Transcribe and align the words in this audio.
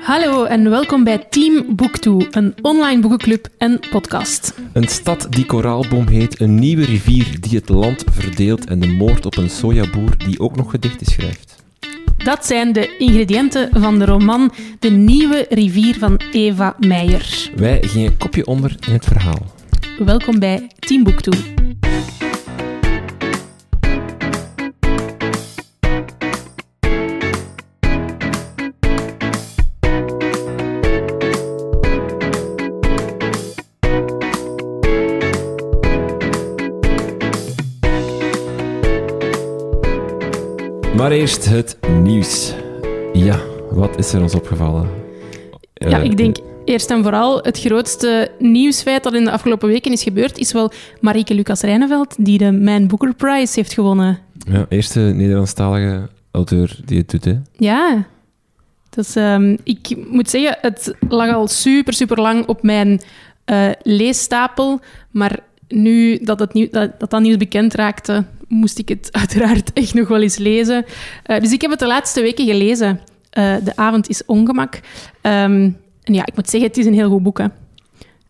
Hallo 0.00 0.44
en 0.44 0.70
welkom 0.70 1.04
bij 1.04 1.18
Team 1.18 1.64
Book2, 1.64 2.28
een 2.30 2.54
online 2.62 3.00
boekenclub 3.00 3.48
en 3.58 3.80
podcast. 3.90 4.54
Een 4.72 4.88
stad 4.88 5.26
die 5.30 5.46
koraalboom 5.46 6.06
heet, 6.06 6.40
een 6.40 6.54
nieuwe 6.54 6.84
rivier 6.84 7.40
die 7.40 7.58
het 7.58 7.68
land 7.68 8.04
verdeelt 8.10 8.66
en 8.66 8.80
de 8.80 8.86
moord 8.86 9.26
op 9.26 9.36
een 9.36 9.50
sojaboer 9.50 10.16
die 10.16 10.40
ook 10.40 10.56
nog 10.56 10.70
gedichten 10.70 11.06
schrijft. 11.06 11.56
Dat 12.16 12.46
zijn 12.46 12.72
de 12.72 12.96
ingrediënten 12.96 13.68
van 13.72 13.98
de 13.98 14.04
roman 14.04 14.52
De 14.78 14.90
Nieuwe 14.90 15.46
Rivier 15.48 15.98
van 15.98 16.20
Eva 16.32 16.76
Meijer. 16.78 17.50
Wij 17.56 17.82
gingen 17.82 18.16
kopje 18.16 18.46
onder 18.46 18.76
in 18.86 18.92
het 18.92 19.04
verhaal. 19.04 19.46
Welkom 19.98 20.38
bij 20.38 20.70
Team 20.78 21.06
Book2. 21.08 21.59
Maar 41.00 41.12
eerst 41.12 41.44
het 41.44 41.78
nieuws. 42.02 42.54
Ja, 43.12 43.40
wat 43.70 43.98
is 43.98 44.12
er 44.12 44.22
ons 44.22 44.34
opgevallen? 44.34 44.88
Ja, 45.74 45.98
Eh, 45.98 46.04
ik 46.04 46.16
denk 46.16 46.36
eerst 46.64 46.90
en 46.90 47.02
vooral 47.02 47.38
het 47.42 47.60
grootste 47.60 48.30
nieuwsfeit 48.38 49.02
dat 49.02 49.14
in 49.14 49.24
de 49.24 49.30
afgelopen 49.30 49.68
weken 49.68 49.92
is 49.92 50.02
gebeurd, 50.02 50.38
is 50.38 50.52
wel 50.52 50.72
Marieke 51.00 51.34
Lucas 51.34 51.60
Rijneveld, 51.60 52.14
die 52.18 52.38
de 52.38 52.52
Man 52.52 52.86
Booker 52.86 53.14
Prize 53.14 53.52
heeft 53.54 53.72
gewonnen. 53.72 54.18
Ja, 54.46 54.66
eerste 54.68 55.00
Nederlandstalige 55.00 56.08
auteur 56.30 56.78
die 56.84 56.98
het 56.98 57.10
doet, 57.10 57.24
hè? 57.24 57.38
Ja. 57.56 58.06
Dus 58.90 59.16
ehm, 59.16 59.56
ik 59.64 59.96
moet 60.10 60.30
zeggen, 60.30 60.58
het 60.60 60.94
lag 61.08 61.34
al 61.34 61.48
super, 61.48 61.92
super 61.92 62.20
lang 62.20 62.46
op 62.46 62.62
mijn 62.62 63.00
eh, 63.44 63.70
leesstapel. 63.82 64.80
Maar 65.10 65.38
nu 65.68 66.18
dat, 66.22 66.38
het 66.38 66.52
nieuw, 66.52 66.68
dat, 66.70 67.00
dat 67.00 67.10
dat 67.10 67.20
nieuws 67.20 67.36
bekend 67.36 67.74
raakte, 67.74 68.24
moest 68.50 68.78
ik 68.78 68.88
het 68.88 69.08
uiteraard 69.20 69.72
echt 69.72 69.94
nog 69.94 70.08
wel 70.08 70.22
eens 70.22 70.36
lezen. 70.36 70.84
Eh, 71.22 71.40
dus 71.40 71.52
ik 71.52 71.60
heb 71.60 71.70
het 71.70 71.80
de 71.80 71.86
laatste 71.86 72.20
weken 72.20 72.46
gelezen. 72.46 73.00
Eh, 73.30 73.54
de 73.64 73.76
avond 73.76 74.08
is 74.08 74.24
ongemak. 74.24 74.80
Ehm, 75.20 75.70
en 76.02 76.14
ja, 76.14 76.26
ik 76.26 76.36
moet 76.36 76.50
zeggen, 76.50 76.68
het 76.68 76.78
is 76.78 76.86
een 76.86 76.94
heel 76.94 77.10
goed 77.10 77.22
boek. 77.22 77.38
Hè. 77.38 77.46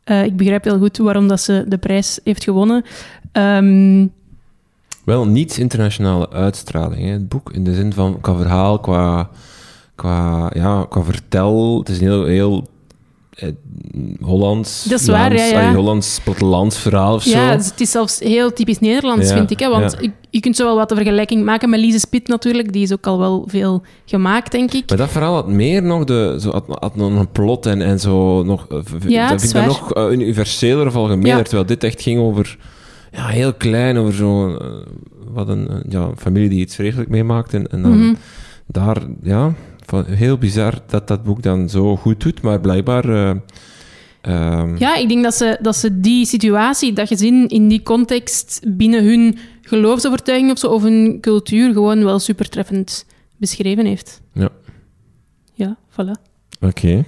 Eh, 0.04 0.24
ik 0.24 0.36
begrijp 0.36 0.64
heel 0.64 0.78
goed 0.78 0.96
waarom 0.96 1.28
dat 1.28 1.40
ze 1.40 1.64
de 1.68 1.78
prijs 1.78 2.20
heeft 2.24 2.44
gewonnen. 2.44 2.84
Ehm, 3.32 4.06
Wel 5.04 5.26
niet 5.26 5.56
internationale 5.56 6.30
uitstraling, 6.30 7.02
hè, 7.02 7.10
het 7.10 7.28
boek. 7.28 7.52
In 7.52 7.64
de 7.64 7.74
zin 7.74 7.92
van 7.92 8.20
qua 8.20 8.34
verhaal, 8.34 8.78
qua, 8.78 9.30
qua, 9.94 10.50
ja, 10.54 10.86
qua 10.88 11.02
vertel. 11.02 11.78
Het 11.78 11.88
is 11.88 12.00
een 12.00 12.06
heel, 12.06 12.24
heel 12.24 12.68
Hollands... 14.20 14.84
Dat 14.84 15.00
is 15.00 15.06
waar, 15.06 15.36
ja, 15.36 15.44
ja. 15.44 15.68
ah, 15.68 15.74
Hollands 15.74 16.20
plattelandsverhaal 16.24 17.14
of 17.14 17.24
Ja, 17.24 17.50
zo. 17.50 17.56
dus 17.56 17.66
het 17.66 17.80
is 17.80 17.90
zelfs 17.90 18.18
heel 18.18 18.52
typisch 18.52 18.78
Nederlands, 18.78 19.28
Ja, 19.28 19.36
vind 19.36 19.50
ik. 19.50 19.58
Hè? 19.58 19.68
Want 19.68 19.96
ja. 20.00 20.10
je, 20.30 20.40
kunt 20.40 20.56
zo 20.56 20.64
wel 20.64 20.76
wat 20.76 20.88
de 20.88 20.94
vergelijking 20.94 21.44
maken 21.44 21.70
met 21.70 21.80
Lise 21.80 21.98
Spit 21.98 22.28
natuurlijk. 22.28 22.72
Die 22.72 22.82
is 22.82 22.92
ook 22.92 23.06
al 23.06 23.18
wel 23.18 23.44
veel 23.46 23.82
gemaakt, 24.04 24.52
denk 24.52 24.72
ik. 24.72 24.88
Maar 24.88 24.98
dat 24.98 25.10
verhaal 25.10 25.34
had 25.34 25.48
meer 25.48 25.82
nog, 25.82 26.04
de, 26.04 26.36
zo, 26.40 26.50
had, 26.50 26.64
had 26.68 26.96
nog 26.96 27.18
een 27.18 27.30
plot 27.32 27.66
en, 27.66 27.82
en 27.82 28.00
zo 28.00 28.42
nog... 28.42 28.66
eh, 28.68 28.78
Ja, 29.08 29.28
dat 29.30 29.40
vind 29.40 29.54
ik 29.54 29.64
nog 29.66 29.92
eh, 29.92 30.10
universeler 30.10 30.86
of 30.86 30.94
algemener, 30.96 31.36
Ja. 31.36 31.42
terwijl 31.42 31.66
dit 31.66 31.84
echt 31.84 32.02
ging 32.02 32.20
over... 32.20 32.58
Ja, 33.12 33.26
heel 33.26 33.54
klein, 33.54 33.96
over 33.98 34.12
zo'n... 34.14 34.58
eh, 34.58 34.66
wat 35.32 35.48
een 35.48 35.68
eh, 35.68 35.76
ja, 35.88 36.10
familie 36.16 36.48
die 36.48 36.60
iets 36.60 36.74
vreselijk 36.74 37.08
meemaakt. 37.08 37.54
En, 37.54 37.66
en 37.70 37.82
dan 37.82 37.98
Mhm. 37.98 38.14
daar, 38.66 38.96
ja... 39.22 39.54
Van, 39.90 40.04
heel 40.04 40.38
bizar 40.38 40.74
dat 40.86 41.08
dat 41.08 41.22
boek 41.22 41.42
dan 41.42 41.68
zo 41.68 41.96
goed 41.96 42.20
doet, 42.20 42.42
maar 42.42 42.60
blijkbaar... 42.60 43.08
eh, 43.08 43.30
ehm, 44.20 44.76
Ja, 44.76 44.96
ik 44.96 45.08
denk 45.08 45.22
dat 45.22 45.34
ze, 45.34 45.58
dat 45.60 45.76
ze 45.76 46.00
die 46.00 46.26
situatie, 46.26 46.92
dat 46.92 47.08
gezin 47.08 47.48
in 47.48 47.68
die 47.68 47.82
context 47.82 48.60
binnen 48.66 49.04
hun 49.04 49.38
geloofsovertuiging 49.62 50.50
of 50.50 50.58
zo, 50.58 50.66
of 50.66 50.82
hun 50.82 51.18
cultuur 51.20 51.72
gewoon 51.72 52.04
wel 52.04 52.18
supertreffend 52.18 53.06
beschreven 53.36 53.86
heeft. 53.86 54.20
Ja. 54.32 54.48
Ja, 55.52 55.76
voilà. 55.90 56.22
Oké. 56.60 57.04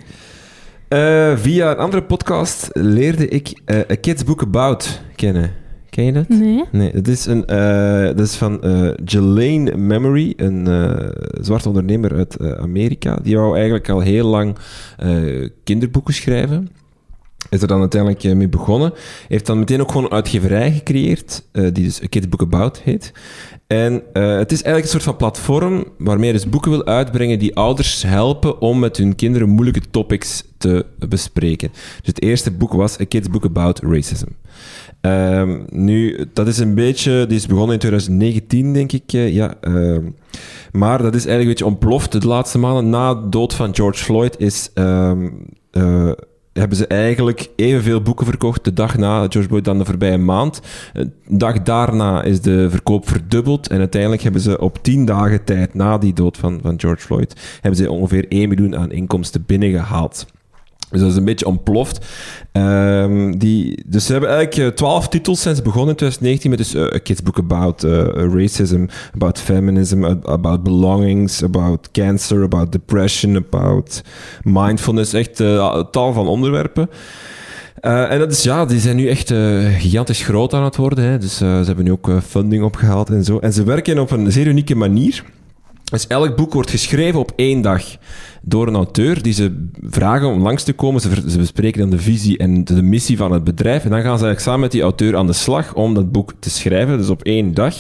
Eh, 0.89 1.37
via 1.37 1.71
een 1.71 1.79
andere 1.79 2.03
podcast 2.03 2.69
leerde 2.73 3.29
ik 3.29 3.61
eh 3.65 3.79
A 3.79 3.95
Kids 4.01 4.25
Book 4.25 4.43
About 4.43 5.01
kennen. 5.17 5.62
Ken 5.93 6.05
je 6.05 6.13
dat? 6.13 6.29
Nee? 6.29 6.65
Nee, 6.71 6.93
dat 6.93 7.07
is, 7.07 7.27
een, 7.27 7.47
eh, 7.47 8.05
dat 8.05 8.21
is 8.21 8.35
van 8.35 8.63
eh 8.63 8.91
Jelaine 9.05 9.77
Memory, 9.77 10.33
een 10.37 10.67
eh 10.67 11.09
zwarte 11.41 11.69
ondernemer 11.69 12.15
uit 12.15 12.41
Amerika. 12.59 13.19
Die 13.23 13.37
wou 13.37 13.55
eigenlijk 13.55 13.89
al 13.89 14.01
heel 14.01 14.27
lang 14.27 14.57
kinderboeken 15.65 16.15
schrijven. 16.15 16.69
Is 17.51 17.63
er 17.63 17.69
dan 17.69 17.81
uiteindelijk 17.81 18.25
eh, 18.25 18.35
mee 18.35 18.49
begonnen. 18.49 18.93
Heeft 19.29 19.47
dan 19.47 19.59
meteen 19.59 19.81
ook 19.81 19.91
gewoon 19.91 20.05
een 20.05 20.13
uitgeverij 20.13 20.73
gecreëerd, 20.73 21.43
eh, 21.53 21.63
die 21.73 21.85
dus 21.85 22.03
A 22.03 22.07
Kids 22.07 22.29
Book 22.29 22.43
About 22.43 22.81
heet. 22.81 23.13
En 23.67 24.03
eh, 24.13 24.37
het 24.37 24.53
is 24.53 24.63
eigenlijk 24.63 24.85
een 24.85 24.91
soort 24.91 25.03
van 25.03 25.17
platform 25.17 25.85
waarmee 25.99 26.27
je 26.27 26.33
dus 26.33 26.49
boeken 26.49 26.71
wil 26.71 26.87
uitbrengen 26.87 27.39
die 27.39 27.57
ouders 27.57 28.03
helpen 28.03 28.61
om 28.61 28.79
met 28.79 28.97
hun 28.97 29.15
kinderen 29.15 29.49
moeilijke 29.49 29.91
topics 29.91 30.45
te 30.59 30.87
bespreken. 31.09 31.69
Dus 31.73 32.07
het 32.07 32.23
eerste 32.23 32.51
boek 32.51 32.73
was 32.73 33.01
A 33.01 33.05
Kids 33.05 33.31
Book 33.31 33.45
About 33.45 33.81
Racism. 33.81 34.29
Ehm, 35.01 35.61
nu, 35.69 36.27
dat 36.33 36.47
is 36.47 36.59
een 36.59 36.75
beetje... 36.75 37.27
Die 37.27 37.37
is 37.37 37.47
begonnen 37.47 37.73
in 37.73 37.79
2019, 37.79 38.73
denk 38.73 38.93
ik. 38.93 39.11
ja, 39.11 39.55
ehm, 39.61 40.05
maar 40.73 41.03
dat 41.03 41.15
is 41.15 41.27
eigenlijk 41.27 41.43
een 41.43 41.49
beetje 41.49 41.67
ontploft 41.67 42.21
de 42.21 42.29
laatste 42.29 42.59
maanden. 42.59 42.91
Na 42.91 43.15
de 43.15 43.29
dood 43.29 43.55
van 43.55 43.75
George 43.75 44.05
Floyd 44.05 44.39
is... 44.39 44.71
eh, 46.53 46.61
hebben 46.61 46.77
ze 46.77 46.87
eigenlijk 46.87 47.51
evenveel 47.57 48.03
boeken 48.03 48.27
verkocht 48.27 48.65
de 48.65 48.73
dag 48.73 48.97
na 48.97 49.19
George 49.19 49.49
Floyd 49.49 49.65
dan 49.65 49.79
de 49.79 49.85
voorbije 49.85 50.19
maand. 50.19 50.61
Een 50.93 51.13
dag 51.29 51.63
daarna 51.63 52.23
is 52.23 52.41
de 52.41 52.71
verkoop 52.71 53.09
verdubbeld 53.09 53.69
en 53.69 53.79
uiteindelijk 53.79 54.23
hebben 54.23 54.41
ze 54.41 54.61
op 54.61 54.83
tien 54.83 55.05
dagen 55.05 55.45
tijd 55.45 55.75
na 55.75 55.99
die 55.99 56.13
dood 56.13 56.37
van, 56.37 56.59
van 56.63 56.81
George 56.81 57.03
Floyd 57.03 57.59
hebben 57.61 57.81
ze 57.81 57.91
ongeveer 57.91 58.29
1 58.29 58.49
miljoen 58.49 58.77
aan 58.77 58.93
inkomsten 58.93 59.45
binnengehaald. 59.47 60.27
Dus 60.93 61.01
dat 61.01 61.11
is 61.11 61.17
een 61.17 61.25
beetje 61.25 61.47
ontploft. 61.47 62.07
Ehm, 62.53 63.39
die, 63.39 63.83
dus 63.87 64.07
ze 64.07 64.13
hebben 64.13 64.31
eigenlijk 64.31 64.71
eh, 64.71 64.77
twaalf 64.77 65.09
titels 65.09 65.41
sinds 65.41 65.63
begonnen 65.63 65.91
in 65.91 65.97
2019 65.97 66.51
met 66.51 66.59
dus 66.59 66.75
eh, 66.75 66.95
a 66.95 66.99
kids 66.99 67.21
about 67.35 67.85
eh, 67.85 68.05
racism, 68.35 68.87
about 69.15 69.39
feminism, 69.39 70.05
about 70.25 70.63
belongings, 70.63 71.43
about 71.43 71.91
cancer, 71.91 72.43
about 72.43 72.73
depression, 72.73 73.37
about 73.37 74.03
mindfulness. 74.43 75.13
Echt 75.13 75.41
eh, 75.41 75.83
tal 75.91 76.13
van 76.13 76.27
onderwerpen. 76.27 76.91
En 77.81 78.19
dat 78.19 78.33
is, 78.33 78.43
ja, 78.43 78.65
die 78.65 78.81
zijn 78.81 78.97
nu 78.97 79.09
echt 79.09 79.33
gigantisch 79.79 80.25
groot 80.25 80.55
aan 80.55 80.65
het 80.65 80.77
worden. 80.77 81.05
Hè. 81.05 81.19
Dus 81.19 81.37
ze 81.37 81.45
hebben 81.45 81.85
nu 81.85 81.93
ook 81.93 82.11
funding 82.27 82.65
opgehaald 82.65 83.11
en 83.11 83.25
zo. 83.25 83.39
En 83.39 83.53
ze 83.53 83.65
werken 83.65 83.99
op 83.99 84.11
een 84.11 84.33
zeer 84.33 84.47
unieke 84.47 84.75
manier. 84.75 85.25
Dus 85.93 86.07
elk 86.07 86.37
boek 86.37 86.53
wordt 86.53 86.71
geschreven 86.71 87.21
op 87.21 87.33
één 87.37 87.61
dag 87.61 87.85
door 88.43 88.67
een 88.67 88.75
auteur 88.75 89.23
die 89.23 89.33
ze 89.33 89.69
vragen 89.81 90.29
om 90.29 90.43
langs 90.43 90.63
te 90.63 90.73
komen. 90.73 91.01
Ze, 91.01 91.39
bespreken 91.39 91.81
dan 91.81 91.91
de 91.91 91.99
visie 91.99 92.39
en 92.39 92.65
de 92.65 92.83
missie 92.83 93.17
van 93.17 93.33
het 93.33 93.45
bedrijf. 93.45 93.85
En 93.85 93.91
dan 93.91 94.03
gaan 94.03 94.19
ze 94.19 94.25
eigenlijk 94.25 94.41
samen 94.41 94.61
met 94.61 94.71
die 94.71 94.83
auteur 94.83 95.17
aan 95.17 95.27
de 95.27 95.33
slag 95.33 95.75
om 95.75 95.95
dat 95.95 96.13
boek 96.13 96.33
te 96.39 96.51
schrijven, 96.51 96.99
dus 96.99 97.09
op 97.09 97.23
één 97.23 97.55
dag. 97.55 97.75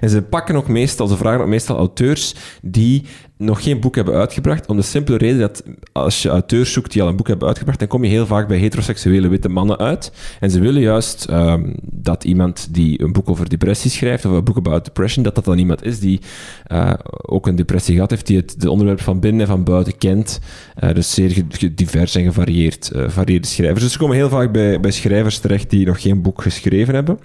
En 0.00 0.10
ze 0.10 0.22
pakken 0.22 0.56
ook 0.56 0.68
meestal, 0.68 1.06
ze 1.06 1.16
vragen 1.16 1.40
ook 1.40 1.46
meestal 1.46 1.76
auteurs 1.76 2.34
die 2.62 3.04
nog 3.38 3.62
geen 3.62 3.80
boek 3.80 3.94
hebben 3.94 4.14
uitgebracht, 4.14 4.66
om 4.66 4.76
de 4.76 4.82
simpele 4.82 5.16
reden 5.16 5.38
dat 5.38 5.62
als 5.92 6.22
je 6.22 6.28
auteurs 6.28 6.72
zoekt 6.72 6.92
die 6.92 7.02
al 7.02 7.08
een 7.08 7.16
boek 7.16 7.28
hebben 7.28 7.48
uitgebracht, 7.48 7.78
dan 7.78 7.88
kom 7.88 8.04
je 8.04 8.10
heel 8.10 8.26
vaak 8.26 8.48
bij 8.48 8.58
heteroseksuele 8.58 9.28
witte 9.28 9.48
mannen 9.48 9.78
uit. 9.78 10.12
En 10.40 10.50
ze 10.50 10.60
willen 10.60 10.80
juist 10.80 11.24
ehm, 11.24 11.72
dat 11.82 12.24
iemand 12.24 12.68
die 12.70 13.02
een 13.02 13.12
boek 13.12 13.28
over 13.28 13.48
depressie 13.48 13.90
schrijft, 13.90 14.24
of 14.24 14.32
een 14.32 14.44
boek 14.44 14.56
about 14.56 14.84
depression, 14.84 15.24
dat 15.24 15.34
dat 15.34 15.44
dan 15.44 15.58
iemand 15.58 15.84
is 15.84 16.00
die 16.00 16.20
eh, 16.66 16.92
ook 17.22 17.46
een 17.46 17.56
depressie 17.56 17.94
gehad 17.94 18.10
heeft, 18.10 18.26
die 18.26 18.36
het 18.36 18.60
de 18.60 18.70
onderwerp 18.70 19.00
van 19.00 19.20
binnen 19.20 19.40
en 19.40 19.46
van 19.46 19.64
buiten 19.64 19.98
kent. 19.98 20.40
Eh, 20.74 20.94
dus 20.94 21.14
zeer 21.14 21.44
divers 21.74 22.14
en 22.14 22.24
gevarieerd, 22.24 22.90
eh 22.90 23.08
varieerde 23.08 23.46
schrijvers. 23.46 23.82
Dus 23.82 23.92
ze 23.92 23.98
komen 23.98 24.16
heel 24.16 24.28
vaak 24.28 24.52
bij, 24.52 24.80
bij 24.80 24.90
schrijvers 24.90 25.38
terecht 25.38 25.70
die 25.70 25.86
nog 25.86 26.02
geen 26.02 26.22
boek 26.22 26.42
geschreven 26.42 26.94
hebben. 26.94 27.18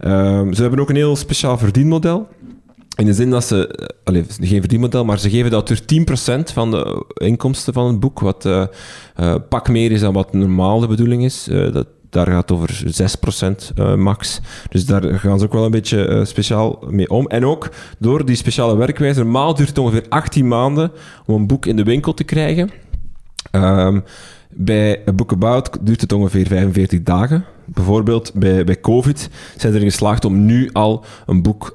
Ehm, 0.00 0.52
ze 0.52 0.60
hebben 0.60 0.80
ook 0.80 0.90
een 0.90 0.96
heel 0.96 1.16
speciaal 1.16 1.58
verdienmodel. 1.58 2.28
In 2.96 3.06
de 3.06 3.14
zin 3.14 3.30
dat 3.30 3.44
ze, 3.44 3.68
eh, 3.68 3.86
allee, 4.04 4.24
geen 4.40 4.60
verdienmodel, 4.60 5.04
maar 5.04 5.18
ze 5.18 5.30
geven 5.30 5.50
de 5.50 5.56
auteur 5.56 5.84
10% 5.84 6.52
van 6.52 6.70
de 6.70 7.06
inkomsten 7.14 7.72
van 7.72 7.86
het 7.86 8.00
boek, 8.00 8.20
wat 8.20 8.44
eh, 8.44 8.64
eh, 9.14 9.34
pak 9.48 9.68
meer 9.68 9.92
is 9.92 10.00
dan 10.00 10.12
wat 10.12 10.32
normaal 10.32 10.80
de 10.80 10.86
bedoeling 10.86 11.24
is. 11.24 11.48
Dat, 11.72 11.86
daar 12.10 12.26
gaat 12.26 12.48
het 12.48 12.58
over 12.58 12.82
6% 12.86 13.72
eh, 13.74 13.94
max. 13.94 14.40
Dus 14.68 14.86
daar 14.86 15.18
gaan 15.18 15.38
ze 15.38 15.44
ook 15.44 15.52
wel 15.52 15.64
een 15.64 15.70
beetje 15.70 16.24
speciaal 16.24 16.84
mee 16.88 17.10
om. 17.10 17.26
En 17.26 17.44
ook 17.44 17.68
door 17.98 18.24
die 18.24 18.36
speciale 18.36 18.76
werkwijze, 18.76 19.22
normaal 19.22 19.54
duurt 19.54 19.68
het 19.68 19.78
ongeveer 19.78 20.04
18 20.08 20.48
maanden 20.48 20.92
om 21.26 21.34
een 21.34 21.46
boek 21.46 21.66
in 21.66 21.76
de 21.76 21.82
winkel 21.82 22.14
te 22.14 22.24
krijgen. 22.24 22.70
Ehm, 23.50 24.00
bij 24.48 25.02
A 25.08 25.12
Book 25.12 25.32
About 25.32 25.78
duurt 25.80 26.00
het 26.00 26.12
ongeveer 26.12 26.46
45 26.46 27.02
dagen. 27.02 27.44
Bijvoorbeeld 27.64 28.32
bij, 28.34 28.64
bij 28.64 28.80
COVID 28.80 29.30
zijn 29.56 29.72
ze 29.72 29.78
erin 29.78 29.90
geslaagd 29.90 30.24
om 30.24 30.44
nu 30.44 30.70
al 30.72 31.04
een 31.26 31.42
boek 31.42 31.74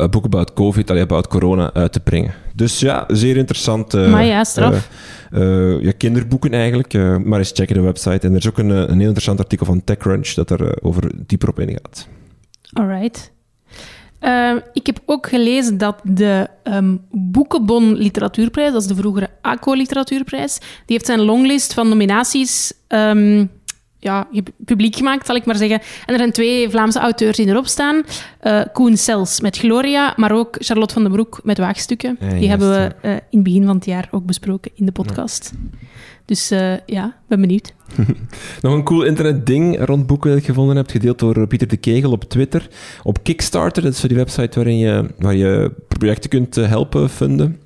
a 0.00 0.08
book 0.08 0.24
about 0.24 0.52
COVID, 0.52 0.90
allee, 0.90 1.02
about 1.02 1.26
corona, 1.26 1.72
uit 1.72 1.92
te 1.92 2.00
brengen. 2.00 2.34
Dus 2.54 2.80
ja, 2.80 3.04
zeer 3.08 3.36
interessant. 3.36 3.94
eh, 3.94 4.10
Maar 4.10 4.24
ja, 4.24 4.44
straf. 4.44 4.88
eh, 5.30 5.74
eh, 5.74 5.82
ja, 5.82 5.92
kinderboeken 5.96 6.52
eigenlijk. 6.54 6.94
eh, 6.94 7.16
maar 7.16 7.38
eens 7.38 7.50
checken 7.54 7.74
de 7.76 7.80
website. 7.82 8.26
En 8.26 8.30
er 8.32 8.38
is 8.38 8.48
ook 8.48 8.58
een, 8.58 8.70
eh, 8.70 8.76
een 8.76 8.88
heel 8.98 9.00
interessant 9.00 9.38
artikel 9.38 9.66
van 9.66 9.84
TechCrunch 9.84 10.28
dat 10.28 10.50
er 10.50 10.66
eh, 10.66 10.72
over 10.86 11.10
dieper 11.26 11.48
op 11.48 11.60
ingaat. 11.60 12.08
Alright. 12.72 13.32
Ehm, 14.18 14.58
ik 14.72 14.86
heb 14.86 15.00
ook 15.06 15.28
gelezen 15.28 15.78
dat 15.78 16.00
de 16.02 16.48
ehm, 16.62 16.96
Boekenbon 17.10 17.94
Literatuurprijs, 17.94 18.72
dat 18.72 18.80
is 18.82 18.88
de 18.88 18.94
vroegere 18.94 19.28
ACO 19.40 19.72
Literatuurprijs, 19.74 20.58
die 20.58 20.66
heeft 20.86 21.06
zijn 21.06 21.20
longlist 21.20 21.74
van 21.74 21.88
nominaties 21.88 22.72
ehm, 22.86 23.46
ja, 24.02 24.28
publiek 24.64 24.96
gemaakt, 24.96 25.26
zal 25.26 25.36
ik 25.36 25.44
maar 25.44 25.56
zeggen. 25.56 25.80
En 25.80 26.12
er 26.12 26.18
zijn 26.18 26.32
twee 26.32 26.70
Vlaamse 26.70 26.98
auteurs 26.98 27.36
die 27.36 27.46
erop 27.46 27.66
staan. 27.66 28.02
Eh, 28.40 28.60
Koen 28.72 28.96
Sels 28.96 29.40
met 29.40 29.58
Gloria, 29.58 30.14
maar 30.16 30.32
ook 30.32 30.56
Charlotte 30.58 30.94
van 30.94 31.02
den 31.02 31.12
Broek 31.12 31.40
met 31.42 31.58
Waagstukken. 31.58 32.16
Ja, 32.20 32.28
die 32.28 32.34
juist, 32.34 32.48
hebben 32.48 32.70
we 32.70 32.78
ja. 32.78 32.94
eh, 33.02 33.10
in 33.10 33.38
het 33.38 33.42
begin 33.42 33.64
van 33.64 33.76
het 33.76 33.84
jaar 33.84 34.08
ook 34.10 34.26
besproken 34.26 34.70
in 34.74 34.86
de 34.86 34.92
podcast. 34.92 35.52
Dus 36.24 36.50
eh, 36.50 36.78
ja, 36.86 37.16
ben 37.28 37.40
benieuwd. 37.40 37.74
Nog 38.62 38.72
een 38.72 38.84
cool 38.84 39.02
internetding 39.02 39.84
rond 39.84 40.06
boeken 40.06 40.30
dat 40.30 40.38
ik 40.38 40.44
gevonden 40.44 40.76
heb, 40.76 40.90
gedeeld 40.90 41.18
door 41.18 41.46
Pieter 41.46 41.68
de 41.68 41.76
Kegel 41.76 42.10
op 42.10 42.24
Twitter. 42.24 42.68
Op 43.02 43.22
Kickstarter, 43.22 43.82
dat 43.82 43.92
is 43.92 44.00
die 44.00 44.16
website 44.16 44.54
waarin 44.54 44.78
je, 44.78 45.10
waar 45.18 45.34
je 45.34 45.72
projecten 45.88 46.30
kunt 46.30 46.54
helpen 46.54 47.10
vinden. 47.10 47.61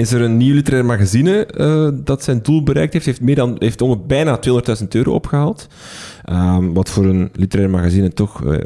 Is 0.00 0.12
er 0.12 0.20
een 0.20 0.36
nieuw 0.36 0.54
literair 0.54 0.84
magazine 0.84 1.46
eh, 1.46 1.88
dat 1.94 2.22
zijn 2.22 2.42
doel 2.42 2.62
bereikt 2.62 2.92
heeft? 2.92 3.06
Heeft, 3.06 3.20
meer 3.20 3.34
dan, 3.34 3.56
heeft 3.58 4.06
bijna 4.06 4.38
200.000 4.80 4.88
euro 4.88 5.12
opgehaald. 5.12 5.68
Ehm, 6.24 6.72
wat 6.72 6.90
voor 6.90 7.04
een 7.04 7.30
literair 7.32 7.70
magazine 7.70 8.12
toch 8.12 8.44
eh, 8.44 8.58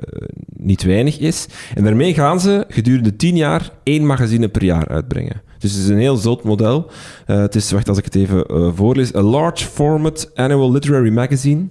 niet 0.57 0.83
weinig 0.83 1.19
is. 1.19 1.47
En 1.75 1.85
daarmee 1.85 2.15
gaan 2.15 2.41
ze 2.41 2.65
gedurende 2.69 3.17
10 3.17 3.37
jaar 3.37 3.71
één 3.83 4.07
magazine 4.07 4.49
per 4.49 4.65
jaar 4.65 4.89
uitbrengen. 4.89 5.43
Dus 5.65 5.73
het 5.73 5.83
is 5.83 5.89
een 5.89 5.99
heel 5.99 6.17
zot 6.17 6.43
model. 6.43 6.91
Eh, 7.27 7.37
het 7.37 7.55
is, 7.55 7.71
wacht 7.71 7.89
als 7.89 7.99
ik 7.99 8.05
het 8.05 8.15
even 8.15 8.47
eh, 8.47 8.71
voorlees, 8.75 9.15
a 9.15 9.23
large 9.23 9.65
format 9.65 10.31
annual 10.35 10.73
literary 10.73 11.13
magazine. 11.13 11.67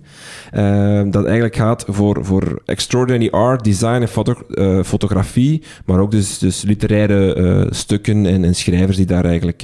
eh, 0.51 1.01
dat 1.11 1.23
eigenlijk 1.23 1.55
gaat 1.55 1.85
voor, 1.87 2.25
voor 2.25 2.61
extraordinary 2.65 3.29
art, 3.29 3.63
design 3.63 4.01
en 4.01 4.07
foto- 4.07 4.83
fotografie, 4.83 5.63
maar 5.85 5.99
ook 5.99 6.11
dus, 6.11 6.37
dus 6.37 6.61
literaire 6.61 7.67
stukken 7.69 8.25
en, 8.25 8.43
en 8.43 8.55
schrijvers 8.55 8.97
die 8.97 9.05
daar 9.05 9.25
eigenlijk 9.25 9.63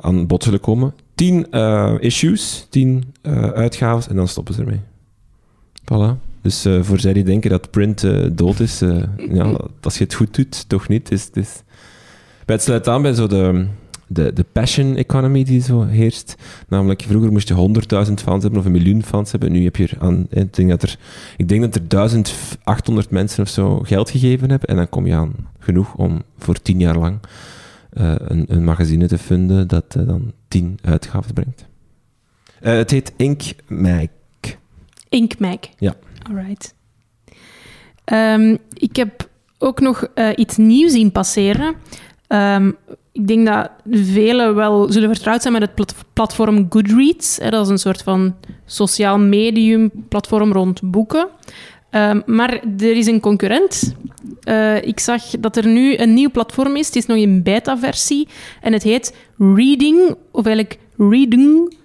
aan 0.00 0.26
bod 0.26 0.42
zullen 0.42 0.60
komen. 0.60 0.94
Tien 1.14 1.50
issues, 2.00 2.66
tien 2.70 3.14
uitgaves 3.54 4.08
en 4.08 4.16
dan 4.16 4.28
stoppen 4.28 4.54
ze 4.54 4.60
ermee. 4.60 4.80
Voilà. 5.84 6.18
Dus 6.42 6.66
voor 6.80 7.00
zij 7.00 7.12
die 7.12 7.24
denken 7.24 7.50
dat 7.50 7.70
print 7.70 8.06
dood 8.32 8.60
is, 8.60 8.82
ja, 9.32 9.56
als 9.80 9.98
je 9.98 10.04
het 10.04 10.14
goed 10.14 10.34
doet, 10.34 10.68
toch 10.68 10.88
niet. 10.88 11.10
Is, 11.10 11.24
het 11.24 11.36
is... 11.36 11.62
Het 12.50 12.62
sluit 12.62 12.88
aan 12.88 13.02
bij 13.02 13.14
zo 13.14 13.26
de, 13.26 13.66
de, 14.06 14.32
de 14.32 14.44
passion 14.52 14.96
economy 14.96 15.44
die 15.44 15.60
zo 15.60 15.84
heerst. 15.84 16.34
Namelijk, 16.68 17.02
vroeger 17.02 17.32
moest 17.32 17.48
je 17.48 17.54
100.000 18.06 18.12
fans 18.14 18.42
hebben 18.42 18.60
of 18.60 18.64
een 18.66 18.72
miljoen 18.72 19.02
fans 19.02 19.30
hebben. 19.30 19.52
Nu 19.52 19.64
heb 19.64 19.76
je 19.76 19.86
er 19.88 19.96
aan, 20.00 20.26
ik 20.30 20.54
denk 20.54 20.68
dat 20.68 20.82
er, 20.82 20.98
ik 21.36 21.48
denk 21.48 21.60
dat 21.62 21.74
er 21.74 21.88
1800 21.88 23.10
mensen 23.10 23.42
of 23.42 23.48
zo 23.48 23.78
geld 23.78 24.10
gegeven 24.10 24.50
hebben. 24.50 24.68
En 24.68 24.76
dan 24.76 24.88
kom 24.88 25.06
je 25.06 25.14
aan 25.14 25.34
genoeg 25.58 25.94
om 25.94 26.22
voor 26.38 26.62
tien 26.62 26.78
jaar 26.78 26.98
lang 26.98 27.18
eh, 27.90 28.14
een, 28.18 28.44
een 28.48 28.64
magazine 28.64 29.06
te 29.06 29.18
vinden 29.18 29.68
dat 29.68 29.94
eh, 29.96 30.06
dan 30.06 30.32
tien 30.48 30.78
uitgaven 30.82 31.34
brengt. 31.34 31.66
Eh, 32.60 32.72
het 32.72 32.90
heet 32.90 33.12
Ink 33.16 33.42
Mag. 33.68 34.06
Ink 35.08 35.38
Mag. 35.38 35.58
Ja. 35.78 35.94
Alright. 36.28 36.74
Ehm, 38.04 38.56
ik 38.72 38.96
heb 38.96 39.28
ook 39.58 39.80
nog 39.80 40.06
iets 40.34 40.56
nieuws 40.56 40.92
zien 40.92 41.12
passeren. 41.12 41.74
Ehm, 42.30 42.70
ik 43.12 43.26
denk 43.26 43.46
dat 43.46 43.70
velen 43.90 44.54
wel 44.54 44.92
zullen 44.92 45.08
vertrouwd 45.14 45.40
zijn 45.42 45.52
met 45.52 45.62
het 45.62 45.74
plat- 45.74 45.94
platform 46.12 46.66
Goodreads. 46.68 47.38
Hè, 47.42 47.50
dat 47.50 47.64
is 47.64 47.70
een 47.70 47.78
soort 47.78 48.02
van 48.02 48.34
sociaal 48.66 49.18
medium 49.18 49.90
platform 50.08 50.52
rond 50.52 50.80
boeken. 50.82 51.28
Ehm, 51.90 52.20
maar 52.26 52.52
er 52.78 52.96
is 52.96 53.06
een 53.06 53.20
concurrent. 53.20 53.94
Eh, 54.42 54.82
ik 54.82 55.00
zag 55.00 55.22
dat 55.40 55.56
er 55.56 55.66
nu 55.66 55.96
een 55.96 56.14
nieuw 56.14 56.30
platform 56.30 56.76
is. 56.76 56.86
Het 56.86 56.96
is 56.96 57.06
nog 57.06 57.16
in 57.16 57.42
beta-versie. 57.42 58.28
En 58.60 58.72
het 58.72 58.82
heet 58.82 59.14
Reading, 59.38 60.16
of 60.30 60.46
eigenlijk 60.46 60.78
Reading. 60.96 61.76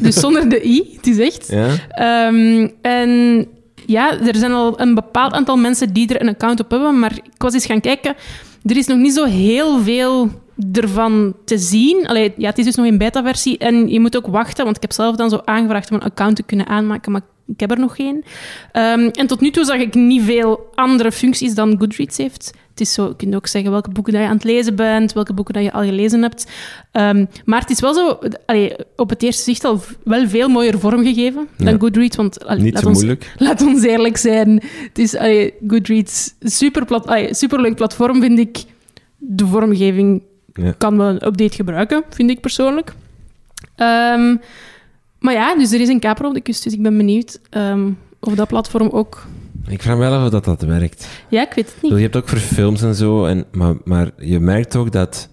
Dus 0.00 0.14
zonder 0.14 0.48
de 0.48 0.66
i, 0.66 0.90
het 0.96 1.06
is 1.06 1.18
echt. 1.18 1.48
Ja? 1.48 1.68
Ehm, 1.88 2.68
en 2.82 3.46
ja, 3.86 4.20
er 4.20 4.36
zijn 4.36 4.52
al 4.52 4.80
een 4.80 4.94
bepaald 4.94 5.32
aantal 5.32 5.56
mensen 5.56 5.92
die 5.92 6.08
er 6.08 6.20
een 6.20 6.28
account 6.28 6.60
op 6.60 6.70
hebben, 6.70 6.98
maar 6.98 7.12
ik 7.12 7.32
was 7.42 7.54
eens 7.54 7.66
gaan 7.66 7.80
kijken. 7.80 8.14
Er 8.64 8.76
is 8.76 8.86
nog 8.86 8.98
niet 8.98 9.12
zo 9.12 9.24
heel 9.24 9.78
veel 9.78 10.30
ervan 10.72 11.34
te 11.44 11.58
zien. 11.58 12.06
Allee, 12.06 12.32
ja, 12.36 12.48
het 12.48 12.58
is 12.58 12.64
dus 12.64 12.74
nog 12.74 12.86
in 12.86 12.98
beta-versie 12.98 13.58
en 13.58 13.88
je 13.88 14.00
moet 14.00 14.16
ook 14.16 14.26
wachten, 14.26 14.64
want 14.64 14.76
ik 14.76 14.82
heb 14.82 14.92
zelf 14.92 15.16
dan 15.16 15.30
zo 15.30 15.40
aangevraagd 15.44 15.90
om 15.90 15.96
een 15.96 16.02
account 16.02 16.36
te 16.36 16.42
kunnen 16.42 16.66
aanmaken, 16.66 17.12
maar 17.12 17.20
ik 17.46 17.60
heb 17.60 17.70
er 17.70 17.78
nog 17.78 17.96
geen. 17.96 18.24
Ehm, 18.72 19.08
en 19.08 19.26
tot 19.26 19.40
nu 19.40 19.50
toe 19.50 19.64
zag 19.64 19.76
ik 19.76 19.94
niet 19.94 20.22
veel 20.22 20.70
andere 20.74 21.12
functies 21.12 21.54
dan 21.54 21.76
Goodreads 21.78 22.16
heeft. 22.16 22.52
Het 22.74 22.82
is 22.82 22.92
zo, 22.92 23.06
je 23.06 23.16
kunt 23.16 23.34
ook 23.34 23.46
zeggen 23.46 23.70
welke 23.70 23.90
boeken 23.90 24.12
dat 24.12 24.22
je 24.22 24.28
aan 24.28 24.34
het 24.34 24.44
lezen 24.44 24.76
bent, 24.76 25.12
welke 25.12 25.32
boeken 25.32 25.54
dat 25.54 25.62
je 25.62 25.72
al 25.72 25.82
gelezen 25.82 26.22
hebt. 26.22 26.46
Ehm, 26.92 27.24
maar 27.44 27.60
het 27.60 27.70
is 27.70 27.80
wel 27.80 27.94
zo, 27.94 28.18
allee, 28.46 28.74
op 28.96 29.10
het 29.10 29.22
eerste 29.22 29.42
zicht 29.42 29.64
al 29.64 29.80
wel 30.04 30.28
veel 30.28 30.48
mooier 30.48 30.78
vormgegeven 30.78 31.48
dan. 31.56 31.80
Goodreads. 31.80 32.16
Want, 32.16 32.46
allee, 32.46 32.62
Niet 32.62 32.72
laat 32.74 32.82
zo 32.82 32.88
ons, 32.88 32.98
moeilijk. 32.98 33.34
Laat 33.38 33.62
ons 33.62 33.82
eerlijk 33.82 34.16
zijn. 34.16 34.62
Het 34.88 34.98
is 34.98 35.16
allee, 35.16 35.54
Goodreads, 35.68 36.34
super 36.40 36.84
plat, 36.84 37.28
superleuk 37.30 37.74
platform, 37.74 38.20
vind 38.20 38.38
ik. 38.38 38.64
De 39.16 39.46
vormgeving 39.46 40.22
Ja. 40.54 40.74
kan 40.78 40.96
wel 40.96 41.08
een 41.08 41.26
update 41.26 41.54
gebruiken, 41.54 42.02
vind 42.10 42.30
ik 42.30 42.40
persoonlijk. 42.40 42.94
Ehm, 43.76 44.36
maar 45.18 45.32
ja, 45.34 45.56
dus 45.56 45.72
er 45.72 45.80
is 45.80 45.88
een 45.88 46.00
kaper 46.00 46.26
op 46.26 46.34
de 46.34 46.40
kust, 46.40 46.64
dus 46.64 46.72
ik 46.72 46.82
ben 46.82 46.96
benieuwd 46.96 47.40
ehm, 47.50 47.90
of 48.20 48.34
dat 48.34 48.48
platform 48.48 48.88
ook... 48.88 49.26
Ik 49.68 49.82
vraag 49.82 49.94
me 49.96 50.00
wel 50.00 50.12
af 50.18 50.24
of 50.24 50.30
dat, 50.30 50.44
dat 50.44 50.62
werkt. 50.62 51.08
Ja, 51.28 51.42
ik 51.42 51.52
weet 51.54 51.64
het 51.66 51.74
Je 51.82 51.90
niet. 51.90 52.00
hebt 52.00 52.16
ook 52.16 52.28
voor 52.28 52.38
films 52.38 52.82
en 52.82 52.94
zo, 52.94 53.24
en, 53.24 53.44
maar, 53.52 53.74
maar 53.84 54.10
je 54.18 54.40
merkt 54.40 54.76
ook 54.76 54.92
dat, 54.92 55.28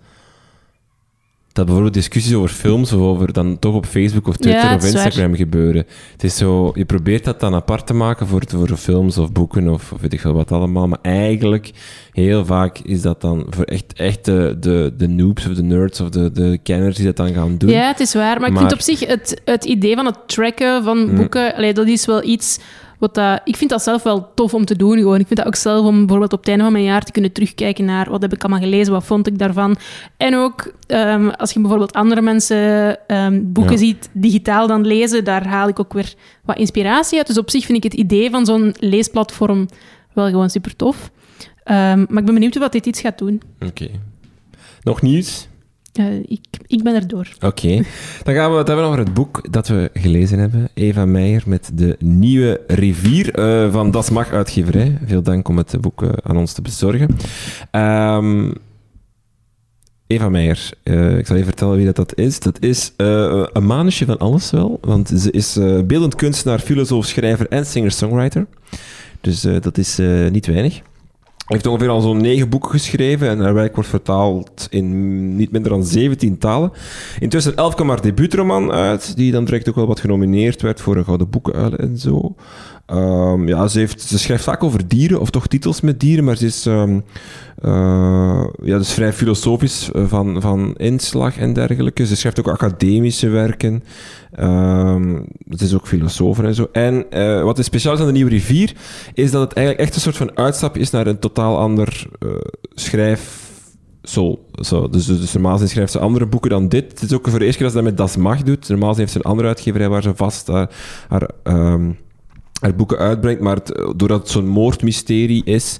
dat 1.54 1.66
bijvoorbeeld 1.66 1.94
discussies 1.94 2.34
over 2.34 2.50
films 2.50 2.94
of 2.94 3.02
over 3.02 3.34
dan 3.34 3.60
toch 3.60 3.76
op 3.76 3.86
Facebook 3.86 4.28
of 4.28 4.38
Twitter 4.38 4.64
Ja, 4.64 4.76
of 4.76 4.82
waar. 4.82 4.92
Instagram 4.92 5.36
gebeuren. 5.36 5.86
Het 6.12 6.24
is 6.24 6.36
zo, 6.38 6.72
je 6.76 6.86
probeert 6.86 7.24
dat 7.24 7.40
dan 7.40 7.54
apart 7.56 7.88
te 7.88 7.94
maken 7.94 8.28
voor, 8.28 8.44
voor 8.48 8.78
films 8.78 9.18
of 9.18 9.32
boeken 9.32 9.70
of, 9.70 9.92
of 9.92 10.02
weet 10.02 10.14
ik 10.14 10.20
veel 10.20 10.34
wat 10.34 10.52
allemaal, 10.52 10.88
maar 10.88 11.00
eigenlijk 11.02 11.72
heel 12.12 12.46
vaak 12.46 12.78
is 12.80 13.02
dat 13.02 13.22
dan 13.22 13.46
voor 13.50 13.64
echt, 13.66 13.94
echt 13.94 14.26
de, 14.26 14.58
de, 14.60 14.94
de 14.98 15.08
noobs 15.08 15.48
of 15.48 15.54
de 15.54 15.64
nerds 15.64 16.00
of 16.02 16.10
de, 16.10 16.32
de 16.32 16.60
kenners 16.64 16.96
die 16.96 17.06
dat 17.06 17.16
dan 17.16 17.34
gaan 17.34 17.58
doen. 17.58 17.70
Ja, 17.70 17.88
het 17.88 18.00
is 18.00 18.14
waar. 18.14 18.40
Maar, 18.40 18.50
ik 18.52 18.58
vind 18.58 18.74
op 18.74 18.82
zich 18.82 19.00
het, 19.08 19.42
het 19.46 19.66
idee 19.66 19.96
van 19.96 20.06
het 20.06 20.18
tracken 20.26 20.84
van 20.84 20.98
Mm. 21.10 21.16
boeken, 21.16 21.56
allee, 21.56 21.74
dat 21.74 21.88
is 21.88 22.06
wel 22.06 22.24
iets 22.24 22.60
wat 23.02 23.16
dat, 23.16 23.42
ik 23.44 23.56
vind 23.56 23.70
dat 23.70 23.84
zelf 23.84 24.04
wel 24.04 24.32
tof 24.36 24.54
om 24.54 24.66
te 24.66 24.76
doen. 24.76 24.98
Gewoon. 24.98 25.20
Ik 25.20 25.28
vind 25.28 25.40
dat 25.40 25.48
ook 25.48 25.56
zelf 25.56 25.86
om 25.86 25.98
bijvoorbeeld 25.98 26.34
op 26.34 26.40
het 26.40 26.48
einde 26.48 26.64
van 26.64 26.72
mijn 26.72 26.84
jaar 26.84 27.04
te 27.04 27.12
kunnen 27.12 27.32
terugkijken 27.32 27.86
naar 27.86 28.10
wat 28.10 28.22
heb 28.22 28.34
ik 28.34 28.44
allemaal 28.44 28.62
gelezen, 28.62 28.94
wat 28.94 29.04
vond 29.04 29.28
ik 29.28 29.38
daarvan. 29.38 29.76
En 30.18 30.36
ook 30.36 30.74
ehm, 30.88 31.28
als 31.28 31.52
je 31.52 31.60
bijvoorbeeld 31.60 31.94
andere 31.94 32.22
mensen 32.22 32.98
ehm, 33.08 33.40
boeken 33.44 33.74
Ja. 33.74 33.78
ziet 33.80 34.10
digitaal 34.14 34.68
dan 34.68 34.86
lezen, 34.86 35.24
daar 35.24 35.48
haal 35.48 35.68
ik 35.68 35.80
ook 35.80 35.94
weer 35.94 36.14
wat 36.46 36.58
inspiratie 36.58 37.18
uit. 37.18 37.28
Dus 37.28 37.38
op 37.38 37.50
zich 37.50 37.66
vind 37.66 37.78
ik 37.78 37.92
het 37.92 37.94
idee 38.00 38.30
van 38.30 38.46
zo'n 38.46 38.76
leesplatform 38.80 39.68
wel 40.14 40.30
gewoon 40.30 40.50
super 40.50 40.76
tof. 40.76 41.12
Ehm, 41.64 41.98
maar 42.10 42.20
ik 42.20 42.26
ben 42.26 42.34
benieuwd 42.34 42.58
wat 42.58 42.72
dit 42.72 42.86
iets 42.86 43.02
gaat 43.02 43.18
doen. 43.18 43.42
Oké. 43.68 43.88
Nog 44.84 45.02
nieuws? 45.02 45.48
Eh, 45.94 46.20
ik, 46.20 46.46
ik 46.68 46.84
ben 46.84 46.96
erdoor. 46.96 47.28
Oké. 47.42 47.84
Dan 48.24 48.34
gaan 48.34 48.52
we 48.52 48.58
het 48.58 48.68
hebben 48.68 48.86
over 48.86 49.00
het 49.00 49.14
boek 49.14 49.52
dat 49.52 49.68
we 49.68 49.90
gelezen 49.94 50.40
hebben. 50.40 50.70
Eva 50.74 51.06
Meijer 51.06 51.44
met 51.46 51.72
de 51.74 51.96
nieuwe 52.00 52.62
rivier 52.68 53.34
eh, 53.34 53.72
van 53.72 53.92
Das 53.92 54.10
Mag 54.10 54.32
uitgeverij. 54.32 54.98
Veel 55.06 55.22
dank 55.22 55.48
om 55.48 55.58
het 55.58 55.82
boek 55.82 56.04
eh, 56.04 56.10
aan 56.24 56.38
ons 56.38 56.54
te 56.54 56.62
bezorgen. 56.62 57.16
Ehm, 57.72 58.52
Eva 60.08 60.30
Meijer, 60.30 60.70
ik 61.18 61.26
zal 61.28 61.36
even 61.36 61.44
vertellen 61.44 61.76
wie 61.76 61.86
dat, 61.86 61.96
dat 61.96 62.18
is. 62.18 62.40
Dat 62.40 62.62
is 62.62 62.94
een 62.98 63.66
manusje 63.66 64.06
van 64.06 64.18
alles 64.18 64.52
wel, 64.52 64.78
want 64.82 65.12
ze 65.16 65.32
is 65.32 65.60
beeldend 65.86 66.16
kunstenaar, 66.16 66.60
filosoof, 66.60 67.06
schrijver 67.06 67.48
en 67.48 67.66
singer-songwriter. 67.66 68.48
Dus 69.22 69.42
dat 69.42 69.78
is 69.78 70.00
niet 70.32 70.46
weinig. 70.46 70.82
Hij 71.46 71.60
heeft 71.60 71.66
ongeveer 71.68 71.90
al 71.90 72.02
zo'n 72.02 72.22
negen 72.22 72.50
boeken 72.50 72.70
geschreven 72.70 73.30
en 73.30 73.40
haar 73.40 73.54
werk 73.54 73.76
wordt 73.76 73.90
vertaald 73.90 74.68
in 74.70 75.36
niet 75.36 75.52
minder 75.52 75.72
dan 75.72 75.84
17 75.84 76.38
talen. 76.38 76.72
Intussen 77.20 77.56
elf 77.56 77.76
kwam 77.76 77.90
haar 77.90 78.02
debuutroman 78.02 78.72
uit, 78.72 79.16
die 79.16 79.32
dan 79.32 79.46
direct 79.46 79.70
ook 79.70 79.76
wel 79.76 79.88
wat 79.88 80.00
genomineerd 80.00 80.62
werd 80.62 80.82
voor 80.82 80.96
een 80.96 81.04
Gouden 81.04 81.30
Boekenuil 81.30 81.76
en 81.76 81.98
zo. 81.98 82.36
Ehm, 82.86 83.48
ja, 83.48 83.68
ze, 83.68 83.88
schrijft 83.98 84.44
vaak 84.44 84.64
over 84.64 84.88
dieren, 84.88 85.20
of 85.20 85.30
toch 85.30 85.48
titels 85.48 85.82
met 85.82 86.00
dieren, 86.00 86.24
maar 86.24 86.38
ze 86.38 86.46
is 86.46 86.66
ehm, 86.66 87.00
eh, 87.62 88.44
ja, 88.64 88.78
dus 88.78 88.94
vrij 88.94 89.14
filosofisch 89.14 89.92
eh, 89.92 90.04
van, 90.08 90.42
van 90.42 90.74
inslag 90.78 91.38
en 91.38 91.54
dergelijke. 91.54 92.06
Ze 92.06 92.16
schrijft 92.16 92.40
ook 92.40 92.48
academische 92.48 93.30
werken. 93.30 93.84
Um, 94.40 95.26
het 95.50 95.62
is 95.62 95.74
ook 95.74 95.88
filosoof 95.88 96.40
en 96.40 96.56
zo. 96.56 96.68
En 96.72 97.06
uh, 97.14 97.44
wat 97.44 97.60
is 97.60 97.66
speciaal 97.66 97.94
is 97.94 98.00
aan 98.00 98.06
de 98.06 98.12
Nieuwe 98.12 98.32
Rivier, 98.32 98.74
is 99.14 99.32
dat 99.32 99.42
het 99.42 99.54
eigenlijk 99.54 99.88
echt 99.88 99.96
een 99.96 100.02
soort 100.02 100.18
van 100.18 100.38
uitstap 100.38 100.78
is 100.78 100.90
naar 100.90 101.08
een 101.08 101.20
totaal 101.20 101.58
ander 101.58 102.08
schrijf 102.74 103.50
zo. 104.04 104.40
Dus, 104.52 104.70
dus, 104.70 105.06
dus 105.06 105.34
normaal 105.34 105.58
schrijft 105.58 105.92
ze 105.92 106.00
andere 106.00 106.26
boeken 106.26 106.50
dan 106.50 106.68
dit. 106.68 106.92
Het 106.92 107.02
is 107.02 107.14
ook 107.14 107.30
voor 107.30 107.40
de 107.40 107.46
eerste 107.46 107.64
keer 107.64 107.72
dat 107.72 107.78
ze 107.78 107.84
dat 107.84 107.98
met 107.98 107.98
Das 107.98 108.18
Mag 108.18 108.44
doet. 108.44 108.70
Normaal 108.70 108.96
heeft 108.96 109.12
ze 109.12 109.18
een 109.18 109.32
andere 109.32 109.48
uitgeverij 109.48 109.90
waar 109.90 110.02
ze 110.02 110.16
vast 110.16 110.48
haar, 110.48 111.30
haar 112.62 112.76
boeken 112.76 112.98
uitbrengt. 112.98 113.42
Maar 113.42 113.56
het, 113.56 113.94
doordat 113.96 114.20
het 114.20 114.30
zo'n 114.30 114.48
moordmysterie 114.48 115.44
is, 115.46 115.78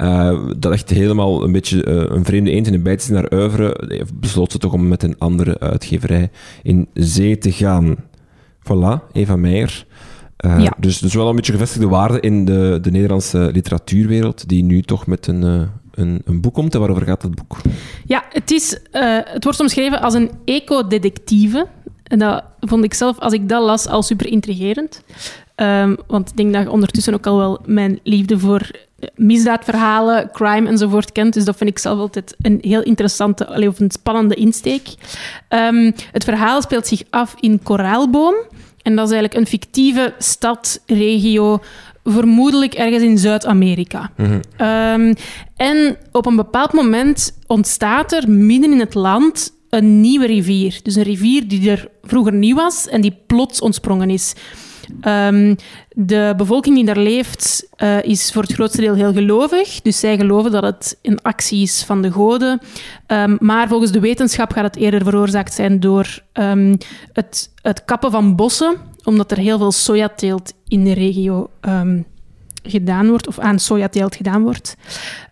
uh, 0.00 0.40
dat 0.56 0.72
echt 0.72 0.90
helemaal 0.90 1.44
een 1.44 1.52
beetje 1.52 1.86
uh, 1.86 2.16
een 2.16 2.24
vreemde 2.24 2.50
eend 2.50 2.66
in 2.66 2.72
de 2.72 2.78
bijt 2.78 3.00
is 3.00 3.08
naar 3.08 3.30
uiveren, 3.30 4.06
besloot 4.14 4.52
ze 4.52 4.58
toch 4.58 4.72
om 4.72 4.88
met 4.88 5.02
een 5.02 5.18
andere 5.18 5.58
uitgeverij 5.58 6.30
in 6.62 6.88
zee 6.94 7.38
te 7.38 7.52
gaan. 7.52 7.96
Voilà, 8.58 9.12
Eva 9.12 9.36
Meijer. 9.36 9.86
Uh, 10.44 10.60
ja. 10.60 10.72
dus, 10.78 10.98
dus 10.98 11.14
wel 11.14 11.28
een 11.28 11.36
beetje 11.36 11.52
gevestigde 11.52 11.88
waarde 11.88 12.20
in 12.20 12.44
de, 12.44 12.78
de 12.82 12.90
Nederlandse 12.90 13.50
literatuurwereld, 13.52 14.48
die 14.48 14.64
nu 14.64 14.82
toch 14.82 15.06
met 15.06 15.26
een, 15.26 15.42
een, 15.94 16.22
een 16.24 16.40
boek 16.40 16.54
komt. 16.54 16.74
En 16.74 16.80
waarover 16.80 17.06
gaat 17.06 17.22
het 17.22 17.34
boek? 17.34 17.56
Ja, 18.04 18.24
het, 18.28 18.50
is, 18.50 18.80
het 19.24 19.44
wordt 19.44 19.60
omschreven 19.60 20.00
als 20.00 20.14
een 20.14 20.30
eco-detectieve. 20.44 21.66
En 22.02 22.18
dat 22.18 22.44
vond 22.60 22.84
ik 22.84 22.94
zelf, 22.94 23.18
als 23.18 23.32
ik 23.32 23.48
dat 23.48 23.62
las, 23.62 23.86
al 23.86 24.02
super 24.02 24.26
intrigerend. 24.26 25.02
Um, 25.56 25.96
want 26.06 26.30
ik 26.30 26.36
denk 26.36 26.52
dat 26.52 26.62
je 26.62 26.70
ondertussen 26.70 27.14
ook 27.14 27.26
al 27.26 27.38
wel 27.38 27.60
mijn 27.64 28.00
liefde 28.02 28.38
voor 28.38 28.70
eh, 28.98 29.08
misdaadverhalen, 29.16 30.30
crime 30.32 30.68
enzovoort 30.68 31.12
kent. 31.12 31.34
Dus 31.34 31.44
dat 31.44 31.56
vind 31.56 31.70
ik 31.70 31.78
zelf 31.78 31.98
altijd 31.98 32.36
een 32.40 32.58
heel 32.60 32.82
interessante, 32.82 33.66
of 33.68 33.80
een 33.80 33.90
spannende 33.90 34.34
insteek. 34.34 34.88
Um, 35.48 35.92
het 36.12 36.24
verhaal 36.24 36.62
speelt 36.62 36.86
zich 36.86 37.02
af 37.10 37.34
in 37.40 37.62
Koraalboom. 37.62 38.34
En 38.82 38.96
dat 38.96 39.06
is 39.06 39.12
eigenlijk 39.12 39.34
een 39.34 39.46
fictieve 39.46 40.14
stad, 40.18 40.82
regio, 40.86 41.60
vermoedelijk 42.04 42.74
ergens 42.74 43.02
in 43.02 43.18
Zuid-Amerika. 43.18 44.10
Mm 44.16 44.40
um, 44.58 45.14
en 45.56 45.96
op 46.12 46.26
een 46.26 46.36
bepaald 46.36 46.72
moment 46.72 47.38
ontstaat 47.46 48.12
er 48.12 48.30
midden 48.30 48.72
in 48.72 48.80
het 48.80 48.94
land 48.94 49.52
een 49.70 50.00
nieuwe 50.00 50.26
rivier. 50.26 50.80
Dus 50.82 50.94
een 50.94 51.02
rivier 51.02 51.48
die 51.48 51.70
er 51.70 51.88
vroeger 52.02 52.32
niet 52.32 52.54
was 52.54 52.88
en 52.88 53.00
die 53.00 53.18
plots 53.26 53.60
ontsprongen 53.60 54.10
is. 54.10 54.34
Um, 55.02 55.56
de 55.92 56.34
bevolking 56.36 56.76
die 56.76 56.84
daar 56.84 56.98
leeft 56.98 57.68
uh, 57.78 58.02
is 58.02 58.32
voor 58.32 58.42
het 58.42 58.52
grootste 58.52 58.80
deel 58.80 58.94
heel 58.94 59.12
gelovig. 59.12 59.80
Dus 59.82 60.00
zij 60.00 60.16
geloven 60.16 60.50
dat 60.50 60.62
het 60.62 60.98
een 61.02 61.22
actie 61.22 61.62
is 61.62 61.82
van 61.84 62.02
de 62.02 62.12
goden. 62.12 62.60
Um, 63.06 63.36
maar 63.40 63.68
volgens 63.68 63.92
de 63.92 64.00
wetenschap 64.00 64.52
gaat 64.52 64.64
het 64.64 64.76
eerder 64.76 65.04
veroorzaakt 65.04 65.54
zijn 65.54 65.80
door 65.80 66.22
um, 66.32 66.76
het, 67.12 67.50
het 67.62 67.84
kappen 67.84 68.10
van 68.10 68.36
bossen, 68.36 68.76
omdat 69.04 69.30
er 69.30 69.38
heel 69.38 69.58
veel 69.58 69.72
sojateelt 69.72 70.52
in 70.68 70.84
de 70.84 70.92
regio 70.92 71.50
gedaan 72.66 73.08
wordt, 73.08 73.28
of 73.28 73.38
aan 73.38 73.58
sojateelt 73.58 74.16
gedaan 74.16 74.42
wordt. 74.42 74.76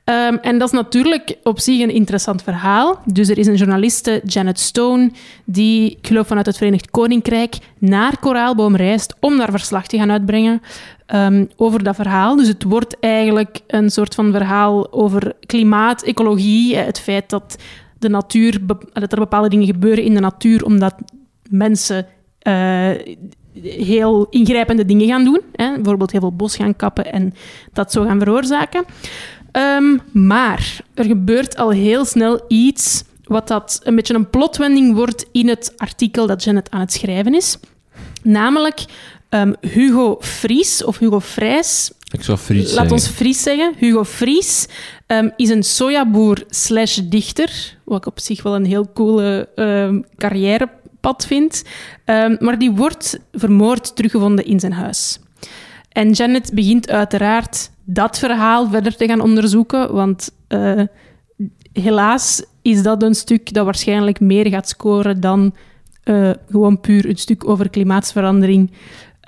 Um, 0.04 0.36
en 0.36 0.58
dat 0.58 0.68
is 0.68 0.74
natuurlijk 0.74 1.36
op 1.42 1.60
zich 1.60 1.80
een 1.80 1.90
interessant 1.90 2.42
verhaal. 2.42 3.02
Dus 3.04 3.28
er 3.28 3.38
is 3.38 3.46
een 3.46 3.54
journaliste, 3.54 4.20
Janet 4.24 4.60
Stone, 4.60 5.10
die, 5.44 5.90
ik 5.90 6.06
geloof 6.06 6.26
vanuit 6.26 6.46
het 6.46 6.56
Verenigd 6.56 6.90
Koninkrijk, 6.90 7.56
naar 7.78 8.18
Koraalboom 8.18 8.76
reist 8.76 9.14
om 9.20 9.36
daar 9.36 9.50
verslag 9.50 9.86
te 9.86 9.98
gaan 9.98 10.10
uitbrengen 10.10 10.62
um, 11.14 11.48
over 11.56 11.82
dat 11.82 11.94
verhaal. 11.94 12.36
Dus 12.36 12.48
het 12.48 12.62
wordt 12.62 12.96
eigenlijk 13.00 13.60
een 13.66 13.90
soort 13.90 14.14
van 14.14 14.32
verhaal 14.32 14.92
over 14.92 15.32
klimaat, 15.46 16.02
ecologie, 16.02 16.76
het 16.76 17.00
feit 17.00 17.30
dat, 17.30 17.56
de 17.98 18.08
natuur, 18.08 18.60
dat 18.92 19.12
er 19.12 19.18
bepaalde 19.18 19.48
dingen 19.48 19.66
gebeuren 19.66 20.04
in 20.04 20.14
de 20.14 20.20
natuur 20.20 20.64
omdat 20.64 20.94
mensen 21.48 22.06
uh, 22.42 22.90
heel 23.62 24.26
ingrijpende 24.30 24.84
dingen 24.84 25.08
gaan 25.08 25.24
doen. 25.24 25.40
Hè? 25.52 25.74
Bijvoorbeeld 25.74 26.10
heel 26.10 26.20
veel 26.20 26.36
bos 26.36 26.56
gaan 26.56 26.76
kappen 26.76 27.12
en 27.12 27.34
dat 27.72 27.92
zo 27.92 28.04
gaan 28.04 28.18
veroorzaken. 28.18 28.84
Um, 29.52 30.00
maar 30.12 30.80
er 30.94 31.04
gebeurt 31.04 31.56
al 31.56 31.70
heel 31.70 32.04
snel 32.04 32.44
iets 32.48 33.04
wat 33.24 33.48
dat 33.48 33.80
een 33.82 33.94
beetje 33.94 34.14
een 34.14 34.30
plotwending 34.30 34.94
wordt 34.94 35.26
in 35.32 35.48
het 35.48 35.72
artikel 35.76 36.26
dat 36.26 36.44
Janet 36.44 36.70
aan 36.70 36.80
het 36.80 36.92
schrijven 36.92 37.34
is. 37.34 37.58
Namelijk 38.22 38.84
um, 39.30 39.54
Hugo 39.60 40.16
Fries, 40.20 40.84
of 40.84 40.98
Hugo 40.98 41.20
Frijs. 41.20 41.90
Ik 42.10 42.22
zou 42.22 42.38
Fries 42.38 42.74
Laat 42.74 42.92
ons 42.92 43.06
Fries 43.06 43.42
zeggen. 43.42 43.74
Hugo 43.78 44.04
Fries 44.04 44.66
um, 45.06 45.32
is 45.36 45.48
een 45.48 45.62
sojaboer 45.62 46.44
slash 46.48 46.96
dichter, 46.96 47.76
wat 47.84 47.98
ik 47.98 48.06
op 48.06 48.20
zich 48.20 48.42
wel 48.42 48.54
een 48.54 48.66
heel 48.66 48.92
coole 48.92 49.48
carrière 50.16 50.68
pad 51.02 51.26
vindt. 51.26 51.64
Um, 52.04 52.36
maar 52.40 52.58
die 52.58 52.70
wordt 52.70 53.20
vermoord 53.32 53.96
teruggevonden 53.96 54.44
in 54.44 54.60
zijn 54.60 54.72
huis. 54.72 55.20
En 55.88 56.10
Janet 56.12 56.54
begint 56.54 56.90
uiteraard 56.90 57.70
dat 57.84 58.18
verhaal 58.18 58.68
verder 58.68 58.96
te 58.96 59.06
gaan 59.06 59.20
onderzoeken, 59.20 59.94
want 59.94 60.30
uh, 60.48 60.82
helaas 61.72 62.44
is 62.62 62.82
dat 62.82 63.02
een 63.02 63.14
stuk 63.14 63.52
dat 63.52 63.64
waarschijnlijk 63.64 64.20
meer 64.20 64.48
gaat 64.48 64.68
scoren 64.68 65.20
dan 65.20 65.54
uh, 66.04 66.30
gewoon 66.50 66.80
puur 66.80 67.08
een 67.08 67.16
stuk 67.16 67.48
over 67.48 67.70
klimaatsverandering. 67.70 68.70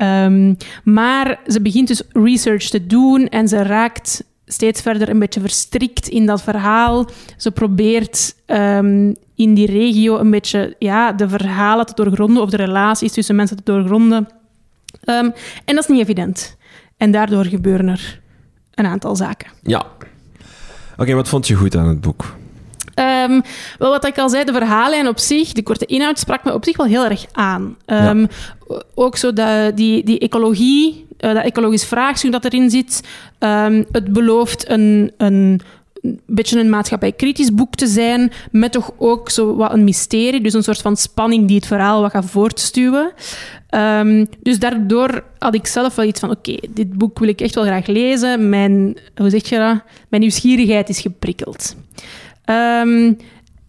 Um, 0.02 0.56
maar 0.84 1.40
ze 1.46 1.60
begint 1.60 1.88
dus 1.88 2.02
research 2.12 2.68
te 2.68 2.86
doen 2.86 3.28
en 3.28 3.48
ze 3.48 3.62
raakt 3.62 4.24
steeds 4.46 4.82
verder 4.82 5.08
een 5.08 5.18
beetje 5.18 5.40
verstrikt 5.40 6.08
in 6.08 6.26
dat 6.26 6.42
verhaal. 6.42 7.08
Ze 7.36 7.50
probeert 7.50 8.34
um, 8.46 9.14
in 9.34 9.54
die 9.54 9.66
regio 9.66 10.18
een 10.18 10.30
beetje 10.30 10.76
ja, 10.78 11.12
de 11.12 11.28
verhalen 11.28 11.86
te 11.86 11.94
doorgronden 11.94 12.42
of 12.42 12.50
de 12.50 12.56
relaties 12.56 13.12
tussen 13.12 13.36
mensen 13.36 13.56
te 13.56 13.72
doorgronden. 13.72 14.28
Um, 15.04 15.32
en 15.64 15.74
dat 15.74 15.78
is 15.78 15.86
niet 15.86 16.00
evident. 16.00 16.56
En 16.96 17.10
daardoor 17.10 17.44
gebeuren 17.44 17.88
er 17.88 18.20
een 18.74 18.86
aantal 18.86 19.16
zaken. 19.16 19.50
Ja. 19.62 19.86
Oké, 20.96 21.14
wat 21.14 21.28
vond 21.28 21.46
je 21.46 21.54
goed 21.54 21.76
aan 21.76 21.88
het 21.88 22.00
boek? 22.00 22.36
Um, 22.98 23.42
wel, 23.78 23.90
wat 23.90 24.06
ik 24.06 24.18
al 24.18 24.28
zei, 24.28 24.44
de 24.44 24.52
verhaallijn 24.52 25.08
op 25.08 25.18
zich, 25.18 25.52
de 25.52 25.62
korte 25.62 25.86
inhoud, 25.86 26.18
sprak 26.18 26.44
me 26.44 26.54
op 26.54 26.64
zich 26.64 26.76
wel 26.76 26.86
heel 26.86 27.04
erg 27.04 27.26
aan. 27.32 27.76
Um, 27.86 28.20
ja. 28.20 28.26
Ook 28.94 29.16
zo 29.16 29.32
de, 29.32 29.72
die, 29.74 30.04
die 30.04 30.18
ecologie, 30.18 31.06
uh, 31.20 31.34
dat 31.34 31.44
ecologisch 31.44 31.84
vraagstuk 31.84 32.32
dat 32.32 32.44
erin 32.44 32.70
zit. 32.70 33.00
Um, 33.38 33.86
het 33.92 34.12
belooft 34.12 34.68
een, 34.68 35.12
een 35.16 35.60
een 36.04 36.20
beetje 36.26 36.60
een 36.60 36.70
maatschappijkritisch 36.70 37.54
boek 37.54 37.74
te 37.74 37.86
zijn, 37.86 38.32
met 38.50 38.72
toch 38.72 38.90
ook 38.98 39.30
zo 39.30 39.56
wat 39.56 39.72
een 39.72 39.84
mysterie, 39.84 40.40
dus 40.40 40.52
een 40.52 40.62
soort 40.62 40.82
van 40.82 40.96
spanning 40.96 41.46
die 41.46 41.56
het 41.56 41.66
verhaal 41.66 42.00
wat 42.00 42.10
gaat 42.10 42.24
voortstuwen. 42.24 43.12
Um, 43.70 44.26
dus 44.42 44.58
daardoor 44.58 45.24
had 45.38 45.54
ik 45.54 45.66
zelf 45.66 45.94
wel 45.94 46.06
iets 46.06 46.20
van, 46.20 46.30
oké, 46.30 46.50
okay, 46.50 46.68
dit 46.70 46.92
boek 46.92 47.18
wil 47.18 47.28
ik 47.28 47.40
echt 47.40 47.54
wel 47.54 47.64
graag 47.64 47.86
lezen. 47.86 48.48
Mijn, 48.48 48.96
hoe 49.16 49.30
zeg 49.30 49.48
je 49.48 49.58
dat? 49.58 49.82
Mijn 50.08 50.22
nieuwsgierigheid 50.22 50.88
is 50.88 51.00
geprikkeld. 51.00 51.76
Um, 52.46 53.16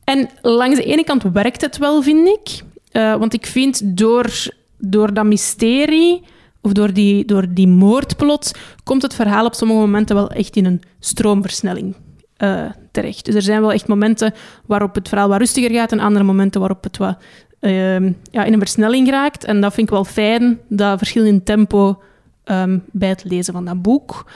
en 0.03 0.29
langs 0.41 0.77
de 0.77 0.83
ene 0.83 1.03
kant 1.03 1.23
werkt 1.23 1.61
het 1.61 1.77
wel, 1.77 2.01
vind 2.01 2.27
ik. 2.27 2.63
Uh, 2.91 3.15
want 3.15 3.33
ik 3.33 3.45
vind 3.45 3.97
door, 3.97 4.31
door 4.77 5.13
dat 5.13 5.25
mysterie 5.25 6.23
of 6.61 6.71
door 6.71 6.93
die, 6.93 7.25
door 7.25 7.45
die 7.49 7.67
moordplot 7.67 8.51
komt 8.83 9.01
het 9.01 9.13
verhaal 9.13 9.45
op 9.45 9.53
sommige 9.53 9.79
momenten 9.79 10.15
wel 10.15 10.29
echt 10.29 10.55
in 10.55 10.65
een 10.65 10.81
stroomversnelling 10.99 11.95
uh, 12.37 12.65
terecht. 12.91 13.25
Dus 13.25 13.35
er 13.35 13.41
zijn 13.41 13.61
wel 13.61 13.71
echt 13.71 13.87
momenten 13.87 14.33
waarop 14.65 14.95
het 14.95 15.07
verhaal 15.07 15.27
wat 15.27 15.39
rustiger 15.39 15.71
gaat 15.71 15.91
en 15.91 15.99
andere 15.99 16.25
momenten 16.25 16.59
waarop 16.59 16.83
het 16.83 16.97
wat 16.97 17.17
uh, 17.61 17.99
ja, 18.31 18.43
in 18.43 18.53
een 18.53 18.59
versnelling 18.59 19.09
raakt. 19.09 19.43
En 19.43 19.61
dat 19.61 19.73
vind 19.73 19.87
ik 19.87 19.93
wel 19.93 20.05
fijn, 20.05 20.59
dat 20.67 20.97
verschil 20.97 21.25
in 21.25 21.43
tempo 21.43 22.01
um, 22.45 22.83
bij 22.91 23.09
het 23.09 23.23
lezen 23.23 23.53
van 23.53 23.65
dat 23.65 23.81
boek. 23.81 24.31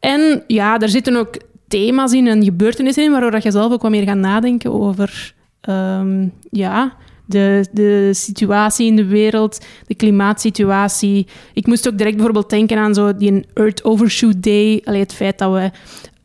En 0.00 0.42
ja, 0.46 0.78
er 0.78 0.88
zitten 0.88 1.16
ook 1.16 1.36
thema's 1.70 2.12
in 2.12 2.26
en 2.26 2.44
gebeurtenissen 2.44 3.04
in, 3.04 3.10
waardoor 3.10 3.40
je 3.42 3.50
zelf 3.50 3.72
ook 3.72 3.82
wat 3.82 3.90
meer 3.90 4.04
gaat 4.04 4.16
nadenken 4.16 4.72
over 4.72 5.34
um, 5.68 6.32
ja, 6.50 6.96
de, 7.26 7.66
de 7.72 8.10
situatie 8.12 8.86
in 8.86 8.96
de 8.96 9.04
wereld, 9.04 9.66
de 9.86 9.94
klimaatsituatie. 9.94 11.26
Ik 11.54 11.66
moest 11.66 11.88
ook 11.88 11.96
direct 11.96 12.14
bijvoorbeeld 12.16 12.50
denken 12.50 12.78
aan 12.78 12.94
zo 12.94 13.16
die 13.16 13.46
Earth 13.54 13.84
Overshoot 13.84 14.42
Day. 14.42 14.82
Allee, 14.84 15.00
het 15.00 15.14
feit 15.14 15.38
dat 15.38 15.52
we 15.52 15.70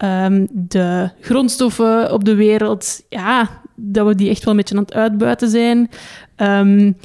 um, 0.06 0.48
de 0.52 1.10
grondstoffen 1.22 2.14
op 2.14 2.26
de 2.26 2.36
wereld, 2.36 3.02
ja, 3.10 3.62
dat 3.76 4.08
we 4.08 4.16
die 4.16 4.30
echt 4.30 4.44
wel 4.44 4.54
een 4.54 4.60
beetje 4.60 4.76
aan 4.76 4.84
het 4.84 4.94
uitbuiten 4.94 5.50
zijn. 5.50 5.90
Um, 6.38 6.98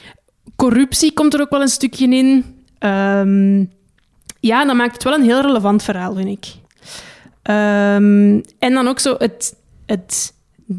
corruptie 0.56 1.12
komt 1.12 1.34
er 1.34 1.40
ook 1.40 1.50
wel 1.50 1.62
een 1.62 1.68
stukje 1.68 2.08
in. 2.08 2.44
Ja, 4.40 4.64
dat 4.64 4.76
maakt 4.76 4.92
het 4.92 5.02
wel 5.04 5.14
een 5.14 5.22
heel 5.22 5.40
relevant 5.40 5.82
verhaal, 5.82 6.14
vind 6.14 6.28
ik. 6.28 6.59
En 7.42 8.44
dan 8.58 8.88
ook 8.88 8.98
zo 8.98 9.14
het, 9.18 9.54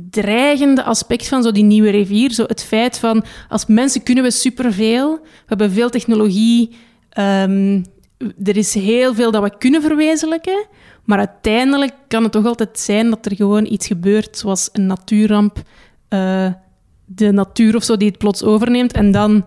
dreigende 0.09 0.83
aspect 0.83 1.27
van 1.27 1.43
zo 1.43 1.51
die 1.51 1.63
nieuwe 1.63 1.89
rivier. 1.89 2.31
Zo 2.31 2.43
het 2.47 2.63
feit 2.63 2.97
van, 2.97 3.23
als 3.49 3.65
mensen 3.65 4.03
kunnen 4.03 4.23
we 4.23 4.31
superveel. 4.31 5.19
We 5.21 5.45
hebben 5.45 5.71
veel 5.71 5.89
technologie. 5.89 6.75
Um, 7.19 7.83
er 8.43 8.57
is 8.57 8.73
heel 8.73 9.13
veel 9.13 9.31
dat 9.31 9.43
we 9.43 9.57
kunnen 9.57 9.81
verwezenlijken, 9.81 10.65
maar 11.03 11.17
uiteindelijk 11.17 11.93
kan 12.07 12.23
het 12.23 12.31
toch 12.31 12.45
altijd 12.45 12.79
zijn 12.79 13.09
dat 13.09 13.25
er 13.25 13.35
gewoon 13.35 13.65
iets 13.65 13.87
gebeurt, 13.87 14.37
zoals 14.37 14.69
een 14.71 14.85
natuurramp, 14.85 15.61
eh, 16.07 16.53
de 17.05 17.31
natuur 17.31 17.75
of 17.75 17.83
zo 17.83 17.97
die 17.97 18.07
het 18.07 18.17
plots 18.17 18.43
overneemt. 18.43 18.93
En 18.93 19.11
dan 19.11 19.45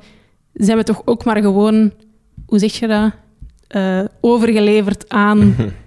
zijn 0.52 0.78
we 0.78 0.84
toch 0.84 1.02
ook 1.04 1.24
maar 1.24 1.42
gewoon, 1.42 1.92
hoe 2.46 2.58
zeg 2.58 2.72
je 2.72 2.86
dat, 2.86 3.12
eh, 3.66 4.04
overgeleverd 4.20 5.08
aan 5.08 5.54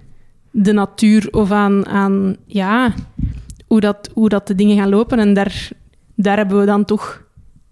de 0.62 0.72
natuur 0.72 1.28
of 1.30 1.50
aan, 1.50 1.86
aan 1.86 2.36
ja, 2.46 2.94
hoe, 3.66 3.80
dat, 3.80 4.10
hoe 4.14 4.28
dat 4.28 4.46
de 4.46 4.54
dingen 4.54 4.76
gaan 4.76 4.88
lopen. 4.88 5.18
En 5.18 5.34
daar, 5.34 5.70
daar 6.14 6.36
hebben 6.36 6.60
we 6.60 6.66
dan 6.66 6.84
toch 6.84 7.22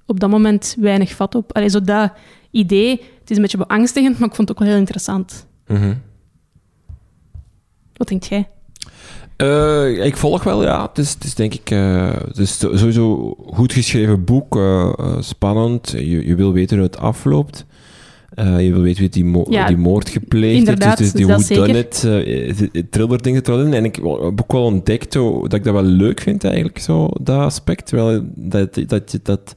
op 0.06 0.20
dat 0.20 0.30
moment 0.30 0.76
weinig 0.78 1.14
vat 1.14 1.34
op. 1.34 1.52
Allee, 1.56 1.68
zo 1.68 1.80
dat 1.80 2.12
idee, 2.50 2.90
het 2.90 3.30
is 3.30 3.36
een 3.36 3.42
beetje 3.42 3.66
beangstigend, 3.66 4.18
maar 4.18 4.28
ik 4.28 4.34
vond 4.34 4.48
het 4.48 4.56
ook 4.56 4.62
wel 4.64 4.72
heel 4.72 4.82
interessant. 4.82 5.46
Mhm. 5.66 5.94
Wat 7.92 8.08
denk 8.08 8.22
jij? 8.22 8.48
Eh, 9.36 10.04
ik 10.04 10.16
volg 10.16 10.42
wel, 10.42 10.62
ja. 10.62 10.82
Het 10.88 10.98
is, 10.98 11.12
het 11.12 11.24
is 11.24 11.34
denk 11.34 11.54
ik 11.54 11.70
eh, 11.70 12.12
het 12.26 12.38
is 12.38 12.58
sowieso 12.58 13.34
goed 13.46 13.72
geschreven 13.72 14.24
boek, 14.24 14.56
eh, 14.56 14.92
spannend. 15.20 15.90
Je, 15.90 16.26
je 16.26 16.34
wil 16.34 16.52
weten 16.52 16.76
hoe 16.76 16.86
het 16.86 16.98
afloopt. 16.98 17.66
Eh, 18.36 18.60
je 18.64 18.72
wil 18.72 18.82
weten 18.82 19.00
wie 19.00 19.08
die, 19.08 19.24
mo 19.24 19.44
Ja, 19.48 19.66
die 19.66 19.76
moord 19.76 20.08
gepleegd 20.08 20.66
heeft. 20.66 20.80
Dus, 20.80 20.96
dus 20.96 21.12
die 21.12 21.24
hoe 21.24 21.34
uh, 22.04 22.82
thriller 22.90 23.22
dingen 23.22 23.42
er 23.42 23.56
wel 23.56 23.66
in. 23.66 23.74
En 23.74 23.84
ik 23.84 23.94
heb 23.96 24.04
ook 24.40 24.52
wel 24.52 24.62
ontdekt 24.62 25.12
dat 25.12 25.52
ik 25.52 25.64
dat 25.64 25.72
wel 25.72 25.82
leuk 25.82 26.20
vind 26.20 26.44
eigenlijk, 26.44 26.78
zo, 26.78 27.08
dat 27.20 27.38
aspect. 27.40 27.86
Terwijl 27.86 28.22
dat, 28.34 28.74
dat, 28.74 28.88
dat, 28.88 29.12
je- 29.12 29.20
dat, 29.22 29.40
dat 29.46 29.54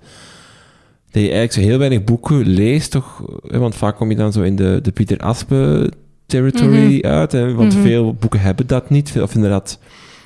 je 1.12 1.20
eigenlijk 1.20 1.52
zo 1.54 1.60
heel 1.60 1.78
weinig 1.78 2.04
boeken 2.04 2.48
leest, 2.48 2.92
toch? 2.92 3.24
hè, 3.48 3.58
Want 3.60 3.76
vaak 3.76 3.96
kom 3.96 4.10
je 4.10 4.16
dan 4.16 4.32
zo 4.32 4.42
in 4.42 4.56
de, 4.56 4.80
de 4.82 4.92
Pieter 4.92 5.18
Aspe 5.18 5.92
territory 6.26 7.02
uit. 7.02 7.32
Hè, 7.32 7.54
want 7.54 7.74
Mhm. 7.74 7.82
veel 7.84 8.14
boeken 8.14 8.40
hebben 8.40 8.68
dat 8.68 8.90
niet. 8.90 9.14
Of 9.22 9.36
inderdaad, 9.36 9.80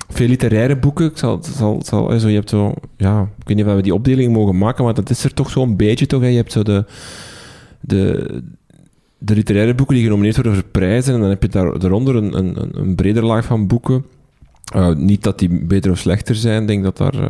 veel 0.08 0.28
literaire 0.28 0.76
boeken. 0.76 1.06
Ik 1.06 1.18
zal, 1.18 1.38
zal, 1.56 1.82
zal, 1.84 2.10
hè, 2.10 2.18
zo, 2.18 2.28
je 2.28 2.34
hebt 2.34 2.50
zo, 2.50 2.74
ja, 2.96 3.20
ik 3.38 3.46
weet 3.46 3.56
niet 3.56 3.66
of 3.66 3.74
we 3.74 3.82
die 3.82 3.94
opdeling 3.94 4.32
mogen 4.32 4.58
maken, 4.58 4.84
maar 4.84 4.94
dat 4.94 5.10
is 5.10 5.24
er 5.24 5.34
toch 5.34 5.50
zo'n 5.50 5.76
beetje 5.76 6.06
toch. 6.06 6.20
Hè. 6.20 6.26
Je 6.28 6.36
hebt 6.36 6.52
zo 6.52 6.62
de, 6.62 6.84
de, 7.86 8.42
de 9.18 9.34
literaire 9.34 9.74
boeken 9.74 9.94
die 9.94 10.04
genomineerd 10.04 10.34
worden 10.34 10.54
voor 10.54 10.64
prijzen. 10.64 11.14
En 11.14 11.20
dan 11.20 11.28
heb 11.28 11.42
je 11.42 11.48
daar, 11.48 11.78
daaronder 11.78 12.16
een, 12.16 12.38
een, 12.38 12.60
een- 12.62 12.78
een 12.80 12.94
breder 12.94 13.24
laag 13.24 13.44
van 13.44 13.66
boeken. 13.66 14.04
Uh, 14.76 14.94
niet 14.94 15.22
dat 15.22 15.38
die 15.38 15.64
beter 15.64 15.90
of 15.90 15.98
slechter 15.98 16.34
zijn. 16.34 16.62
Ik 16.62 16.68
denk 16.68 16.82
dat 16.84 16.96
daar, 16.96 17.14
uh, 17.14 17.28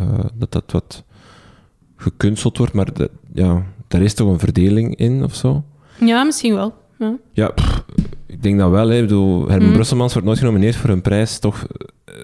uh, 0.00 0.18
dat, 0.34 0.52
dat 0.52 0.72
wat 0.72 1.04
gekunsteld 1.96 2.58
wordt. 2.58 2.72
Maar 2.72 2.92
de, 2.94 3.10
ja, 3.32 3.62
daar 3.88 4.02
is 4.02 4.14
toch 4.14 4.28
een 4.32 4.38
verdeling 4.38 4.96
in 4.96 5.24
of 5.24 5.34
zo. 5.34 5.64
Ja, 6.00 6.22
misschien 6.24 6.54
wel. 6.54 6.74
Ja. 6.98 7.16
Ja, 7.32 7.48
pff, 7.48 7.84
ik 8.26 8.42
denk 8.42 8.58
dat 8.58 8.70
wel. 8.70 8.88
Hè. 8.88 8.94
Ik 8.96 9.02
bedoel, 9.02 9.48
Herman 9.48 9.66
Mm. 9.68 9.72
Brusselmans 9.74 10.12
wordt 10.12 10.26
nooit 10.28 10.38
genomineerd 10.40 10.76
voor 10.76 10.90
een 10.90 11.00
prijs. 11.02 11.38
Toch 11.38 11.66
eh, 12.04 12.14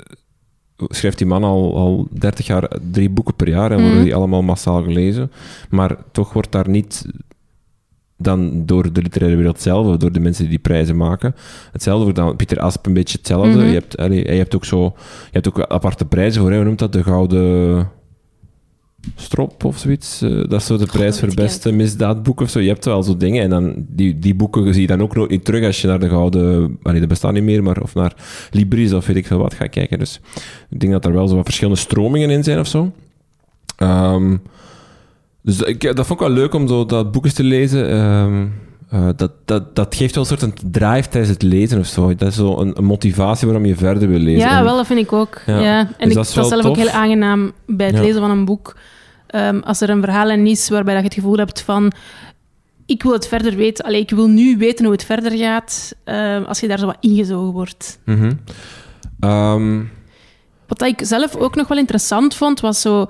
schrijft 0.78 1.18
die 1.18 1.26
man 1.26 1.45
al, 1.45 1.76
al 1.76 2.09
30 2.11 2.47
jaar 2.47 2.71
drie 2.90 3.11
boeken 3.11 3.35
per 3.35 3.49
jaar 3.49 3.71
en 3.73 3.78
Mm. 3.78 3.85
worden 3.85 4.02
die 4.04 4.14
allemaal 4.14 4.42
massaal 4.42 4.83
gelezen. 4.83 5.30
Maar 5.71 5.97
toch 6.12 6.33
wordt 6.33 6.52
daar 6.52 6.68
niet 6.68 7.06
dan 8.16 8.66
door 8.66 8.92
de 8.92 9.02
literaire 9.02 9.37
wereld 9.37 9.61
zelf, 9.61 9.87
of 9.87 9.96
door 9.96 10.12
de 10.12 10.20
mensen 10.20 10.42
die 10.42 10.50
die 10.50 10.58
prijzen 10.58 10.96
maken. 10.96 11.35
Hetzelfde 11.73 12.02
wordt 12.02 12.18
dan 12.18 12.37
Pieter 12.37 12.61
Asp 12.61 12.87
een 12.87 12.92
beetje 12.92 13.18
hetzelfde. 13.18 13.58
Mhm. 13.58 13.66
Je, 13.66 13.73
hebt, 13.73 13.96
allee, 13.96 14.25
je 14.25 14.38
hebt 14.38 14.54
ook 14.54 14.64
zo, 14.64 14.82
je 15.25 15.30
hebt 15.30 15.49
ook 15.49 15.61
aparte 15.61 16.04
prijzen 16.04 16.40
voor, 16.40 16.50
hè. 16.50 16.56
hoe 16.56 16.64
noemt 16.64 16.78
dat? 16.78 16.92
De 16.92 17.02
Gouden 17.02 17.88
Strop 19.14 19.64
of 19.64 19.78
zoiets. 19.78 20.23
Eh, 20.23 20.30
dat 20.30 20.52
is 20.52 20.66
zo 20.66 20.76
de 20.76 20.87
prijs 20.87 21.18
voor 21.18 21.35
beste 21.35 21.73
misdaadboek 21.73 22.40
of 22.40 22.50
zo. 22.50 22.61
Je 22.61 22.68
hebt 22.68 22.85
wel 22.85 23.02
zo 23.02 23.16
dingen 23.16 23.42
en 23.42 23.50
dan 23.50 23.87
die, 23.88 24.18
die 24.18 24.35
boeken 24.35 24.73
zie 24.73 24.82
je 24.82 24.88
dan 24.88 25.02
ook 25.02 25.14
nooit 25.14 25.44
terug 25.44 25.64
als 25.64 25.80
je 25.80 25.87
naar 25.87 25.99
de 25.99 26.08
Gouden... 26.08 26.78
Allee, 26.82 27.00
dat 27.00 27.08
bestaat 27.08 27.32
niet 27.32 27.42
meer, 27.42 27.62
maar 27.62 27.82
of 27.82 27.94
naar 27.94 28.14
Libris 28.50 28.92
of 28.92 29.06
weet 29.06 29.16
ik 29.16 29.26
veel 29.26 29.38
wat 29.38 29.54
gaat 29.54 29.70
kijken. 29.70 29.99
Dus 29.99 30.20
ik 30.70 30.80
denk 30.80 30.92
dat 30.92 31.04
er 31.04 31.12
wel 31.12 31.28
zo 31.28 31.35
wat 31.35 31.44
verschillende 31.44 31.80
stromingen 31.80 32.30
in 32.30 32.44
zijn 32.44 32.58
of 32.58 32.66
zo. 32.66 32.92
Ehm, 33.76 34.37
dus 35.47 35.61
ik, 35.61 35.81
dat 35.97 36.07
vond 36.07 36.21
ik 36.21 36.26
wel 36.26 36.37
leuk 36.37 36.55
om 36.55 36.69
zo 36.69 36.87
dat 36.87 37.12
boek 37.12 37.25
eens 37.25 37.35
te 37.35 37.43
lezen. 37.43 37.91
Ehm, 37.91 38.47
eh, 38.91 39.09
dat, 39.17 39.33
dat, 39.45 39.75
dat 39.76 39.95
geeft 39.95 40.15
wel 40.15 40.23
een 40.25 40.29
soort 40.38 40.43
een 40.43 40.71
drive 40.71 41.09
tijdens 41.09 41.29
het 41.33 41.43
lezen 41.43 41.79
of 41.79 41.87
zo. 41.87 42.15
Dat 42.15 42.29
is 42.29 42.35
zo 42.37 42.57
een, 42.59 42.76
een 42.79 42.85
motivatie 42.85 43.47
waarom 43.47 43.67
je 43.67 43.76
verder 43.76 44.09
wil 44.09 44.19
lezen. 44.19 44.49
Ja, 44.49 44.59
En- 44.59 44.65
wel, 44.65 44.76
dat 44.76 44.87
vind 44.87 45.00
ik 45.00 45.12
ook. 45.12 45.41
Ja. 45.47 45.59
Ja. 45.61 45.79
En 45.79 45.87
Dus 45.99 46.09
ik, 46.09 46.15
dat 46.15 46.25
is 46.26 46.33
zelf 46.49 46.65
ook 46.65 46.76
heel 46.76 46.88
aangenaam 46.88 47.53
bij 47.67 47.87
het 47.87 47.95
Ja. 47.97 48.03
lezen 48.03 48.21
van 48.21 48.31
een 48.31 48.45
boek. 48.45 48.76
Ehm, 49.26 49.59
als 49.59 49.81
er 49.81 49.91
een 49.91 50.00
verhaal 50.03 50.31
is 50.31 50.69
waarbij 50.69 50.95
dat 50.95 51.03
je 51.03 51.09
het 51.09 51.19
gevoel 51.19 51.37
hebt 51.37 51.61
van... 51.62 51.93
Ik 52.87 53.02
wil 53.02 53.13
het 53.13 53.28
verder 53.28 53.56
weten. 53.56 53.85
Allee, 53.85 54.00
ik 54.00 54.11
wil 54.11 54.28
nu 54.28 54.56
weten 54.59 54.85
hoe 54.85 54.95
het 54.95 55.04
verder 55.04 55.32
gaat. 55.39 55.95
ehm, 56.04 56.43
als 56.43 56.61
je 56.61 56.69
daar 56.69 56.78
zo 56.78 56.87
wat 56.87 56.97
ingezogen 57.00 57.52
wordt. 57.52 57.99
Mhm. 58.04 58.32
Wat 60.67 60.82
ik 60.82 61.00
zelf 61.04 61.37
ook 61.37 61.54
nog 61.54 61.69
wel 61.69 61.78
interessant 61.78 62.35
vond, 62.35 62.61
was 62.61 62.80
zo... 62.80 63.06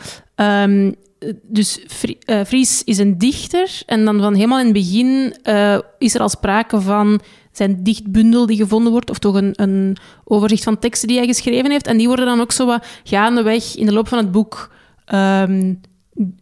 dus 1.43 1.81
Vri- 1.87 2.19
eh, 2.25 2.41
Fries 2.45 2.85
is 2.85 2.99
een 2.99 3.19
dichter. 3.19 3.83
En 3.87 4.05
dan 4.05 4.21
van 4.21 4.35
helemaal 4.35 4.59
in 4.59 4.65
het 4.65 4.75
begin 4.75 5.35
eh, 5.43 5.79
is 5.99 6.15
er 6.15 6.21
al 6.21 6.29
sprake 6.29 6.81
van 6.81 7.21
zijn 7.53 7.83
dichtbundel 7.83 8.47
die 8.47 8.57
gevonden 8.57 8.93
wordt. 8.93 9.11
Of 9.11 9.19
toch 9.19 9.35
een, 9.35 9.53
een 9.57 9.97
overzicht 10.25 10.65
van 10.65 10.79
teksten 10.79 11.09
die 11.09 11.17
hij 11.17 11.27
geschreven 11.27 11.71
heeft. 11.71 11.87
En 11.87 11.97
die 11.97 12.07
worden 12.07 12.27
dan 12.27 12.41
ook 12.41 12.53
zo 12.53 12.67
wat 12.67 12.87
gaandeweg 13.05 13.77
in 13.77 13.87
de 13.87 13.93
loop 13.93 14.09
van 14.09 14.19
het 14.19 14.33
boek 14.33 14.75
ehm, 15.05 15.75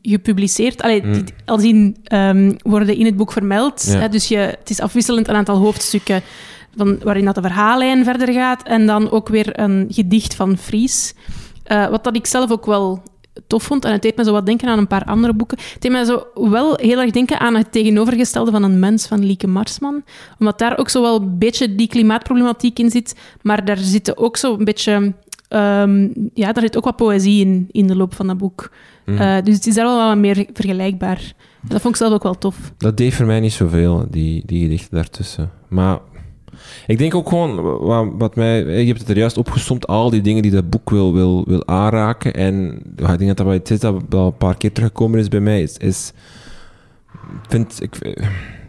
gepubliceerd. 0.03 0.83
Allee, 0.83 1.03
Mm. 1.03 1.13
die- 1.13 1.25
als 1.45 1.63
in 1.63 1.97
ehm, 2.05 2.53
worden 2.63 2.97
in 2.97 3.05
het 3.07 3.17
boek 3.17 3.33
vermeld. 3.33 3.85
Ja. 3.87 3.99
Hè, 3.99 4.09
dus 4.09 4.29
je, 4.29 4.37
het 4.37 4.71
is 4.71 4.81
afwisselend 4.81 5.29
een 5.29 5.35
aantal 5.35 5.57
hoofdstukken 5.57 6.23
van, 6.77 6.99
waarin 7.03 7.25
dat 7.25 7.35
de 7.35 7.43
verhaallijn 7.43 8.05
verder 8.05 8.33
gaat. 8.33 8.63
En 8.63 8.87
dan 8.87 9.11
ook 9.11 9.29
weer 9.29 9.61
een 9.61 9.87
gedicht 9.89 10.35
van 10.35 10.57
Fries. 10.59 11.15
Eh, 11.65 11.87
wat 11.89 12.05
dat 12.05 12.17
ik 12.17 12.27
zelf 12.27 12.51
ook 12.51 12.67
wel 12.67 13.03
tof 13.47 13.63
vond. 13.63 13.85
En 13.85 13.93
het 13.93 14.03
deed 14.03 14.17
me 14.17 14.25
zo 14.25 14.33
wat 14.33 14.47
denken 14.47 14.69
aan 14.69 14.79
een 14.79 14.87
paar 14.87 15.05
andere 15.05 15.33
boeken. 15.35 15.59
Het 15.73 15.83
deed 15.83 15.93
me 15.93 16.05
zo 16.05 16.27
wel 16.51 16.77
heel 16.77 17.01
erg 17.01 17.11
denken 17.11 17.41
aan 17.41 17.55
het 17.55 17.73
tegenovergestelde 17.73 18.51
van 18.51 18.63
een 18.63 18.79
mens 18.79 19.07
van 19.07 19.25
Lieke 19.25 19.47
Marsman. 19.47 20.03
Omdat 20.39 20.59
daar 20.59 20.79
ook 20.79 20.89
zo 20.89 21.03
wel 21.03 21.21
een 21.21 21.39
beetje 21.39 21.75
die 21.75 21.89
klimaatproblematiek 21.89 22.79
in 22.79 22.91
zit. 22.91 23.15
Maar 23.43 23.65
daar 23.65 23.79
zit 23.79 24.17
ook 24.17 24.37
zo 24.37 24.57
een 24.59 24.65
beetje... 24.65 25.13
ehm, 25.49 26.09
ja, 26.35 26.53
daar 26.53 26.63
zit 26.63 26.77
ook 26.77 26.85
wat 26.85 26.97
poëzie 26.97 27.45
in, 27.47 27.69
in 27.71 27.87
de 27.87 27.97
loop 27.97 28.15
van 28.15 28.27
dat 28.27 28.39
boek. 28.39 28.71
mhm. 29.05 29.19
Eh, 29.21 29.43
dus 29.45 29.55
het 29.55 29.67
is 29.67 29.75
daar 29.75 29.85
wel 29.85 30.09
wat 30.09 30.17
meer 30.19 30.47
vergelijkbaar. 30.53 31.33
En 31.63 31.69
dat 31.71 31.81
vond 31.81 31.95
ik 31.95 32.01
zelf 32.01 32.13
ook 32.13 32.23
wel 32.23 32.39
tof. 32.39 32.57
Dat 32.79 32.97
deed 32.97 33.15
voor 33.15 33.27
mij 33.27 33.41
niet 33.41 33.53
zoveel, 33.53 34.07
die, 34.11 34.43
die 34.47 34.63
gedichten 34.63 34.95
daartussen. 34.97 35.51
Maar 35.69 35.99
ik 36.87 36.99
denk 36.99 37.15
ook 37.15 37.29
gewoon, 37.29 37.63
wat, 38.19 38.35
mij, 38.35 38.65
je 38.81 38.87
hebt 38.87 39.01
het 39.01 39.09
er 39.09 39.19
juist 39.19 39.37
opgestomd, 39.37 39.87
al 39.87 40.11
die 40.11 40.21
dingen 40.21 40.43
die 40.43 40.51
dat 40.51 40.71
boek 40.71 40.91
wil, 40.91 41.13
wil, 41.13 41.45
wil 41.47 41.67
aanraken. 41.67 42.35
En 42.35 42.83
ik 42.97 43.19
denk 43.19 43.37
dat 43.37 43.47
dat 43.47 43.71
is 43.71 43.81
dat 43.81 44.03
wel 44.09 44.27
een 44.27 44.37
paar 44.37 44.57
keer 44.57 44.73
teruggekomen 44.73 45.19
is 45.19 45.29
bij 45.29 45.41
mij. 45.41 45.69
Is, 45.79 46.13
vind, 47.49 47.83
ik, 47.83 47.99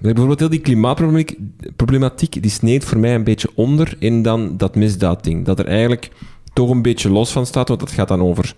bijvoorbeeld 0.02 0.40
heel 0.40 0.50
die 0.50 0.60
klimaatproblematiek, 0.60 1.40
problematiek, 1.76 2.42
die 2.42 2.52
sneed 2.52 2.86
voor 2.86 3.00
mij 3.00 3.16
een 3.16 3.24
beetje 3.24 3.50
onder 3.56 3.96
in 4.00 4.22
dan 4.22 4.58
dat 4.58 4.76
misdaadding. 4.76 5.46
Dat 5.46 5.60
er 5.60 5.68
eigenlijk 5.68 6.12
toch 6.54 6.70
een 6.70 6.82
beetje 6.82 7.10
los 7.10 7.32
van 7.32 7.46
staat, 7.46 7.68
want 7.68 7.80
dat 7.80 7.92
gaat 7.92 8.08
dan 8.08 8.22
over 8.22 8.56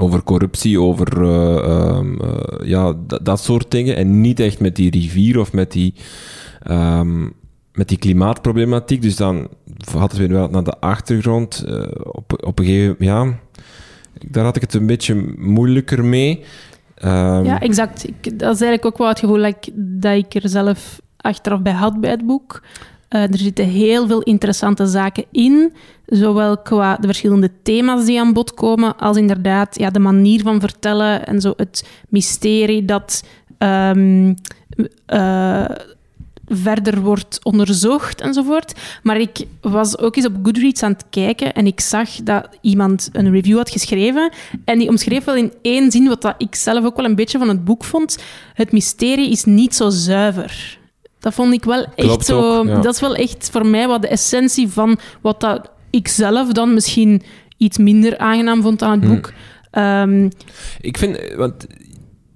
over 0.00 0.22
corruptie, 0.22 0.80
over 0.80 1.22
eh, 1.22 1.56
ehm, 1.56 2.20
eh, 2.20 2.68
ja, 2.68 2.94
dat, 3.06 3.24
dat 3.24 3.40
soort 3.40 3.70
dingen. 3.70 3.96
En 3.96 4.20
niet 4.20 4.40
echt 4.40 4.60
met 4.60 4.76
die 4.76 4.90
rivier 4.90 5.40
of 5.40 5.52
met 5.52 5.72
die, 5.72 5.94
ehm, 6.62 7.28
met 7.72 7.88
die 7.88 7.98
klimaatproblematiek. 7.98 9.02
Dus 9.02 9.16
dan 9.16 9.48
had 9.92 10.10
het 10.10 10.20
weer 10.20 10.28
wel 10.32 10.48
naar 10.48 10.64
de 10.64 10.80
achtergrond. 10.80 11.64
eh, 11.66 11.82
op, 12.02 12.44
op 12.44 12.58
een 12.58 12.64
gegeven 12.64 12.96
ja, 12.98 13.38
daar 14.28 14.44
had 14.44 14.56
ik 14.56 14.62
het 14.62 14.74
een 14.74 14.86
beetje 14.86 15.34
moeilijker 15.38 16.04
mee. 16.04 16.44
Ehm, 16.94 17.44
Ja, 17.44 17.60
exact. 17.60 18.08
Ik, 18.08 18.22
dat 18.22 18.54
is 18.54 18.60
eigenlijk 18.60 18.84
ook 18.84 18.98
wel 18.98 19.08
het 19.08 19.18
gevoel 19.18 19.36
dat 19.36 19.46
ik, 19.46 19.68
dat 19.74 20.16
ik 20.16 20.34
er 20.34 20.48
zelf 20.48 21.00
achteraf 21.16 21.60
bij 21.60 21.72
had 21.72 22.00
bij 22.00 22.10
het 22.10 22.26
boek. 22.26 22.62
Eh, 23.08 23.22
er 23.22 23.38
zitten 23.38 23.64
heel 23.64 24.06
veel 24.06 24.22
interessante 24.22 24.86
zaken 24.86 25.24
in, 25.30 25.72
zowel 26.06 26.58
qua 26.58 26.96
de 26.96 27.06
verschillende 27.06 27.50
thema's 27.62 28.04
die 28.04 28.20
aan 28.20 28.32
bod 28.32 28.54
komen, 28.54 28.96
als 28.96 29.16
inderdaad 29.16 29.78
ja, 29.78 29.90
de 29.90 29.98
manier 29.98 30.42
van 30.42 30.60
vertellen 30.60 31.26
en 31.26 31.40
zo 31.40 31.52
het 31.56 31.88
mysterie 32.08 32.84
dat 32.84 33.24
eh, 33.58 33.90
verder 36.56 37.00
wordt 37.00 37.38
onderzocht 37.42 38.20
enzovoort. 38.20 38.72
Maar 39.02 39.20
ik 39.20 39.44
was 39.60 39.98
ook 39.98 40.16
eens 40.16 40.26
op 40.26 40.36
Goodreads 40.42 40.82
aan 40.82 40.92
het 40.92 41.04
kijken 41.10 41.52
en 41.52 41.66
ik 41.66 41.80
zag 41.80 42.10
dat 42.10 42.48
iemand 42.60 43.08
een 43.12 43.30
review 43.30 43.56
had 43.56 43.70
geschreven 43.70 44.32
en 44.64 44.78
die 44.78 44.88
omschreef 44.88 45.24
wel 45.24 45.34
in 45.36 45.52
één 45.62 45.90
zin 45.90 46.08
wat 46.08 46.22
dat 46.22 46.34
ik 46.38 46.54
zelf 46.54 46.84
ook 46.84 46.96
wel 46.96 47.04
een 47.04 47.14
beetje 47.14 47.38
van 47.38 47.48
het 47.48 47.64
boek 47.64 47.84
vond. 47.84 48.18
Het 48.54 48.72
mysterie 48.72 49.30
is 49.30 49.44
niet 49.44 49.74
zo 49.74 49.90
zuiver. 49.90 50.78
Dat 51.18 51.34
vond 51.34 51.52
ik 51.52 51.64
wel 51.64 51.86
echt 51.94 52.24
zo... 52.26 52.58
ook, 52.58 52.66
ja. 52.66 52.80
Dat 52.80 52.94
is 52.94 53.00
wel 53.00 53.14
echt 53.14 53.48
voor 53.52 53.66
mij 53.66 53.86
wat 53.88 54.02
de 54.02 54.08
essentie 54.08 54.68
van 54.68 54.98
wat 55.20 55.40
dat 55.40 55.70
ik 55.90 56.08
zelf 56.08 56.52
dan 56.52 56.74
misschien 56.74 57.22
iets 57.56 57.78
minder 57.78 58.18
aangenaam 58.18 58.62
vond 58.62 58.82
aan 58.82 58.90
het 59.00 59.04
Hmm. 59.04 59.14
boek. 59.14 59.32
Ehm, 59.70 60.28
Ik 60.80 60.98
vind, 60.98 61.18
want 61.36 61.66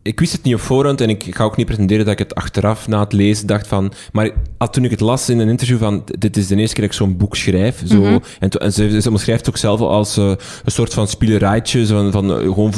ik 0.06 0.20
wist 0.20 0.32
het 0.32 0.42
niet 0.42 0.54
op 0.54 0.60
voorhand 0.60 1.00
en 1.00 1.08
ik 1.08 1.26
ga 1.30 1.44
ook 1.44 1.56
niet 1.56 1.66
pretenderen 1.66 2.04
dat 2.04 2.12
ik 2.12 2.18
het 2.18 2.34
achteraf 2.34 2.88
na 2.88 3.00
het 3.00 3.12
lezen 3.12 3.46
dacht 3.46 3.66
van... 3.66 3.92
Maar 4.12 4.30
al 4.58 4.70
toen 4.70 4.84
ik 4.84 4.90
het 4.90 5.00
las 5.00 5.28
in 5.28 5.38
een 5.38 5.48
interview 5.48 5.78
van... 5.78 6.04
Dit 6.18 6.36
is 6.36 6.46
de 6.46 6.56
eerste 6.56 6.74
keer 6.74 6.84
dat 6.84 6.92
ik 6.92 6.98
zo'n 6.98 7.16
boek 7.16 7.36
schrijf. 7.36 7.82
Zo, 7.86 8.00
Mhm. 8.00 8.18
En, 8.38 8.50
en 8.50 8.72
ze, 8.72 9.00
ze 9.00 9.10
omschrijft 9.10 9.46
het 9.46 9.54
ook 9.54 9.60
zelf 9.60 9.80
als 9.80 10.16
eh, 10.16 10.24
een 10.64 10.72
soort 10.72 10.94
van 10.94 11.08
spielerijtje. 11.08 11.86
Zo 11.86 11.96
van, 11.96 12.12
van 12.12 12.30
eh, 12.30 12.38
gewoon 12.38 12.72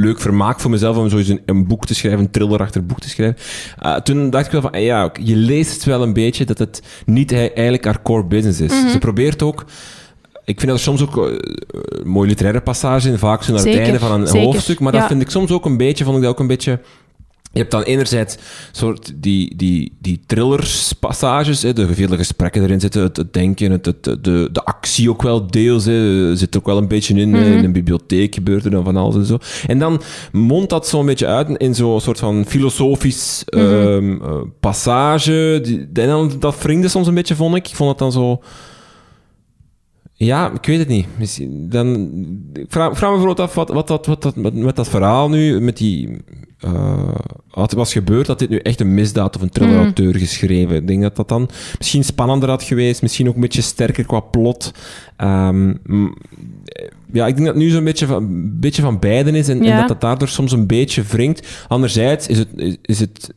leuk 0.00 0.20
vermaak 0.20 0.60
voor 0.60 0.70
mezelf 0.70 0.96
om 0.96 1.08
zoiets 1.08 1.28
een, 1.28 1.40
een 1.46 1.66
boek 1.66 1.86
te 1.86 1.94
schrijven, 1.94 2.20
een 2.20 2.30
thriller 2.30 2.60
achter 2.60 2.80
een 2.80 2.86
boek 2.86 3.00
te 3.00 3.08
schrijven. 3.08 3.36
Ah, 3.78 4.00
toen 4.00 4.30
dacht 4.30 4.46
ik 4.46 4.52
wel 4.52 4.60
van, 4.60 4.72
eh, 4.72 4.84
ja, 4.84 5.12
je 5.22 5.36
leest 5.36 5.72
het 5.72 5.84
wel 5.84 6.02
een 6.02 6.12
beetje 6.12 6.44
dat 6.44 6.58
het 6.58 6.82
niet 7.06 7.32
eigenlijk 7.32 7.84
haar 7.84 8.02
core 8.02 8.24
business 8.24 8.60
is. 8.60 8.72
Mhm. 8.72 8.88
Ze 8.88 8.98
probeert 8.98 9.42
ook... 9.42 9.64
Ik 10.46 10.58
vind 10.60 10.66
dat 10.70 10.76
er 10.76 10.84
soms 10.84 11.02
ook 11.02 11.16
eh, 11.28 11.36
mooie 12.04 12.28
literaire 12.28 12.60
passages 12.60 13.04
in, 13.04 13.18
vaak 13.18 13.42
zo 13.42 13.52
naar 13.52 13.60
Zeker, 13.60 13.78
het 13.78 13.88
einde 13.88 14.06
van 14.06 14.20
een 14.20 14.26
zeker. 14.26 14.42
hoofdstuk. 14.46 14.80
Maar 14.80 14.92
dat 14.92 15.06
vind 15.06 15.20
ik 15.22 15.30
soms 15.30 15.50
ook 15.50 15.64
een 15.64 15.76
beetje, 15.76 16.04
vond 16.04 16.16
ik 16.16 16.22
dat 16.22 16.30
ook 16.32 16.40
een 16.40 16.46
beetje... 16.46 16.80
Je 17.52 17.62
hebt 17.62 17.74
dan 17.74 17.82
enerzijds 17.82 18.36
soort 18.72 19.12
die, 19.16 19.56
die, 19.56 19.96
die 20.00 20.20
thrillerspassages, 20.26 21.62
hè, 21.62 21.72
de 21.72 21.94
vele 21.94 22.16
gesprekken 22.16 22.62
erin 22.62 22.80
zitten, 22.80 23.02
het, 23.02 23.16
het 23.16 23.32
denken, 23.32 23.70
het, 23.70 23.86
het, 23.86 24.04
de, 24.04 24.48
de 24.52 24.64
actie 24.64 25.10
ook 25.10 25.22
wel 25.22 25.46
deels, 25.46 25.84
hè, 25.84 26.30
er 26.30 26.36
zit 26.36 26.56
ook 26.56 26.66
wel 26.66 26.76
een 26.76 26.88
beetje 26.88 27.14
in. 27.14 27.30
Mhm. 27.30 27.42
In 27.42 27.64
een 27.64 27.72
bibliotheek 27.72 28.34
gebeurt 28.34 28.64
er 28.64 28.70
dan 28.70 28.84
van 28.84 28.96
alles 28.96 29.14
en 29.14 29.24
zo. 29.24 29.38
En 29.66 29.78
dan 29.78 30.02
mondt 30.32 30.70
dat 30.70 30.88
zo'n 30.88 31.06
beetje 31.06 31.26
uit 31.26 31.48
in 31.56 31.74
zo'n 31.74 32.00
soort 32.00 32.18
van 32.18 32.44
filosofisch 32.48 33.42
Mhm. 33.46 33.60
ehm, 33.64 34.22
eh, 34.22 34.34
passage. 34.60 35.60
Die, 35.62 35.78
en 36.02 36.08
dan, 36.08 36.32
dat 36.38 36.62
wringde 36.62 36.88
soms 36.88 37.06
een 37.06 37.14
beetje, 37.14 37.34
vond 37.34 37.54
ik. 37.56 37.68
Ik 37.68 37.74
vond 37.74 37.90
het 37.90 37.98
dan 37.98 38.12
zo... 38.12 38.40
Ja, 40.18 40.52
ik 40.52 40.66
weet 40.66 40.78
het 40.78 40.88
niet. 40.88 41.06
Misschien- 41.18 41.68
Dan, 41.68 41.94
ik 42.52 42.66
vraag, 42.68 42.96
vraag 42.98 43.10
me 43.10 43.16
bijvoorbeeld 43.16 43.40
af 43.48 43.54
wat, 43.54 43.68
wat, 43.68 43.88
dat, 43.88 44.06
wat 44.06 44.22
dat 44.22 44.36
met, 44.36 44.54
met 44.54 44.76
dat 44.76 44.88
verhaal 44.88 45.28
nu, 45.28 45.60
met 45.60 45.76
die... 45.76 46.16
eh, 46.60 47.08
wat 47.50 47.72
was 47.72 47.92
gebeurd, 47.92 48.26
dat 48.26 48.38
dit 48.38 48.48
nu 48.48 48.56
echt 48.58 48.80
een 48.80 48.94
misdaad 48.94 49.36
of 49.36 49.42
een 49.42 49.48
thriller-auteur 49.50 50.14
geschreven. 50.16 50.76
Ik 50.76 50.86
denk 50.86 51.02
dat 51.02 51.16
dat 51.16 51.28
dan 51.28 51.48
misschien 51.78 52.04
spannender 52.04 52.48
had 52.48 52.62
geweest, 52.62 53.02
misschien 53.02 53.28
ook 53.28 53.34
een 53.34 53.40
beetje 53.40 53.62
sterker 53.62 54.04
qua 54.06 54.20
plot. 54.20 54.70
Ehm, 55.16 55.68
ja, 57.12 57.26
ik 57.26 57.34
denk 57.34 57.46
dat 57.46 57.54
het 57.54 57.56
nu 57.64 57.68
zo'n 57.70 57.84
beetje 57.84 58.06
van, 58.06 58.22
een 58.22 58.60
beetje 58.60 58.82
van 58.82 58.98
beiden 58.98 59.34
is 59.34 59.48
en, 59.48 59.62
dat 59.62 59.88
dat 59.88 60.00
daardoor 60.00 60.28
soms 60.28 60.52
een 60.52 60.66
beetje 60.66 61.02
wringt. 61.02 61.64
Anderzijds 61.68 62.26
is 62.26 62.38
het, 62.38 62.48
is, 62.54 62.76
is 62.82 63.00
het, 63.00 63.34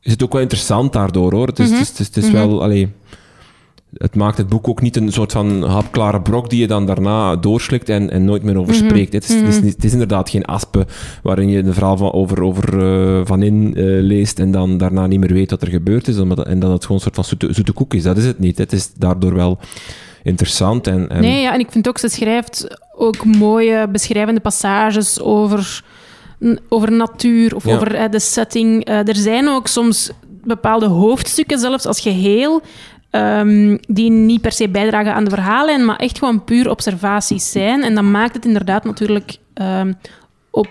is 0.00 0.12
het 0.12 0.22
ook 0.22 0.32
wel 0.32 0.42
interessant 0.42 0.92
daardoor, 0.92 1.32
hoor. 1.32 1.46
Het 1.46 1.58
is, 1.58 1.68
Mhm. 1.70 1.78
het 1.78 1.82
is, 1.82 1.88
het 1.88 1.98
is, 2.00 2.06
het 2.06 2.16
is 2.16 2.24
Mhm. 2.24 2.32
wel... 2.32 2.62
Allee, 2.62 2.88
het 3.96 4.14
maakt 4.14 4.38
het 4.38 4.48
boek 4.48 4.68
ook 4.68 4.80
niet 4.82 4.96
een 4.96 5.12
soort 5.12 5.32
van 5.32 5.62
hapklare 5.62 6.20
brok 6.22 6.50
die 6.50 6.60
je 6.60 6.66
dan 6.66 6.86
daarna 6.86 7.36
doorslikt 7.36 7.88
en, 7.88 8.10
en 8.10 8.24
nooit 8.24 8.42
meer 8.42 8.56
over 8.58 8.74
Mhm. 8.74 8.84
spreekt. 8.84 9.12
Het, 9.12 9.28
is, 9.28 9.34
het, 9.34 9.48
is, 9.48 9.56
Mhm. 9.58 9.66
het 9.66 9.84
is 9.84 9.92
inderdaad 9.92 10.30
geen 10.30 10.44
aspen 10.44 10.86
waarin 11.22 11.48
je 11.48 11.58
een 11.58 11.72
verhaal 11.74 11.96
van, 11.96 12.12
over, 12.12 12.42
over 12.42 12.78
eh, 13.18 13.20
Van 13.26 13.42
In 13.42 13.74
eh, 13.76 13.82
leest 13.84 14.38
en 14.38 14.50
dan 14.50 14.78
daarna 14.78 15.06
niet 15.06 15.20
meer 15.20 15.32
weet 15.32 15.50
wat 15.50 15.62
er 15.62 15.68
gebeurd 15.68 16.08
is 16.08 16.18
omdat- 16.18 16.46
en 16.46 16.58
dat 16.60 16.70
het 16.72 16.82
gewoon 16.82 16.96
een 16.96 17.02
soort 17.02 17.14
van 17.14 17.24
zoete, 17.24 17.52
zoete 17.52 17.72
koek 17.72 17.94
is. 17.94 18.02
Dat 18.02 18.16
is 18.16 18.24
het 18.24 18.38
niet. 18.38 18.58
Het 18.58 18.72
is 18.72 18.92
daardoor 18.94 19.34
wel 19.34 19.58
interessant. 20.22 20.86
En, 20.86 21.08
en 21.08 21.20
Nee, 21.20 21.40
ja, 21.42 21.52
en 21.54 21.60
ik 21.60 21.70
vind 21.70 21.88
ook, 21.88 21.98
ze 21.98 22.08
schrijft 22.08 22.78
ook 22.96 23.24
mooie 23.24 23.88
beschrijvende 23.88 24.40
passages 24.40 25.20
over, 25.20 25.84
over 26.68 26.92
natuur 26.92 27.54
of 27.54 27.64
Ja. 27.64 27.74
over 27.74 27.94
eh, 27.94 28.10
de 28.10 28.18
setting. 28.20 28.84
Er 28.88 29.16
zijn 29.16 29.48
ook 29.48 29.66
soms 29.66 30.10
bepaalde 30.44 30.86
hoofdstukken, 30.86 31.58
zelfs 31.58 31.86
als 31.86 32.00
geheel, 32.00 32.62
ehm, 33.10 33.76
die 33.88 34.10
niet 34.10 34.40
per 34.40 34.52
se 34.52 34.68
bijdragen 34.68 35.14
aan 35.14 35.24
de 35.24 35.30
verhalen, 35.30 35.84
maar 35.84 35.96
echt 35.96 36.18
gewoon 36.18 36.44
puur 36.44 36.70
observaties 36.70 37.50
zijn. 37.50 37.82
En 37.82 37.94
dat 37.94 38.04
maakt 38.04 38.34
het 38.34 38.44
inderdaad 38.44 38.84
natuurlijk 38.84 39.36
ehm, 39.54 39.92
op 40.50 40.70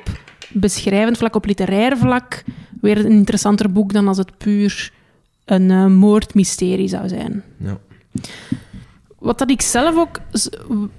beschrijvend 0.49 1.17
vlak, 1.17 1.35
op 1.35 1.45
literair 1.45 1.97
vlak, 1.97 2.43
weer 2.81 2.97
een 2.97 3.11
interessanter 3.11 3.71
boek 3.71 3.93
dan 3.93 4.07
als 4.07 4.17
het 4.17 4.37
puur 4.37 4.91
een 5.45 5.71
eh, 5.71 5.85
moordmysterie 5.85 6.87
zou 6.87 7.07
zijn. 7.07 7.43
Ja. 7.57 7.77
Wat 9.19 9.37
dat 9.37 9.49
ik 9.49 9.61
zelf 9.61 9.95
ook 9.95 10.19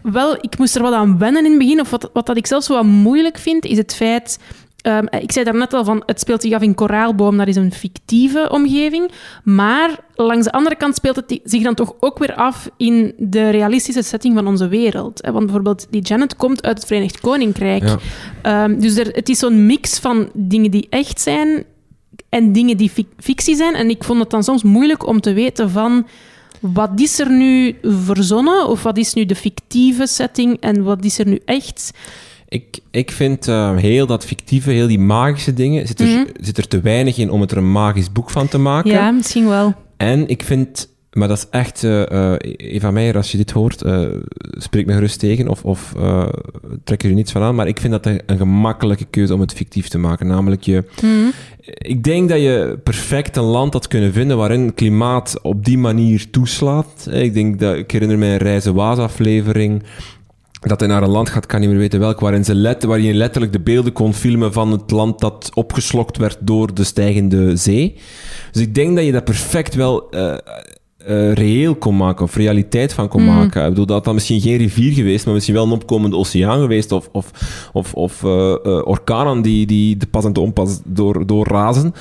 wel, 0.03 0.37
ik 0.41 0.59
moest 0.59 0.77
er 0.77 0.83
wat 0.83 0.93
aan 0.93 1.19
wennen 1.19 1.45
in 1.45 1.51
het 1.51 1.59
begin, 1.59 1.81
of 1.81 1.91
wat, 1.91 2.11
wat 2.13 2.27
dat 2.27 2.37
ik 2.37 2.47
zelf 2.47 2.65
zo 2.65 2.75
wat 2.75 2.85
moeilijk 2.85 3.39
vind, 3.39 3.65
is 3.65 3.77
het 3.77 3.95
feit. 3.95 4.39
Ehm, 4.83 5.07
ik 5.11 5.33
zei 5.33 5.45
daarnet 5.45 5.73
al 5.73 5.85
van, 5.85 6.03
het 6.07 6.21
speelt 6.21 6.43
zich 6.43 6.53
af 6.53 6.63
in 6.63 6.75
Koraalboom, 6.75 7.37
dat 7.37 7.49
is 7.49 7.57
een 7.57 7.73
fictieve 7.73 8.49
omgeving. 8.51 9.11
Maar 9.45 9.99
langs 10.15 10.45
de 10.45 10.53
andere 10.53 10.77
kant 10.77 10.95
speelt 10.95 11.17
het 11.17 11.41
zich 11.45 11.63
dan 11.63 11.75
toch 11.75 11.95
ook 12.01 12.19
weer 12.19 12.35
af 12.35 12.71
in 12.77 13.13
de 13.17 13.51
realistische 13.51 14.03
setting 14.03 14.35
van 14.35 14.47
onze 14.47 14.69
wereld. 14.69 15.21
Want 15.21 15.45
bijvoorbeeld, 15.45 15.87
die 15.91 16.03
Janet 16.03 16.37
komt 16.37 16.63
uit 16.63 16.79
het 16.79 16.87
Verenigd 16.87 17.21
Koninkrijk. 17.21 17.83
Ja. 17.83 17.99
Ehm, 18.43 18.79
dus 18.81 18.97
er, 18.97 19.07
het 19.07 19.29
is 19.29 19.39
zo'n 19.39 19.67
mix 19.67 19.99
van 19.99 20.31
dingen 20.35 20.71
die 20.71 20.87
echt 20.91 21.21
zijn 21.21 21.65
en 22.29 22.53
dingen 22.53 22.77
die 22.77 22.91
fic- 22.91 23.13
fictie 23.19 23.57
zijn. 23.57 23.75
En 23.75 23.91
ik 23.91 24.05
vond 24.05 24.21
het 24.21 24.31
dan 24.31 24.45
soms 24.45 24.63
moeilijk 24.63 25.07
om 25.07 25.21
te 25.21 25.33
weten 25.33 25.71
van... 25.71 26.07
Wat 26.61 26.91
is 26.97 27.19
er 27.19 27.31
nu 27.31 27.79
verzonnen? 27.83 28.69
Of 28.69 28.83
wat 28.83 28.97
is 28.99 29.15
nu 29.15 29.27
de 29.27 29.35
fictieve 29.35 30.07
setting? 30.07 30.57
En 30.61 30.83
wat 30.83 31.05
is 31.05 31.19
er 31.19 31.27
nu 31.27 31.41
echt? 31.45 31.91
Ik, 32.51 32.79
ik 32.91 33.11
vind 33.11 33.49
eh, 33.49 33.77
heel 33.77 34.07
dat 34.07 34.25
fictieve, 34.25 34.71
heel 34.71 34.87
die 34.87 34.99
magische 34.99 35.55
dingen, 35.55 35.87
zit 35.87 36.01
er, 36.01 36.07
Mhm. 36.07 36.25
zit 36.41 36.59
er 36.59 36.69
te 36.69 36.81
weinig 36.81 37.19
in 37.19 37.31
om 37.31 37.41
het 37.41 37.51
er 37.51 37.57
een 37.57 37.73
magisch 37.73 38.13
boek 38.13 38.31
van 38.31 38.49
te 38.49 38.59
maken. 38.59 38.91
Ja, 38.91 39.11
misschien 39.11 39.49
wel. 39.49 39.75
En 39.97 40.29
ik 40.29 40.43
vind, 40.43 40.89
maar 41.13 41.29
dat 41.29 41.37
is 41.37 41.47
echt, 41.51 41.85
eh, 41.85 42.33
Eva 42.57 42.91
Meijer, 42.91 43.17
als 43.17 43.31
je 43.31 43.37
dit 43.37 43.51
hoort, 43.51 43.83
eh, 43.83 44.03
spreek 44.51 44.87
me 44.87 44.93
gerust 44.93 45.19
tegen 45.19 45.49
of, 45.49 45.65
of 45.65 45.93
trek 46.85 47.03
er 47.03 47.09
je 47.09 47.15
niets 47.15 47.33
van 47.33 47.43
aan. 47.43 47.55
Maar 47.55 47.69
ik 47.69 47.81
vind 47.81 47.93
dat 47.93 48.07
een, 48.07 48.21
een 48.27 48.37
gemakkelijke 48.37 49.05
keuze 49.11 49.35
om 49.35 49.41
het 49.41 49.53
fictief 49.53 49.89
te 49.89 49.99
maken. 49.99 50.27
Namelijk, 50.27 50.63
je, 50.63 50.85
Mhm. 51.03 51.29
ik 51.79 52.05
denk 52.05 52.29
dat 52.29 52.41
je 52.41 52.79
perfect 52.85 53.37
een 53.37 53.43
land 53.43 53.73
had 53.73 53.89
kunnen 53.89 54.13
vinden 54.13 54.37
waarin 54.37 54.75
klimaat 54.75 55.39
op 55.43 55.65
die 55.65 55.79
manier 55.79 56.31
toeslaat. 56.31 57.09
Ik 57.13 57.35
denk 57.35 57.61
dat, 57.61 57.77
ik 57.77 57.91
herinner 57.91 58.19
mij 58.19 58.33
een 58.33 58.37
Reizen 58.39 58.77
aflevering. 58.79 59.83
Dat 60.61 60.81
hij 60.81 60.89
naar 60.89 61.03
een 61.03 61.09
land 61.09 61.29
gaat, 61.29 61.47
kan 61.47 61.61
niet 61.61 61.69
meer 61.69 61.79
weten 61.79 62.01
welk, 62.01 62.21
waarin 62.21 62.45
ze 62.45 62.55
let, 62.55 62.83
waar 62.85 63.01
je 63.01 63.15
letterlijk 63.15 63.53
de 63.53 63.61
beelden 63.61 63.93
kon 63.93 64.15
filmen 64.15 64.53
van 64.53 64.73
het 64.73 64.91
land 64.91 65.21
dat 65.21 65.51
opgeslokt 65.55 66.17
werd 66.17 66.39
door 66.41 66.75
de 66.75 66.85
stijgende 66.85 67.57
zee. 67.57 67.97
Dus 68.53 68.63
ik 68.63 68.75
denk 68.75 68.97
dat 68.97 69.05
je 69.05 69.13
dat 69.13 69.25
perfect 69.25 69.75
wel 69.75 70.11
eh, 70.11 70.33
eh, 71.07 71.33
reëel 71.33 71.75
kon 71.75 71.97
maken, 71.97 72.25
of 72.25 72.37
realiteit 72.37 72.93
van 72.93 73.09
kon 73.09 73.25
Mhm. 73.25 73.35
maken. 73.35 73.63
Ik 73.63 73.69
bedoel, 73.69 73.87
dat 73.87 74.05
had 74.05 74.15
misschien 74.15 74.41
geen 74.41 74.57
rivier 74.57 74.93
geweest, 74.93 75.25
maar 75.25 75.35
misschien 75.35 75.55
wel 75.55 75.65
een 75.65 75.71
opkomende 75.73 76.17
oceaan 76.17 76.61
geweest, 76.61 76.93
of, 76.93 77.09
of, 77.13 77.31
of, 77.73 77.95
of 77.95 78.25
eh, 78.25 78.51
eh, 78.51 78.87
orkanen 78.87 79.43
die, 79.43 79.67
die 79.67 79.97
de 79.97 80.07
pas 80.07 80.25
en 80.25 80.33
de 80.33 80.41
onpas 80.41 80.81
door, 80.85 81.27
doorrazen. 81.27 81.95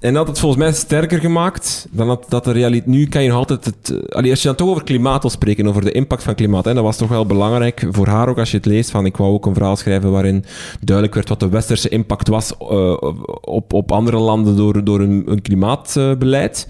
En 0.00 0.14
dat 0.14 0.26
het 0.26 0.38
volgens 0.38 0.62
mij 0.62 0.72
sterker 0.72 1.18
gemaakt 1.18 1.88
dan 1.90 2.18
dat, 2.28 2.44
de 2.44 2.52
realiteit... 2.52 2.86
Nu 2.86 3.06
kan 3.06 3.22
je 3.22 3.28
nog 3.28 3.38
altijd 3.38 3.64
het... 3.64 3.94
eh, 4.08 4.30
als 4.30 4.42
je 4.42 4.48
dan 4.48 4.56
toch 4.56 4.68
over 4.68 4.84
klimaat 4.84 5.22
wil 5.22 5.30
spreken, 5.30 5.66
over 5.66 5.84
de 5.84 5.92
impact 5.92 6.22
van 6.22 6.34
klimaat, 6.34 6.64
hè, 6.64 6.74
dat 6.74 6.82
was 6.82 6.96
toch 6.96 7.08
wel 7.08 7.26
belangrijk 7.26 7.86
voor 7.90 8.06
haar 8.06 8.28
ook 8.28 8.38
als 8.38 8.50
je 8.50 8.56
het 8.56 8.66
leest. 8.66 8.90
Van, 8.90 9.06
ik 9.06 9.16
wou 9.16 9.32
ook 9.32 9.46
een 9.46 9.54
verhaal 9.54 9.76
schrijven 9.76 10.10
waarin 10.10 10.44
duidelijk 10.80 11.14
werd 11.14 11.28
wat 11.28 11.40
de 11.40 11.48
westerse 11.48 11.88
impact 11.88 12.28
was 12.28 12.56
eh, 12.56 12.96
op, 13.40 13.72
op 13.72 13.92
andere 13.92 14.18
landen 14.18 14.56
door, 14.56 14.84
door 14.84 15.00
een, 15.00 15.42
klimaatbeleid. 15.42 16.68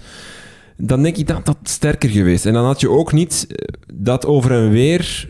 dan 0.77 1.03
denk 1.03 1.17
ik 1.17 1.27
dat 1.27 1.45
dat 1.45 1.57
sterker 1.63 2.09
geweest. 2.09 2.45
En 2.45 2.53
dan 2.53 2.65
had 2.65 2.79
je 2.79 2.89
ook 2.89 3.11
niet 3.11 3.47
eh, 3.49 3.55
dat 3.93 4.25
over 4.25 4.51
en 4.51 4.69
weer 4.69 5.27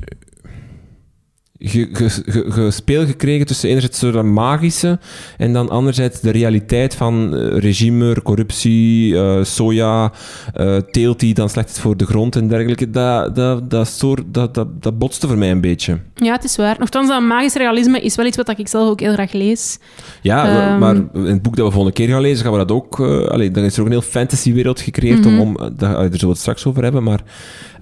gespeel 1.59 3.05
gekregen 3.05 3.45
tussen 3.45 3.69
enerzijds 3.69 3.99
dat 3.99 4.23
magische 4.23 4.99
en 5.37 5.53
dan 5.53 5.69
anderzijds 5.69 6.19
de 6.21 6.29
realiteit 6.29 6.95
van 6.95 7.35
eh, 7.35 7.57
regime, 7.57 8.21
corruptie, 8.21 9.17
eh, 9.17 9.43
soja, 9.43 10.11
eh, 10.53 10.77
teelt 10.77 11.19
die 11.19 11.33
dan 11.33 11.49
slecht 11.49 11.69
is 11.69 11.79
voor 11.79 11.97
de 11.97 12.05
grond 12.05 12.35
en 12.35 12.47
dergelijke. 12.47 12.89
Dat, 12.89 13.35
dat, 13.35 13.69
dat, 13.69 13.87
soort, 13.87 14.23
dat, 14.27 14.53
dat, 14.53 14.81
dat 14.83 14.97
botste 14.97 15.27
voor 15.27 15.37
mij 15.37 15.51
een 15.51 15.61
beetje. 15.61 15.99
Ja, 16.15 16.31
het 16.33 16.43
is 16.43 16.55
waar. 16.55 16.75
Nochtans, 16.79 17.07
dat 17.09 17.21
magisch 17.21 17.53
realisme 17.55 18.01
is 18.01 18.15
wel 18.15 18.25
iets 18.25 18.37
wat 18.37 18.59
ik 18.59 18.67
zelf 18.67 18.89
ook 18.89 18.99
heel 18.99 19.13
graag 19.13 19.31
lees. 19.33 19.79
Ja, 20.21 20.69
Ehm. 20.69 20.79
maar 20.79 20.95
in 21.13 21.25
het 21.25 21.41
boek 21.41 21.55
dat 21.55 21.65
we 21.65 21.71
volgende 21.71 21.97
keer 21.97 22.07
gaan 22.07 22.21
lezen, 22.21 22.43
gaan 22.43 22.51
we 22.53 22.57
dat 22.65 22.71
ook... 22.71 22.99
eh 22.99 23.25
allee, 23.27 23.51
dan 23.51 23.63
is 23.63 23.73
er 23.73 23.79
ook 23.79 23.85
een 23.85 23.91
heel 23.91 24.01
fantasywereld 24.01 24.81
gecreëerd 24.81 25.25
Mhm. 25.25 25.39
om... 25.39 25.55
om 25.55 25.69
daar, 25.77 25.95
zullen 25.95 26.19
we 26.19 26.27
het 26.27 26.37
straks 26.37 26.65
over 26.65 26.83
hebben, 26.83 27.03
maar... 27.03 27.21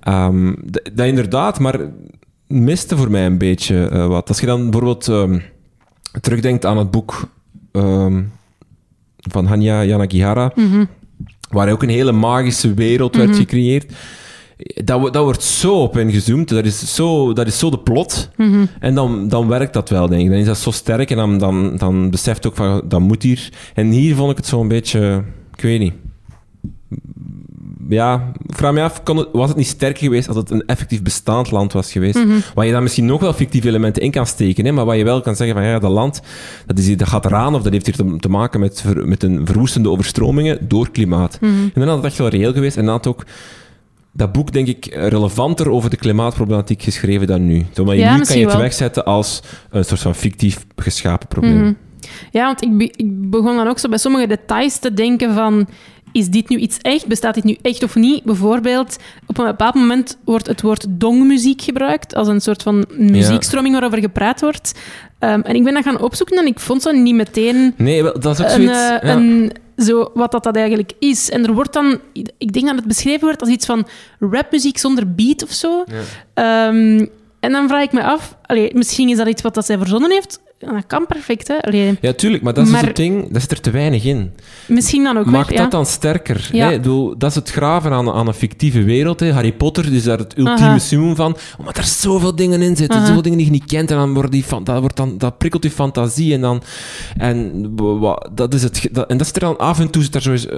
ehm, 0.01 0.53
dat 0.93 1.05
inderdaad, 1.07 1.59
maar 1.59 1.79
miste 2.53 2.97
voor 2.97 3.11
mij 3.11 3.25
een 3.25 3.37
beetje 3.37 3.85
eh, 3.87 4.07
wat. 4.07 4.27
Als 4.29 4.39
je 4.39 4.45
dan 4.45 4.61
bijvoorbeeld 4.63 5.07
ehm, 5.07 5.39
terugdenkt 6.21 6.65
aan 6.65 6.77
het 6.77 6.91
boek 6.91 7.29
ehm, 7.71 8.21
van 9.17 9.45
Hanya 9.45 9.83
Yanagihara, 9.83 10.51
Mhm. 10.55 10.85
waar 11.49 11.71
ook 11.71 11.83
een 11.83 11.89
hele 11.89 12.11
magische 12.11 12.73
wereld 12.73 13.15
werd 13.15 13.29
Mhm. 13.29 13.37
gecreëerd. 13.37 13.91
Dat, 14.83 15.13
dat 15.13 15.23
wordt 15.23 15.43
zo 15.43 15.81
op 15.81 15.97
ingezoomd, 15.97 16.49
dat 16.49 16.65
is 16.65 16.95
zo, 16.95 17.33
dat 17.33 17.47
is 17.47 17.59
zo 17.59 17.69
de 17.69 17.79
plot. 17.79 18.29
Mhm. 18.37 18.65
En 18.79 18.95
dan, 18.95 19.27
dan 19.27 19.47
werkt 19.47 19.73
dat 19.73 19.89
wel, 19.89 20.07
denk 20.07 20.21
ik. 20.21 20.29
Dan 20.29 20.37
is 20.39 20.45
dat 20.45 20.57
zo 20.57 20.71
sterk 20.71 21.09
en 21.11 21.17
dan, 21.17 21.37
dan, 21.37 21.75
dan 21.77 22.09
beseft 22.09 22.47
ook 22.47 22.55
van, 22.55 22.81
dat 22.87 22.99
moet 22.99 23.23
hier. 23.23 23.49
En 23.73 23.87
hier 23.89 24.15
vond 24.15 24.31
ik 24.31 24.37
het 24.37 24.45
zo 24.45 24.61
een 24.61 24.67
beetje, 24.67 25.23
ik 25.55 25.61
weet 25.61 25.79
niet, 25.79 25.93
ja, 27.89 28.31
vraag 28.47 28.73
me 28.73 28.81
af, 28.81 29.03
kon 29.03 29.17
het- 29.17 29.27
was 29.31 29.47
het 29.47 29.57
niet 29.57 29.67
sterker 29.67 30.03
geweest 30.03 30.27
als 30.27 30.37
het 30.37 30.49
een 30.49 30.65
effectief 30.65 31.01
bestaand 31.01 31.51
land 31.51 31.73
was 31.73 31.91
geweest? 31.91 32.15
Mhm. 32.25 32.37
Waar 32.53 32.65
je 32.65 32.71
dan 32.71 32.83
misschien 32.83 33.05
nog 33.05 33.21
wel 33.21 33.33
fictieve 33.33 33.67
elementen 33.67 34.01
in 34.01 34.11
kan 34.11 34.27
steken, 34.27 34.65
hè, 34.65 34.71
maar 34.71 34.85
waar 34.85 34.97
je 34.97 35.03
wel 35.03 35.21
kan 35.21 35.35
zeggen 35.35 35.55
van 35.55 35.65
ja, 35.65 35.79
dat 35.79 35.91
land 35.91 36.21
dat, 36.65 36.77
is, 36.79 36.97
dat 36.97 37.07
gaat 37.07 37.25
eraan 37.25 37.55
of 37.55 37.61
dat 37.61 37.71
heeft 37.73 37.85
hier 37.85 37.95
te, 37.95 38.15
te 38.19 38.29
maken 38.29 38.59
met, 38.59 38.83
met 39.05 39.23
een 39.23 39.45
verwoestende 39.45 39.89
overstromingen 39.89 40.67
door 40.67 40.89
klimaat. 40.91 41.37
Mhm. 41.41 41.51
En 41.53 41.71
dan 41.73 41.87
had 41.87 41.95
het 41.97 42.05
echt 42.05 42.17
wel 42.17 42.27
reëel 42.27 42.53
geweest 42.53 42.77
en 42.77 42.83
dan 42.85 42.93
had 42.93 43.07
ook 43.07 43.25
dat 44.15 44.31
boek, 44.31 44.51
denk 44.51 44.67
ik, 44.67 44.85
relevanter 44.95 45.69
over 45.69 45.89
de 45.89 45.95
klimaatproblematiek 45.97 46.81
geschreven 46.81 47.27
dan 47.27 47.45
nu. 47.45 47.65
Maar 47.85 47.95
Ja, 47.95 48.15
nu 48.15 48.21
kan 48.23 48.37
je 48.37 48.43
het 48.43 48.51
wel. 48.53 48.61
wegzetten 48.61 49.05
als 49.05 49.41
een 49.69 49.85
soort 49.85 49.99
van 50.01 50.15
fictief 50.15 50.65
geschapen 50.75 51.27
probleem. 51.27 51.59
Mhm. 51.61 51.73
Ja, 52.31 52.45
want 52.45 52.61
ik, 52.63 52.77
be- 52.77 52.93
ik 52.95 53.29
begon 53.29 53.55
dan 53.55 53.67
ook 53.67 53.79
zo 53.79 53.89
bij 53.89 53.97
sommige 53.97 54.27
details 54.27 54.77
te 54.79 54.93
denken 54.93 55.33
van... 55.33 55.67
Is 56.13 56.29
dit 56.29 56.49
nu 56.49 56.57
iets 56.57 56.77
echt? 56.81 57.07
Bestaat 57.07 57.33
dit 57.33 57.43
nu 57.43 57.57
echt 57.61 57.83
of 57.83 57.95
niet? 57.95 58.23
Bijvoorbeeld, 58.23 58.97
op 59.27 59.37
een 59.37 59.45
bepaald 59.45 59.73
moment 59.75 60.17
wordt 60.25 60.47
het 60.47 60.61
woord 60.61 60.85
dongmuziek 60.89 61.61
gebruikt 61.61 62.15
als 62.15 62.27
een 62.27 62.41
soort 62.41 62.63
van 62.63 62.85
muziekstroming 62.97 63.73
waarover 63.73 63.99
gepraat 63.99 64.41
wordt. 64.41 64.79
Ehm, 65.19 65.41
en 65.41 65.55
ik 65.55 65.63
ben 65.63 65.73
dat 65.73 65.83
gaan 65.83 66.01
opzoeken 66.01 66.37
en 66.37 66.45
ik 66.45 66.59
vond 66.59 66.81
zo 66.81 66.91
niet 66.91 67.15
meteen 67.15 67.73
Nee, 67.77 68.03
dat 68.03 68.39
is 68.39 68.45
ook 68.45 68.49
zoiets... 68.49 68.71
eh, 68.71 68.89
ja. 68.89 69.01
een, 69.01 69.51
zo, 69.77 70.11
wat 70.13 70.31
dat, 70.31 70.43
dat 70.43 70.55
eigenlijk 70.55 70.91
is. 70.99 71.29
En 71.29 71.45
er 71.45 71.53
wordt 71.53 71.73
dan... 71.73 71.99
Ik 72.37 72.53
denk 72.53 72.65
dat 72.65 72.75
het 72.75 72.87
beschreven 72.87 73.21
wordt 73.21 73.41
als 73.41 73.49
iets 73.49 73.65
van 73.65 73.87
rapmuziek 74.19 74.77
zonder 74.77 75.13
beat 75.13 75.43
of 75.43 75.51
zo. 75.51 75.83
Ehm, 76.33 77.05
en 77.39 77.51
dan 77.51 77.67
vraag 77.67 77.83
ik 77.83 77.91
me 77.91 78.03
af... 78.03 78.37
Allee, 78.45 78.71
misschien 78.73 79.09
is 79.09 79.17
dat 79.17 79.27
iets 79.27 79.41
wat 79.41 79.53
dat 79.53 79.65
zij 79.65 79.77
verzonnen 79.77 80.11
heeft. 80.11 80.39
Dat 80.65 80.83
kan 80.87 81.05
perfect, 81.05 81.47
hè? 81.47 81.61
Allee, 81.61 81.97
Ja, 82.01 82.13
tuurlijk, 82.13 82.43
maar 82.43 82.53
dat 82.53 82.63
is 82.65 82.69
dus 82.71 82.79
Maar- 82.79 82.87
het 82.89 82.97
ding, 82.97 83.31
dat 83.31 83.41
zit 83.41 83.51
er 83.51 83.61
te 83.61 83.71
weinig 83.71 84.03
in. 84.03 84.31
misschien 84.67 85.03
dan 85.03 85.17
ook 85.17 85.25
Maak 85.25 85.47
weer, 85.47 85.57
dat 85.57 85.65
ja. 85.65 85.71
dan 85.77 85.85
sterker. 85.85 86.49
Ja. 86.51 86.65
Hè? 86.67 86.71
Ik 86.73 86.81
bedoel, 86.81 87.17
dat 87.17 87.29
is 87.29 87.35
het 87.35 87.49
graven 87.51 87.91
aan, 87.91 88.09
aan 88.11 88.27
een 88.27 88.33
fictieve 88.33 88.83
wereld. 88.83 89.19
Hè? 89.19 89.31
Harry 89.31 89.53
Potter 89.53 89.93
is 89.93 90.03
daar 90.03 90.17
het 90.17 90.37
ultieme 90.37 90.69
Aha. 90.69 90.77
summum 90.77 91.15
van. 91.15 91.37
Omdat 91.57 91.77
er 91.77 91.83
zoveel 91.83 92.35
dingen 92.35 92.61
in 92.61 92.75
zitten, 92.75 92.97
Aha. 92.97 93.05
zoveel 93.07 93.21
dingen 93.21 93.37
die 93.37 93.47
je 93.47 93.53
niet 93.53 93.65
kent. 93.65 93.91
En 93.91 93.97
dan 93.97 94.13
wordt 94.13 94.31
die, 94.31 94.45
dat, 94.63 94.79
wordt 94.79 94.95
dan, 94.97 95.17
dat 95.17 95.37
prikkelt 95.37 95.63
je 95.63 95.71
fantasie. 95.71 96.33
En, 96.33 96.41
dan, 96.41 96.61
en, 97.17 97.69
dat 98.33 98.53
is 98.53 98.63
het, 98.63 98.87
dat, 98.91 99.09
en 99.09 99.17
dat 99.17 99.25
zit 99.27 99.35
er 99.35 99.41
dan 99.41 99.57
af 99.57 99.79
en 99.79 99.89
toe 99.89 100.03
zit 100.03 100.15
er 100.15 100.21
zo 100.21 100.31
eens, 100.31 100.47
eh, 100.47 100.57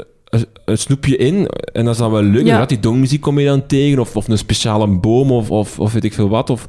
een, 0.66 0.78
snoepje 0.78 1.18
in. 1.18 1.48
En 1.74 1.86
dat 1.86 1.94
is 1.94 2.00
dan 2.00 2.12
wel 2.12 2.24
leuk. 2.24 2.46
Ja. 2.46 2.66
Die 2.66 2.80
dongmuziek 2.80 3.22
kom 3.22 3.40
je 3.40 3.46
dan 3.46 3.66
tegen. 3.66 4.00
Of, 4.00 4.16
of 4.16 4.28
een 4.28 4.38
speciale 4.38 4.88
boom, 4.88 5.32
of, 5.32 5.52
of, 5.52 5.80
of 5.80 5.94
weet 5.94 6.04
ik 6.04 6.14
veel 6.14 6.30
wat. 6.30 6.50
Of 6.50 6.66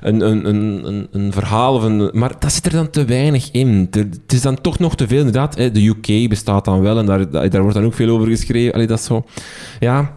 een, 0.00 0.20
een, 0.20 0.48
een, 0.48 0.86
een, 0.86 1.08
een 1.10 1.32
verhaal. 1.32 1.74
Of 1.74 1.82
een, 1.82 2.10
maar 2.12 2.32
dat 2.38 2.52
zit 2.52 2.66
er 2.66 2.72
dan 2.72 2.90
te 2.90 3.04
weinig 3.04 3.50
in. 3.50 3.88
Het 3.90 4.32
is 4.32 4.42
dan 4.42 4.60
toch 4.60 4.78
nog 4.78 4.96
te 4.96 5.08
veel. 5.08 5.18
Inderdaad, 5.18 5.56
hè, 5.56 5.70
de 5.70 5.86
UK 5.86 6.28
bestaat 6.28 6.64
dan 6.64 6.80
wel. 6.80 6.98
En 6.98 7.06
daar, 7.06 7.50
daar 7.50 7.60
wordt 7.60 7.76
dan 7.76 7.84
ook 7.84 7.94
veel 7.94 8.14
over 8.14 8.28
geschreven. 8.28 8.72
Allee, 8.72 8.86
dat 8.86 8.98
is 8.98 9.04
zo... 9.04 9.24
Ja, 9.80 10.12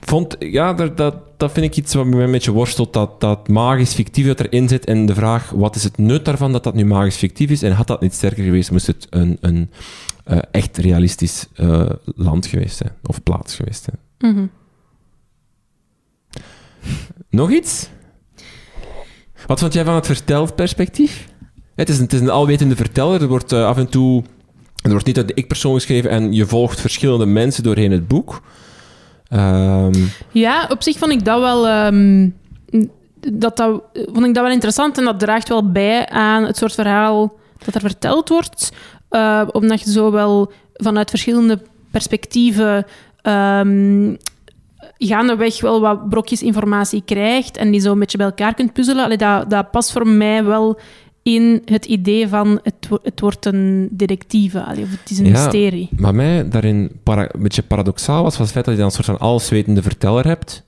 vond, 0.00 0.36
ja 0.38 0.72
dat, 0.72 0.96
dat, 0.96 1.16
dat 1.36 1.52
vind 1.52 1.66
ik 1.66 1.76
iets 1.76 1.94
wat 1.94 2.06
mij 2.06 2.24
een 2.24 2.30
beetje 2.30 2.52
worstelt. 2.52 2.92
Dat, 2.92 3.20
dat 3.20 3.48
magisch 3.48 3.94
fictief 3.94 4.26
dat 4.26 4.40
erin 4.40 4.68
zit. 4.68 4.84
En 4.84 5.06
de 5.06 5.14
vraag, 5.14 5.50
wat 5.50 5.76
is 5.76 5.84
het 5.84 5.98
nut 5.98 6.24
daarvan 6.24 6.52
dat 6.52 6.64
dat 6.64 6.74
nu 6.74 6.84
magisch 6.84 7.16
fictief 7.16 7.50
is? 7.50 7.62
En 7.62 7.72
had 7.72 7.86
dat 7.86 8.00
niet 8.00 8.14
sterker 8.14 8.44
geweest, 8.44 8.70
moest 8.70 8.86
het 8.86 9.06
een, 9.10 9.38
een 9.40 9.70
eh, 10.24 10.38
echt 10.50 10.76
realistisch 10.76 11.46
eh, 11.54 11.90
land 12.04 12.46
geweest 12.46 12.76
zijn. 12.76 12.92
Of 13.02 13.22
plaats 13.22 13.54
geweest 13.54 13.84
zijn. 13.84 14.34
Mhm. 14.34 14.46
Nog 17.30 17.50
iets? 17.50 17.88
Wat 19.46 19.60
vond 19.60 19.72
jij 19.72 19.84
van 19.84 19.94
het 19.94 20.06
vertelperspectief? 20.06 21.28
Het 21.74 21.88
is 21.88 21.96
een, 21.96 22.02
het 22.02 22.12
is 22.12 22.20
een 22.20 22.30
alwetende 22.30 22.76
verteller. 22.76 23.22
Er 23.22 23.28
wordt 23.28 23.52
eh, 23.52 23.66
af 23.66 23.76
en 23.76 23.88
toe... 23.88 24.22
Er 24.82 24.90
wordt 24.90 25.06
niet 25.06 25.16
uit 25.16 25.28
de 25.28 25.34
ik-persoon 25.34 25.74
geschreven 25.74 26.10
en 26.10 26.32
je 26.32 26.46
volgt 26.46 26.80
verschillende 26.80 27.26
mensen 27.26 27.62
doorheen 27.62 27.90
het 27.90 28.08
boek. 28.08 28.42
Ehm, 29.28 29.92
Ja, 30.30 30.66
op 30.70 30.82
zich 30.82 30.98
vond 30.98 31.12
ik 31.12 31.24
dat 31.24 31.40
wel... 31.40 31.68
ehm, 31.68 32.28
dat, 33.32 33.56
dat, 33.56 33.82
vond 33.92 34.26
ik 34.26 34.34
dat 34.34 34.42
wel 34.42 34.52
interessant 34.52 34.98
en 34.98 35.04
dat 35.04 35.18
draagt 35.18 35.48
wel 35.48 35.70
bij 35.70 36.08
aan 36.08 36.44
het 36.44 36.56
soort 36.56 36.74
verhaal 36.74 37.34
dat 37.64 37.74
er 37.74 37.80
verteld 37.80 38.28
wordt. 38.28 38.72
Eh, 39.14 39.42
omdat 39.52 39.80
je 39.80 39.90
zo 39.90 40.10
wel 40.10 40.52
vanuit 40.72 41.10
verschillende 41.10 41.58
perspectieven 41.90 42.84
ehm, 43.22 44.14
gaandeweg 44.98 45.60
wel 45.60 45.80
wat 45.80 46.08
brokjes 46.08 46.42
informatie 46.42 47.02
krijgt 47.04 47.56
en 47.56 47.70
die 47.70 47.80
zo 47.80 47.92
een 47.92 47.98
beetje 47.98 48.16
bij 48.18 48.26
elkaar 48.26 48.54
kunt 48.54 48.72
puzzelen. 48.72 49.04
Allee, 49.04 49.16
dat, 49.16 49.50
dat 49.50 49.70
past 49.70 49.92
voor 49.92 50.06
mij 50.08 50.44
wel 50.44 50.78
in 51.22 51.62
het 51.64 51.84
idee 51.84 52.28
van 52.28 52.60
het, 52.62 52.74
wo- 52.88 52.98
het 53.02 53.20
wordt 53.20 53.46
een 53.46 53.88
detectieve, 53.90 54.62
allee, 54.62 54.82
of 54.82 54.90
het 54.90 55.10
is 55.10 55.18
een 55.18 55.24
Ja. 55.26 55.30
mysterie. 55.32 55.88
Maar 55.96 56.14
mij 56.14 56.48
daarin 56.48 56.90
een 57.04 57.28
beetje 57.38 57.62
paradoxaal 57.62 58.22
was, 58.22 58.32
was 58.36 58.46
het 58.46 58.52
feit 58.52 58.64
dat 58.64 58.74
je 58.74 58.80
dan 58.80 58.88
een 58.88 58.94
soort 58.94 59.06
van 59.18 59.18
alleswetende 59.28 59.82
verteller 59.82 60.26
hebt, 60.26 60.62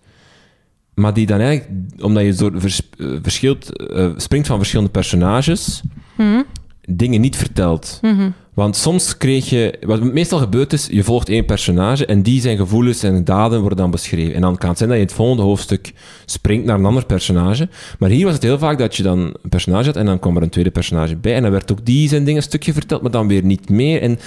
maar 0.94 1.14
die 1.14 1.26
dan 1.26 1.40
eigenlijk, 1.40 2.02
omdat 2.02 2.24
je 2.24 2.34
door 2.34 2.60
vers, 2.60 2.80
eh, 2.98 3.06
verschilt, 3.22 3.76
eh, 3.88 4.10
springt 4.16 4.46
van 4.46 4.56
verschillende 4.58 4.90
personages, 4.92 5.80
Mhm, 6.16 6.42
dingen 6.86 7.20
niet 7.20 7.36
vertelt. 7.36 7.98
mhm. 8.02 8.30
Want 8.54 8.76
soms 8.76 9.16
kreeg 9.16 9.50
je... 9.50 9.78
Wat 9.80 10.02
meestal 10.02 10.38
gebeurt 10.38 10.72
is, 10.72 10.88
je 10.90 11.02
volgt 11.04 11.28
één 11.28 11.44
personage 11.44 12.06
en 12.06 12.22
die 12.22 12.40
zijn 12.40 12.56
gevoelens 12.56 13.02
en 13.02 13.24
daden 13.24 13.60
worden 13.60 13.78
dan 13.78 13.90
beschreven. 13.90 14.34
En 14.34 14.40
dan 14.40 14.56
kan 14.56 14.68
het 14.68 14.78
zijn 14.78 14.90
dat 14.90 14.98
je 14.98 15.04
in 15.04 15.10
het 15.10 15.18
volgende 15.18 15.42
hoofdstuk 15.42 15.92
springt 16.24 16.66
naar 16.66 16.78
een 16.78 16.84
ander 16.84 17.06
personage. 17.06 17.68
Maar 17.98 18.10
hier 18.10 18.24
was 18.24 18.34
het 18.34 18.42
heel 18.42 18.58
vaak 18.58 18.78
dat 18.78 18.96
je 18.96 19.02
dan 19.02 19.18
een 19.18 19.48
personage 19.48 19.86
had 19.86 19.96
en 19.96 20.06
dan 20.06 20.18
kwam 20.18 20.36
er 20.36 20.42
een 20.42 20.48
tweede 20.48 20.70
personage 20.70 21.16
bij. 21.16 21.34
En 21.34 21.42
dan 21.42 21.50
werd 21.50 21.72
ook 21.72 21.84
die 21.84 22.08
zijn 22.08 22.24
ding 22.24 22.36
een 22.36 22.42
stukje 22.42 22.72
verteld, 22.72 23.02
maar 23.02 23.10
dan 23.10 23.28
weer 23.28 23.44
niet 23.44 23.68
meer. 23.68 24.02
En 24.02 24.18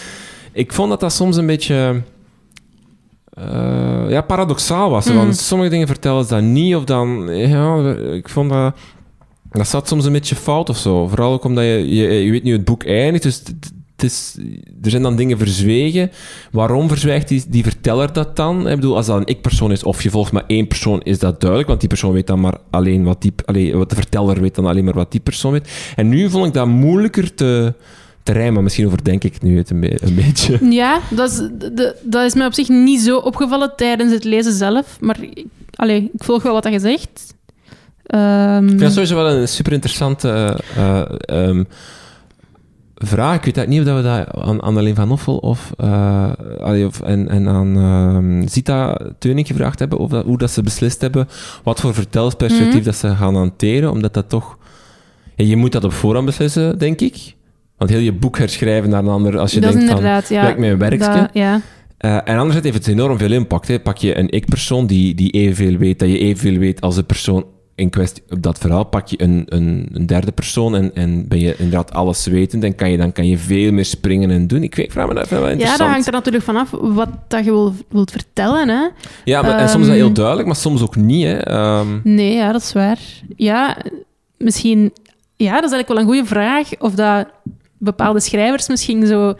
ik 0.51 0.73
vond 0.73 0.89
dat 0.89 0.99
dat 0.99 1.13
soms 1.13 1.37
een 1.37 1.45
beetje... 1.45 2.01
eh, 3.33 4.09
ja, 4.09 4.21
paradoxaal 4.21 4.89
was. 4.89 5.05
Mm. 5.05 5.15
Want 5.15 5.37
sommige 5.37 5.69
dingen 5.69 5.87
vertellen 5.87 6.23
ze 6.23 6.29
dan 6.29 6.51
niet, 6.51 6.75
of 6.75 6.83
dan... 6.83 7.27
Ja, 7.35 7.95
ik 7.95 8.29
vond 8.29 8.49
dat... 8.49 8.75
Dat 9.51 9.67
zat 9.67 9.87
soms 9.87 10.05
een 10.05 10.11
beetje 10.13 10.35
fout 10.35 10.69
of 10.69 10.77
zo. 10.77 11.07
Vooral 11.07 11.33
ook 11.33 11.43
omdat 11.43 11.63
je... 11.63 11.95
Je, 11.95 12.31
weet 12.31 12.43
nu 12.43 12.51
het 12.51 12.65
boek 12.65 12.83
eindigt, 12.85 13.23
dus... 13.23 13.35
het- 13.45 13.71
is, 14.03 14.35
er 14.83 14.89
zijn 14.89 15.01
dan 15.01 15.15
dingen 15.15 15.37
verzwegen. 15.37 16.11
Waarom 16.51 16.87
verzwijgt 16.87 17.27
die, 17.27 17.43
verteller 17.63 18.13
dat 18.13 18.35
dan? 18.35 18.67
Ik 18.67 18.75
bedoel, 18.75 18.95
als 18.95 19.05
dat 19.05 19.17
een 19.17 19.25
ik-persoon 19.25 19.71
is 19.71 19.83
of 19.83 20.03
je 20.03 20.09
volgt 20.09 20.31
maar 20.31 20.43
één 20.47 20.67
persoon, 20.67 21.01
is 21.01 21.19
dat 21.19 21.39
duidelijk. 21.39 21.69
Want 21.69 21.79
die 21.79 21.89
persoon 21.89 22.11
weet 22.13 22.27
dan 22.27 22.39
maar 22.39 22.57
alleen 22.69 23.03
wat 23.03 23.21
die... 23.21 23.33
Allee, 23.45 23.75
wat 23.75 23.89
de 23.89 23.95
verteller 23.95 24.41
weet 24.41 24.55
dan 24.55 24.65
alleen 24.65 24.83
maar 24.83 24.93
wat 24.93 25.11
die 25.11 25.19
persoon 25.19 25.51
weet. 25.51 25.69
En 25.95 26.09
nu 26.09 26.29
vond 26.29 26.45
ik 26.47 26.53
dat 26.53 26.67
moeilijker 26.67 27.33
te, 27.33 27.73
te 28.23 28.31
rijmen. 28.31 28.63
Misschien 28.63 28.85
overdenk 28.85 29.23
ik 29.23 29.41
nu 29.41 29.57
het 29.57 29.69
een, 29.69 29.83
een 30.07 30.15
beetje. 30.15 30.57
Ja, 30.81 30.99
dat 31.09 31.31
is, 31.31 31.37
de- 31.37 31.95
dat 32.03 32.25
is 32.25 32.33
mij 32.33 32.45
op 32.45 32.53
zich 32.53 32.67
niet 32.69 33.01
zo 33.01 33.17
opgevallen 33.17 33.73
tijdens 33.75 34.11
het 34.13 34.23
lezen 34.23 34.53
zelf. 34.53 34.97
Maar 34.99 35.17
ik- 35.23 35.45
ik 35.87 36.09
volg 36.23 36.43
wel 36.43 36.53
wat 36.53 36.67
je 36.71 36.79
zegt. 36.79 37.33
Ehm, 38.09 38.63
Ik 38.63 38.67
vind 38.69 38.79
dat 38.79 38.91
sowieso 38.91 39.15
wel 39.15 39.29
een 39.29 39.47
super 39.47 39.73
interessante 39.73 40.59
vraag. 42.95 43.35
Ik 43.35 43.43
weet 43.45 43.57
eigenlijk 43.57 43.67
niet 43.67 43.79
of 43.79 43.85
dat 43.85 43.95
we 43.95 44.01
dat 44.35 44.43
aan 44.45 44.59
Annelien 44.59 44.95
van 44.95 45.11
Offel 45.11 45.37
of, 45.37 45.71
eh, 45.77 46.31
allee, 46.59 46.85
of 46.85 47.01
en, 47.01 47.29
en 47.29 47.47
aan 47.47 47.77
ehm, 47.77 48.47
Zita 48.47 48.97
Teuning 49.19 49.47
gevraagd 49.47 49.79
hebben, 49.79 49.97
of 49.97 50.09
dat, 50.09 50.25
hoe 50.25 50.37
dat 50.37 50.51
ze 50.51 50.61
beslist 50.63 51.01
hebben 51.01 51.27
wat 51.63 51.79
voor 51.79 51.93
vertelsperspectief 51.93 52.73
Mhm. 52.75 52.83
dat 52.83 52.95
ze 52.95 53.15
gaan 53.15 53.35
hanteren, 53.35 53.91
omdat 53.91 54.13
dat 54.13 54.29
toch... 54.29 54.57
Ja, 55.35 55.45
je 55.45 55.55
moet 55.55 55.71
dat 55.71 55.83
op 55.83 55.93
voorhand 55.93 56.25
beslissen, 56.25 56.77
denk 56.79 57.01
ik. 57.01 57.35
Want 57.77 57.89
heel 57.89 57.99
je 57.99 58.13
boek 58.13 58.37
herschrijven 58.37 58.89
naar 58.89 59.03
een 59.03 59.07
ander, 59.09 59.37
als 59.39 59.51
je 59.51 59.59
dat 59.59 59.73
denkt 59.73 59.91
van... 59.91 60.03
ja. 60.03 60.41
werk 60.41 60.57
met 60.57 60.69
een 60.71 60.77
werkje. 60.77 60.97
dat- 61.19 61.29
ja. 61.33 61.61
Eh, 61.97 62.13
en 62.15 62.37
anderzijds 62.37 62.63
heeft 62.69 62.77
het 62.85 62.87
enorm 62.87 63.17
veel 63.17 63.31
impact. 63.31 63.67
Hè. 63.67 63.79
Pak 63.79 63.97
je 63.97 64.17
een 64.17 64.29
ik-persoon 64.29 64.85
die, 64.87 65.15
die 65.15 65.31
evenveel 65.31 65.77
weet, 65.77 65.99
dat 65.99 66.09
je 66.09 66.17
evenveel 66.19 66.57
weet 66.59 66.81
als 66.81 66.95
de 66.95 67.03
persoon 67.03 67.45
in 67.79 67.89
kwestie 67.89 68.23
op 68.29 68.41
dat 68.41 68.57
verhaal. 68.57 68.83
Pak 68.83 69.07
je 69.07 69.21
een, 69.21 69.43
een, 69.45 69.89
een 69.93 70.05
derde 70.05 70.31
persoon 70.31 70.75
en, 70.75 70.95
en 70.95 71.27
ben 71.27 71.39
je 71.39 71.55
inderdaad 71.57 71.91
alles 71.93 72.25
wetend 72.25 72.63
en 72.63 72.75
kan 72.75 72.91
je, 72.91 72.97
dan 72.97 73.11
kan 73.11 73.27
je 73.27 73.37
veel 73.37 73.71
meer 73.71 73.85
springen 73.85 74.29
en 74.31 74.47
doen. 74.47 74.63
Ik, 74.63 74.75
weet- 74.75 74.85
ik 74.85 74.91
vraag 74.91 75.07
me 75.07 75.13
dat 75.13 75.29
wel 75.29 75.39
ja, 75.43 75.47
interessant. 75.47 75.79
dat 75.79 75.89
hangt 75.89 76.07
er 76.07 76.13
natuurlijk 76.13 76.43
vanaf 76.43 76.69
wat 76.71 77.09
dat 77.27 77.45
je 77.45 77.51
wil, 77.51 77.73
wilt 77.89 78.11
vertellen. 78.11 78.69
Hè? 78.69 78.87
Ja, 79.25 79.41
maar, 79.41 79.57
en 79.57 79.69
soms 79.69 79.81
is 79.81 79.87
dat 79.87 79.95
heel 79.95 80.05
Ehm, 80.05 80.13
duidelijk, 80.13 80.47
maar 80.47 80.55
soms 80.55 80.81
ook 80.81 80.95
niet. 80.95 81.25
Hè. 81.25 81.37
Ehm, 81.37 81.87
Nee, 82.03 82.33
ja, 82.33 82.51
dat 82.51 82.61
is 82.61 82.73
waar. 82.73 82.99
Ja, 83.35 83.77
misschien... 84.37 84.93
Ja, 85.35 85.53
dat 85.61 85.63
is 85.63 85.71
eigenlijk 85.71 85.87
wel 85.87 85.97
een 85.97 86.05
goede 86.05 86.25
vraag. 86.25 86.69
Of 86.79 86.93
dat 86.95 87.27
bepaalde 87.77 88.19
schrijvers 88.19 88.67
misschien 88.67 89.05
zo 89.05 89.33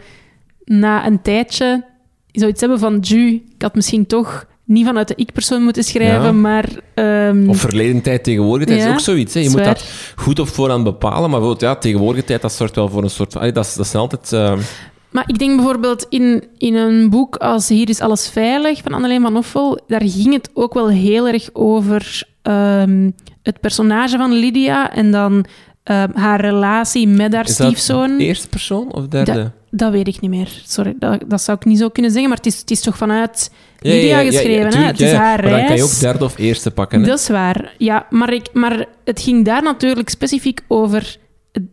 na 0.64 1.06
een 1.06 1.22
tijdje 1.22 1.84
zoiets 2.32 2.60
hebben 2.60 2.78
van... 2.78 2.98
Ju, 3.00 3.26
ik 3.54 3.62
had 3.62 3.74
misschien 3.74 4.06
toch 4.06 4.46
niet 4.70 4.86
vanuit 4.86 5.08
de 5.08 5.14
ik-persoon 5.16 5.62
moeten 5.62 5.84
schrijven, 5.84 6.22
Ja. 6.24 6.32
maar... 6.32 6.68
ehm, 6.94 7.48
of 7.48 7.58
verleden 7.60 8.02
tijd, 8.02 8.24
tegenwoordige 8.24 8.70
tijd 8.70 8.82
Ja, 8.82 8.86
is 8.86 8.92
ook 8.92 9.00
zoiets. 9.00 9.34
Hè. 9.34 9.40
Je 9.40 9.50
moet 9.50 9.64
dat 9.64 9.84
goed 10.16 10.38
op 10.38 10.48
voorhand 10.48 10.84
bepalen, 10.84 11.20
maar 11.20 11.40
bijvoorbeeld, 11.40 11.60
ja, 11.60 11.76
tegenwoordige 11.76 12.24
tijd, 12.26 12.42
dat 12.42 12.52
zorgt 12.52 12.74
wel 12.74 12.88
voor 12.88 13.02
een 13.02 13.10
soort 13.10 13.32
van... 13.32 13.40
allee, 13.40 13.52
dat, 13.54 13.64
is, 13.66 13.74
dat 13.74 13.86
is 13.86 13.94
altijd... 13.94 14.32
ehm, 14.32 14.58
Maar 15.10 15.24
ik 15.26 15.38
denk 15.38 15.56
bijvoorbeeld 15.56 16.06
in, 16.08 16.44
in 16.58 16.74
een 16.74 17.10
boek 17.10 17.36
als 17.36 17.68
Hier 17.68 17.88
is 17.88 18.00
alles 18.00 18.28
veilig 18.28 18.80
van 18.82 18.92
Anneleen 18.94 19.22
van 19.22 19.36
Offel, 19.36 19.80
daar 19.86 20.02
ging 20.04 20.32
het 20.32 20.50
ook 20.54 20.74
wel 20.74 20.88
heel 20.88 21.28
erg 21.28 21.48
over 21.52 22.22
ehm, 22.42 23.10
het 23.42 23.60
personage 23.60 24.16
van 24.16 24.32
Lydia 24.32 24.92
en 24.92 25.10
dan 25.10 25.44
haar 26.14 26.40
relatie 26.40 27.08
met 27.08 27.34
haar 27.34 27.48
is 27.48 27.56
dat 27.56 27.66
stiefzoon. 27.66 28.18
eerste 28.18 28.48
persoon 28.48 28.92
of 28.94 29.06
derde? 29.06 29.32
Da- 29.32 29.52
Dat 29.70 29.92
weet 29.92 30.08
ik 30.08 30.20
niet 30.20 30.30
meer. 30.30 30.60
Sorry, 30.64 30.94
dat, 30.98 31.24
dat 31.26 31.42
zou 31.42 31.58
ik 31.60 31.64
niet 31.64 31.78
zo 31.78 31.88
kunnen 31.88 32.10
zeggen. 32.10 32.28
Maar 32.28 32.38
het 32.38 32.46
is, 32.46 32.58
het 32.58 32.70
is 32.70 32.80
toch 32.80 32.96
vanuit 32.96 33.50
Lydia 33.78 34.22
geschreven, 34.22 34.78
hè? 34.78 34.84
Het 34.84 35.00
is 35.00 35.12
haar 35.12 35.42
Maar 35.42 35.50
dan 35.50 35.66
kan 35.66 35.76
je 35.76 35.82
ook 35.82 35.98
derde 35.98 36.24
of 36.24 36.38
eerste 36.38 36.70
pakken. 36.70 37.00
Hè? 37.00 37.06
Dat 37.06 37.18
is 37.18 37.28
waar. 37.28 37.74
Ja, 37.78 38.06
maar, 38.10 38.32
ik, 38.32 38.48
maar 38.52 38.86
het 39.04 39.20
ging 39.20 39.44
daar 39.44 39.62
natuurlijk 39.62 40.08
specifiek 40.08 40.60
over 40.68 41.16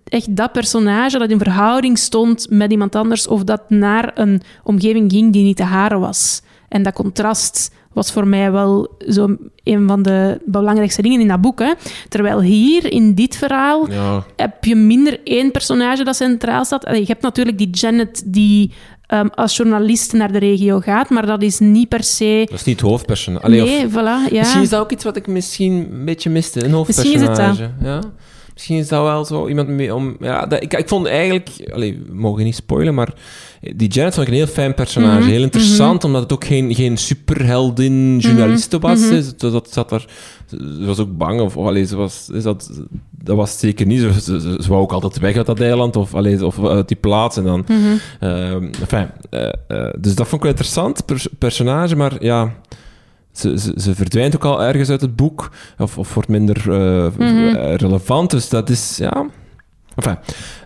echt 0.03 0.35
dat 0.35 0.51
personage 0.51 1.17
dat 1.17 1.29
in 1.29 1.37
verhouding 1.37 1.97
stond 1.97 2.49
met 2.49 2.71
iemand 2.71 2.95
anders 2.95 3.27
of 3.27 3.43
dat 3.43 3.69
naar 3.69 4.11
een 4.15 4.41
omgeving 4.63 5.11
ging 5.11 5.33
die 5.33 5.43
niet 5.43 5.57
de 5.57 5.63
hare 5.63 5.97
was. 5.97 6.41
En 6.69 6.83
dat 6.83 6.93
contrast 6.93 7.71
was 7.97 8.11
voor 8.11 8.27
mij 8.27 8.51
wel 8.51 8.95
zo 9.07 9.35
een 9.63 9.87
van 9.87 10.01
de 10.01 10.39
belangrijkste 10.45 11.01
dingen 11.01 11.21
in 11.21 11.27
dat 11.27 11.41
boek. 11.41 11.59
Hè. 11.59 11.71
Terwijl 12.09 12.41
hier, 12.41 12.91
in 12.91 13.13
dit 13.15 13.35
verhaal, 13.37 13.91
Ja, 13.91 14.23
heb 14.35 14.63
je 14.63 14.75
minder 14.75 15.19
één 15.23 15.51
personage 15.51 16.03
dat 16.03 16.15
centraal 16.15 16.65
staat. 16.65 16.85
Allee, 16.85 16.99
je 16.99 17.05
hebt 17.07 17.21
natuurlijk 17.21 17.57
die 17.57 17.69
Janet 17.69 18.23
die 18.25 18.71
ehm, 19.07 19.27
als 19.35 19.57
journalist 19.57 20.13
naar 20.13 20.31
de 20.31 20.37
regio 20.39 20.79
gaat, 20.79 21.09
maar 21.09 21.25
dat 21.25 21.41
is 21.41 21.59
niet 21.59 21.89
per 21.89 22.03
se... 22.03 22.41
dat 22.49 22.59
is 22.59 22.65
niet 22.65 22.79
het 22.79 22.89
hoofdpersonage. 22.89 23.45
Allee, 23.45 23.61
of- 23.63 23.69
nee, 23.69 23.87
voilà, 23.89 24.31
ja. 24.31 24.39
Misschien 24.39 24.61
is 24.61 24.69
dat 24.69 24.79
ook 24.81 24.91
iets 24.91 25.03
wat 25.03 25.15
ik 25.15 25.27
misschien 25.27 25.87
een 25.91 26.05
beetje 26.05 26.29
miste, 26.29 26.65
een 26.65 26.83
Misschien 26.87 27.13
is 27.13 27.21
het 27.21 27.35
dat. 27.35 27.37
hoofdpersonage. 27.45 27.83
Ja? 27.85 27.99
Misschien 28.57 28.77
is 28.77 28.87
dat 28.87 29.03
wel 29.03 29.25
zo 29.25 29.47
iemand 29.47 29.67
mee 29.67 29.95
om... 29.95 30.15
Ja, 30.19 30.45
dat, 30.45 30.63
ik, 30.63 30.73
ik 30.73 30.87
vond 30.87 31.05
eigenlijk... 31.05 31.49
Allee, 31.73 32.03
we 32.07 32.13
mogen 32.15 32.43
niet 32.43 32.55
spoilen, 32.55 32.93
maar 32.93 33.13
die 33.75 33.87
Janet 33.89 34.13
vond 34.13 34.27
ik 34.27 34.33
een 34.33 34.39
heel 34.39 34.47
fijn 34.47 34.73
personage. 34.73 35.19
Mhm, 35.19 35.29
Heel 35.29 35.41
interessant, 35.41 36.03
omdat 36.03 36.21
het 36.21 36.33
ook 36.33 36.45
geen, 36.45 36.75
geen 36.75 36.97
superheldin 36.97 38.17
journaliste 38.19 38.79
was. 38.79 38.99
mhm. 38.99 39.21
Ze- 39.21 39.35
Dat, 39.51 39.67
zat 39.71 39.91
er, 39.91 40.05
ze 40.49 40.85
was 40.85 40.99
ook 40.99 41.17
bang, 41.17 41.41
of, 41.41 41.57
of 41.57 41.65
allee, 41.65 41.85
ze 41.85 41.95
was, 41.95 42.29
is 42.33 42.43
dat, 42.43 42.71
dat 43.11 43.35
was 43.35 43.59
zeker 43.59 43.85
niet. 43.85 43.99
Ze, 43.99 44.13
ze, 44.21 44.39
ze, 44.41 44.57
ze 44.61 44.69
wou 44.69 44.81
ook 44.81 44.91
altijd 44.91 45.19
weg 45.19 45.35
uit 45.35 45.45
dat 45.45 45.59
eiland, 45.59 45.95
of, 45.95 46.13
allee, 46.15 46.45
of 46.45 46.65
uit 46.65 46.87
die 46.87 46.97
plaats. 46.97 47.37
En 47.37 47.43
dan... 47.43 47.65
Mhm. 47.67 47.77
Ehm, 48.19 48.63
enfin, 48.81 49.07
eh, 49.29 49.47
eh, 49.67 49.93
dus 49.99 50.15
dat 50.15 50.27
vond 50.27 50.31
ik 50.33 50.41
wel 50.41 50.49
interessant, 50.51 51.05
pers- 51.05 51.27
personage, 51.37 51.95
maar 51.95 52.23
ja, 52.23 52.53
ze, 53.39 53.59
ze, 53.59 53.73
ze 53.77 53.95
verdwijnt 53.95 54.35
ook 54.35 54.45
al 54.45 54.63
ergens 54.63 54.89
uit 54.89 55.01
het 55.01 55.15
boek, 55.15 55.51
of, 55.77 55.97
of 55.97 56.13
wordt 56.13 56.29
minder 56.29 56.57
eh, 56.71 57.07
Mhm. 57.17 57.55
relevant, 57.75 58.29
dus 58.31 58.49
dat 58.49 58.69
is, 58.69 58.97
ja... 58.97 59.25
Enfin, 59.95 60.17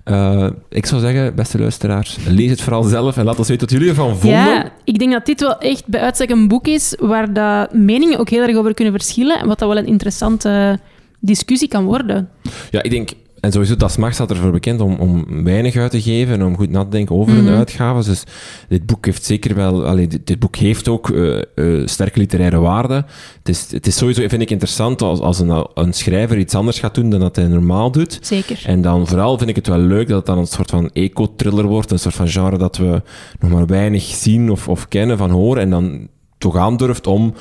eh, 0.04 0.48
ik 0.70 0.86
zou 0.86 1.02
zeggen, 1.02 1.36
beste 1.36 1.60
luisteraars, 1.60 2.18
lees 2.28 2.50
het 2.50 2.62
vooral 2.62 2.84
zelf 2.84 3.18
en 3.18 3.26
laat 3.26 3.38
ons 3.38 3.48
weten 3.48 3.68
wat 3.68 3.78
jullie 3.78 3.90
ervan 3.90 4.18
vonden. 4.18 4.40
Ja, 4.40 4.72
ik 4.84 5.00
denk 5.00 5.12
dat 5.12 5.26
dit 5.26 5.42
wel 5.42 5.58
echt 5.58 5.88
bij 5.88 6.02
uitstek 6.02 6.30
een 6.30 6.48
boek 6.48 6.68
is 6.68 6.96
waar 7.00 7.34
de 7.34 7.68
meningen 7.72 8.20
ook 8.20 8.30
heel 8.30 8.42
erg 8.42 8.56
over 8.56 8.74
kunnen 8.74 8.94
verschillen 8.94 9.40
en 9.40 9.48
wat 9.48 9.60
dat 9.60 9.68
wel 9.68 9.78
een 9.78 9.86
interessante 9.86 10.80
discussie 11.20 11.68
kan 11.68 11.86
worden. 11.86 12.30
Ja, 12.72 12.84
ik 12.84 12.92
denk, 12.92 13.10
en 13.42 13.52
sowieso, 13.52 13.76
Das 13.76 13.98
Mag 13.98 14.14
staat 14.14 14.30
ervoor 14.30 14.52
bekend 14.52 14.82
om, 14.82 14.96
om 14.96 15.44
weinig 15.44 15.76
uit 15.76 15.92
te 15.92 16.02
geven 16.02 16.34
en 16.34 16.46
om 16.46 16.56
goed 16.56 16.70
na 16.70 16.84
te 16.84 16.90
denken 16.90 17.16
over 17.16 17.34
hun 17.34 17.44
Mhm. 17.44 17.54
uitgaven. 17.54 18.04
Dus 18.04 18.24
dit 18.70 18.86
boek 18.86 19.06
heeft 19.06 19.24
zeker 19.24 19.56
wel, 19.56 19.86
allee, 19.86 20.08
dit, 20.08 20.28
dit 20.28 20.40
boek 20.40 20.56
heeft 20.56 20.88
ook 20.88 21.10
eh, 21.10 21.38
eh, 21.56 21.88
sterke 21.88 22.20
literaire 22.20 22.60
waarde. 22.60 22.94
Het 23.38 23.50
is, 23.50 23.72
het 23.72 23.88
is 23.88 23.96
sowieso, 23.98 24.28
vind 24.28 24.42
ik, 24.42 24.50
interessant 24.52 25.02
als, 25.02 25.20
als 25.20 25.40
een, 25.40 25.66
een 25.74 25.94
schrijver 25.94 26.38
iets 26.38 26.56
anders 26.56 26.80
gaat 26.80 26.96
doen 26.96 27.10
dan 27.10 27.20
dat 27.20 27.36
hij 27.36 27.48
normaal 27.48 27.92
doet. 27.92 28.18
Zeker. 28.22 28.62
En 28.66 28.82
dan 28.82 29.08
vooral 29.08 29.38
vind 29.38 29.50
ik 29.50 29.56
het 29.56 29.68
wel 29.68 29.78
leuk 29.80 30.08
dat 30.08 30.18
het 30.18 30.26
dan 30.26 30.38
een 30.38 30.48
soort 30.48 30.70
van 30.70 30.90
eco-thriller 30.94 31.66
wordt, 31.66 31.92
een 31.92 32.00
soort 32.00 32.16
van 32.16 32.28
genre 32.28 32.58
dat 32.58 32.78
we 32.78 33.02
nog 33.40 33.52
maar 33.52 33.66
weinig 33.66 34.04
zien 34.04 34.52
of, 34.52 34.68
of 34.68 34.88
kennen 34.88 35.18
van 35.18 35.30
horen, 35.30 35.62
en 35.64 35.70
dan 35.70 36.08
toch 36.38 36.58
aandurft 36.58 37.08
om 37.08 37.34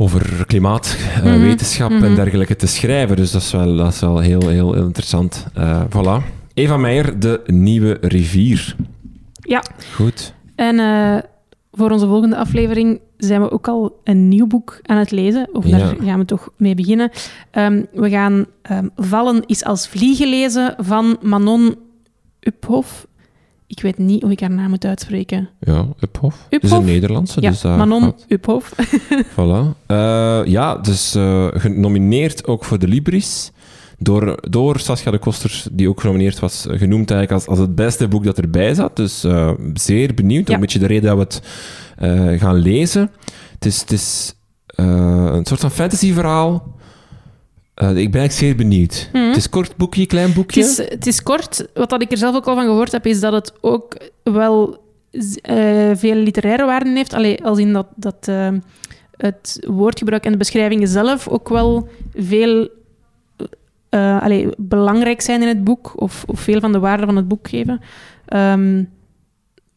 over 0.00 0.46
klimaat, 0.46 0.96
eh, 1.14 1.22
Mhm, 1.24 1.40
wetenschap 1.40 1.90
en 1.90 1.96
mhm. 1.96 2.14
dergelijke 2.14 2.56
te 2.56 2.66
schrijven. 2.66 3.16
Dus 3.16 3.30
dat 3.30 3.42
is 3.42 3.50
wel, 3.50 3.76
dat 3.76 3.92
is 3.92 4.00
wel 4.00 4.18
heel, 4.18 4.48
heel, 4.48 4.74
interessant. 4.76 5.46
Eh, 5.54 5.82
voilà. 5.88 6.24
Eva 6.54 6.76
Meijer, 6.76 7.20
De 7.20 7.40
Nieuwe 7.46 7.98
Rivier. 8.00 8.76
Ja, 9.40 9.62
Goed. 9.94 10.34
en 10.54 10.78
eh, 10.78 11.16
voor 11.72 11.90
onze 11.90 12.06
volgende 12.06 12.36
aflevering 12.36 13.00
zijn 13.16 13.42
we 13.42 13.50
ook 13.50 13.68
al 13.68 14.00
een 14.04 14.28
nieuw 14.28 14.46
boek 14.46 14.78
aan 14.82 14.96
het 14.98 15.10
lezen. 15.10 15.48
Of 15.52 15.64
daar 15.64 15.80
Ja. 15.80 15.94
gaan 16.04 16.18
we 16.18 16.24
toch 16.24 16.48
mee 16.56 16.74
beginnen. 16.74 17.10
Ehm, 17.50 17.82
we 17.92 18.10
gaan 18.10 18.46
ehm, 18.62 18.86
Vallen 18.96 19.42
is 19.46 19.64
als 19.64 19.88
vliegen 19.88 20.28
lezen 20.28 20.74
van 20.78 21.16
Manon 21.22 21.74
Uphoff. 22.40 23.06
Ik 23.70 23.80
weet 23.82 23.98
niet 23.98 24.22
hoe 24.22 24.30
ik 24.30 24.40
haar 24.40 24.50
naam 24.50 24.70
moet 24.70 24.84
uitspreken. 24.84 25.48
Ja, 25.60 25.86
Uphoff. 26.00 26.46
Het 26.48 26.62
is 26.62 26.70
een 26.70 26.84
Nederlandse, 26.84 27.40
Ja, 27.40 27.50
dus 27.50 27.60
dat 27.60 27.76
Manon 27.76 28.02
gaat. 28.02 28.24
Uphoff. 28.28 28.74
Voilà. 29.36 29.76
Eh, 29.86 30.40
ja, 30.44 30.76
dus 30.76 31.14
eh, 31.14 31.46
genomineerd 31.52 32.46
ook 32.46 32.64
voor 32.64 32.78
de 32.78 32.88
Libris. 32.88 33.52
Door, 33.98 34.38
door 34.50 34.78
Sascha 34.78 35.10
de 35.10 35.18
Koster, 35.18 35.62
die 35.72 35.88
ook 35.88 36.00
genomineerd 36.00 36.38
was, 36.38 36.66
eh, 36.66 36.78
genoemd 36.78 37.10
eigenlijk 37.10 37.40
als, 37.40 37.46
als 37.46 37.58
het 37.58 37.74
beste 37.74 38.08
boek 38.08 38.24
dat 38.24 38.38
erbij 38.38 38.74
zat. 38.74 38.96
Dus 38.96 39.24
zeer 39.74 40.14
benieuwd. 40.14 40.48
Ja. 40.48 40.54
Een 40.54 40.60
beetje 40.60 40.78
de 40.78 40.86
reden 40.86 41.16
dat 41.16 41.42
we 41.96 42.04
het 42.06 42.40
gaan 42.40 42.56
lezen. 42.56 43.10
Het 43.54 43.66
is, 43.66 43.80
het 43.80 43.92
is 43.92 44.34
een 44.66 45.46
soort 45.46 45.60
van 45.60 45.70
fantasyverhaal. 45.70 46.78
Eh, 47.80 47.88
ik 47.88 48.10
ben 48.10 48.20
eigenlijk 48.20 48.32
zeer 48.32 48.56
benieuwd. 48.56 49.08
Mhm. 49.12 49.24
Het 49.24 49.36
is 49.36 49.44
een 49.44 49.50
kort 49.50 49.76
boekje, 49.76 50.06
klein 50.06 50.26
Het 50.26 50.34
boekje. 50.34 50.60
is, 50.60 50.76
het 50.76 51.06
is 51.06 51.22
kort. 51.22 51.66
Wat 51.74 51.90
dat 51.90 52.02
ik 52.02 52.10
er 52.10 52.16
zelf 52.16 52.34
ook 52.34 52.46
al 52.46 52.54
van 52.54 52.64
gehoord 52.64 52.92
heb, 52.92 53.06
is 53.06 53.20
dat 53.20 53.32
het 53.32 53.52
ook 53.60 53.96
wel 54.22 54.82
eh, 55.42 55.90
veel 55.94 56.14
literaire 56.14 56.64
waarden 56.64 56.96
heeft. 56.96 57.12
Allee, 57.12 57.44
als 57.44 57.58
in 57.58 57.72
dat, 57.72 57.86
dat 57.96 58.28
eh, 58.28 58.48
het 59.16 59.66
woordgebruik 59.66 60.24
en 60.24 60.32
de 60.32 60.38
beschrijvingen 60.38 60.88
zelf 60.88 61.28
ook 61.28 61.48
wel 61.48 61.88
veel 62.14 62.68
allee, 63.90 64.48
belangrijk 64.56 65.20
zijn 65.20 65.42
in 65.42 65.48
het 65.48 65.64
boek, 65.64 65.92
of, 66.00 66.24
of 66.26 66.40
veel 66.40 66.60
van 66.60 66.72
de 66.72 66.78
waarde 66.78 67.06
van 67.06 67.16
het 67.16 67.28
boek 67.28 67.48
geven. 67.48 67.80
Ehm, 68.26 68.84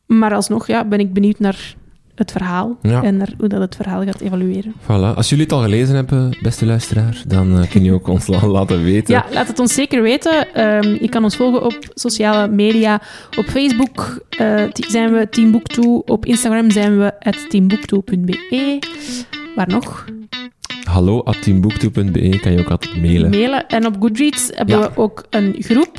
maar 0.06 0.34
alsnog 0.34 0.68
ja, 0.68 0.86
ben 0.86 1.00
ik 1.00 1.14
benieuwd 1.14 1.40
naar 1.40 1.76
het 2.16 2.32
verhaal 2.32 2.78
Ja. 2.82 3.04
en 3.04 3.22
hoe 3.38 3.48
dat 3.48 3.60
het 3.62 3.76
verhaal 3.76 4.04
gaat 4.04 4.20
evalueren. 4.22 4.74
Voilà. 4.84 5.16
Als 5.16 5.30
jullie 5.30 5.44
het 5.44 5.54
al 5.54 5.62
gelezen 5.62 5.96
hebben, 5.96 6.38
beste 6.42 6.66
luisteraar, 6.66 7.24
dan 7.28 7.60
eh, 7.60 7.70
kun 7.70 7.84
je 7.84 7.92
ook 7.94 8.08
ons 8.08 8.28
la- 8.28 8.48
laten 8.58 8.84
weten. 8.84 9.14
Ja, 9.14 9.26
laat 9.32 9.48
het 9.48 9.60
ons 9.60 9.74
zeker 9.74 10.02
weten. 10.02 10.54
Ehm, 10.54 10.98
je 11.02 11.10
kan 11.10 11.24
ons 11.24 11.36
volgen 11.36 11.64
op 11.66 11.78
sociale 11.94 12.48
media. 12.48 13.02
Op 13.38 13.46
Facebook 13.46 14.26
eh, 14.30 14.64
zijn 14.74 15.14
we 15.14 15.30
Team 15.30 15.52
Book 15.52 15.68
Toe. 15.68 16.04
Op 16.06 16.26
Instagram 16.26 16.72
zijn 16.72 16.98
we 16.98 17.14
teambooktoe.be. 17.50 18.80
Waar 19.56 19.68
nog? 19.68 20.06
Hallo 20.84 21.22
at 21.22 21.42
teamboektoe.be 21.42 22.40
kan 22.42 22.52
je 22.52 22.60
ook 22.60 22.70
altijd 22.72 23.02
mailen. 23.02 23.30
Mailen. 23.30 23.68
En 23.68 23.86
op 23.86 23.96
Goodreads 24.00 24.50
hebben 24.54 24.78
Ja. 24.80 24.82
we 24.82 24.98
ook 25.02 25.24
een 25.30 25.56
groep. 25.60 25.98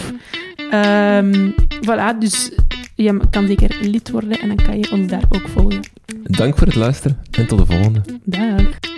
Ehm, 0.71 1.51
voilà, 1.87 2.19
dus 2.19 2.53
je 2.95 3.21
kan 3.31 3.47
zeker 3.47 3.77
lid 3.81 4.11
worden 4.11 4.41
en 4.41 4.49
dan 4.49 4.57
kan 4.57 4.79
je 4.79 4.91
ons 4.93 5.07
daar 5.07 5.25
ook 5.29 5.49
volgen. 5.49 5.81
Dank 6.23 6.59
voor 6.59 6.67
het 6.67 6.77
luisteren 6.77 7.19
en 7.31 7.47
tot 7.47 7.59
de 7.59 7.67
volgende. 7.67 8.01
Dag. 8.25 8.94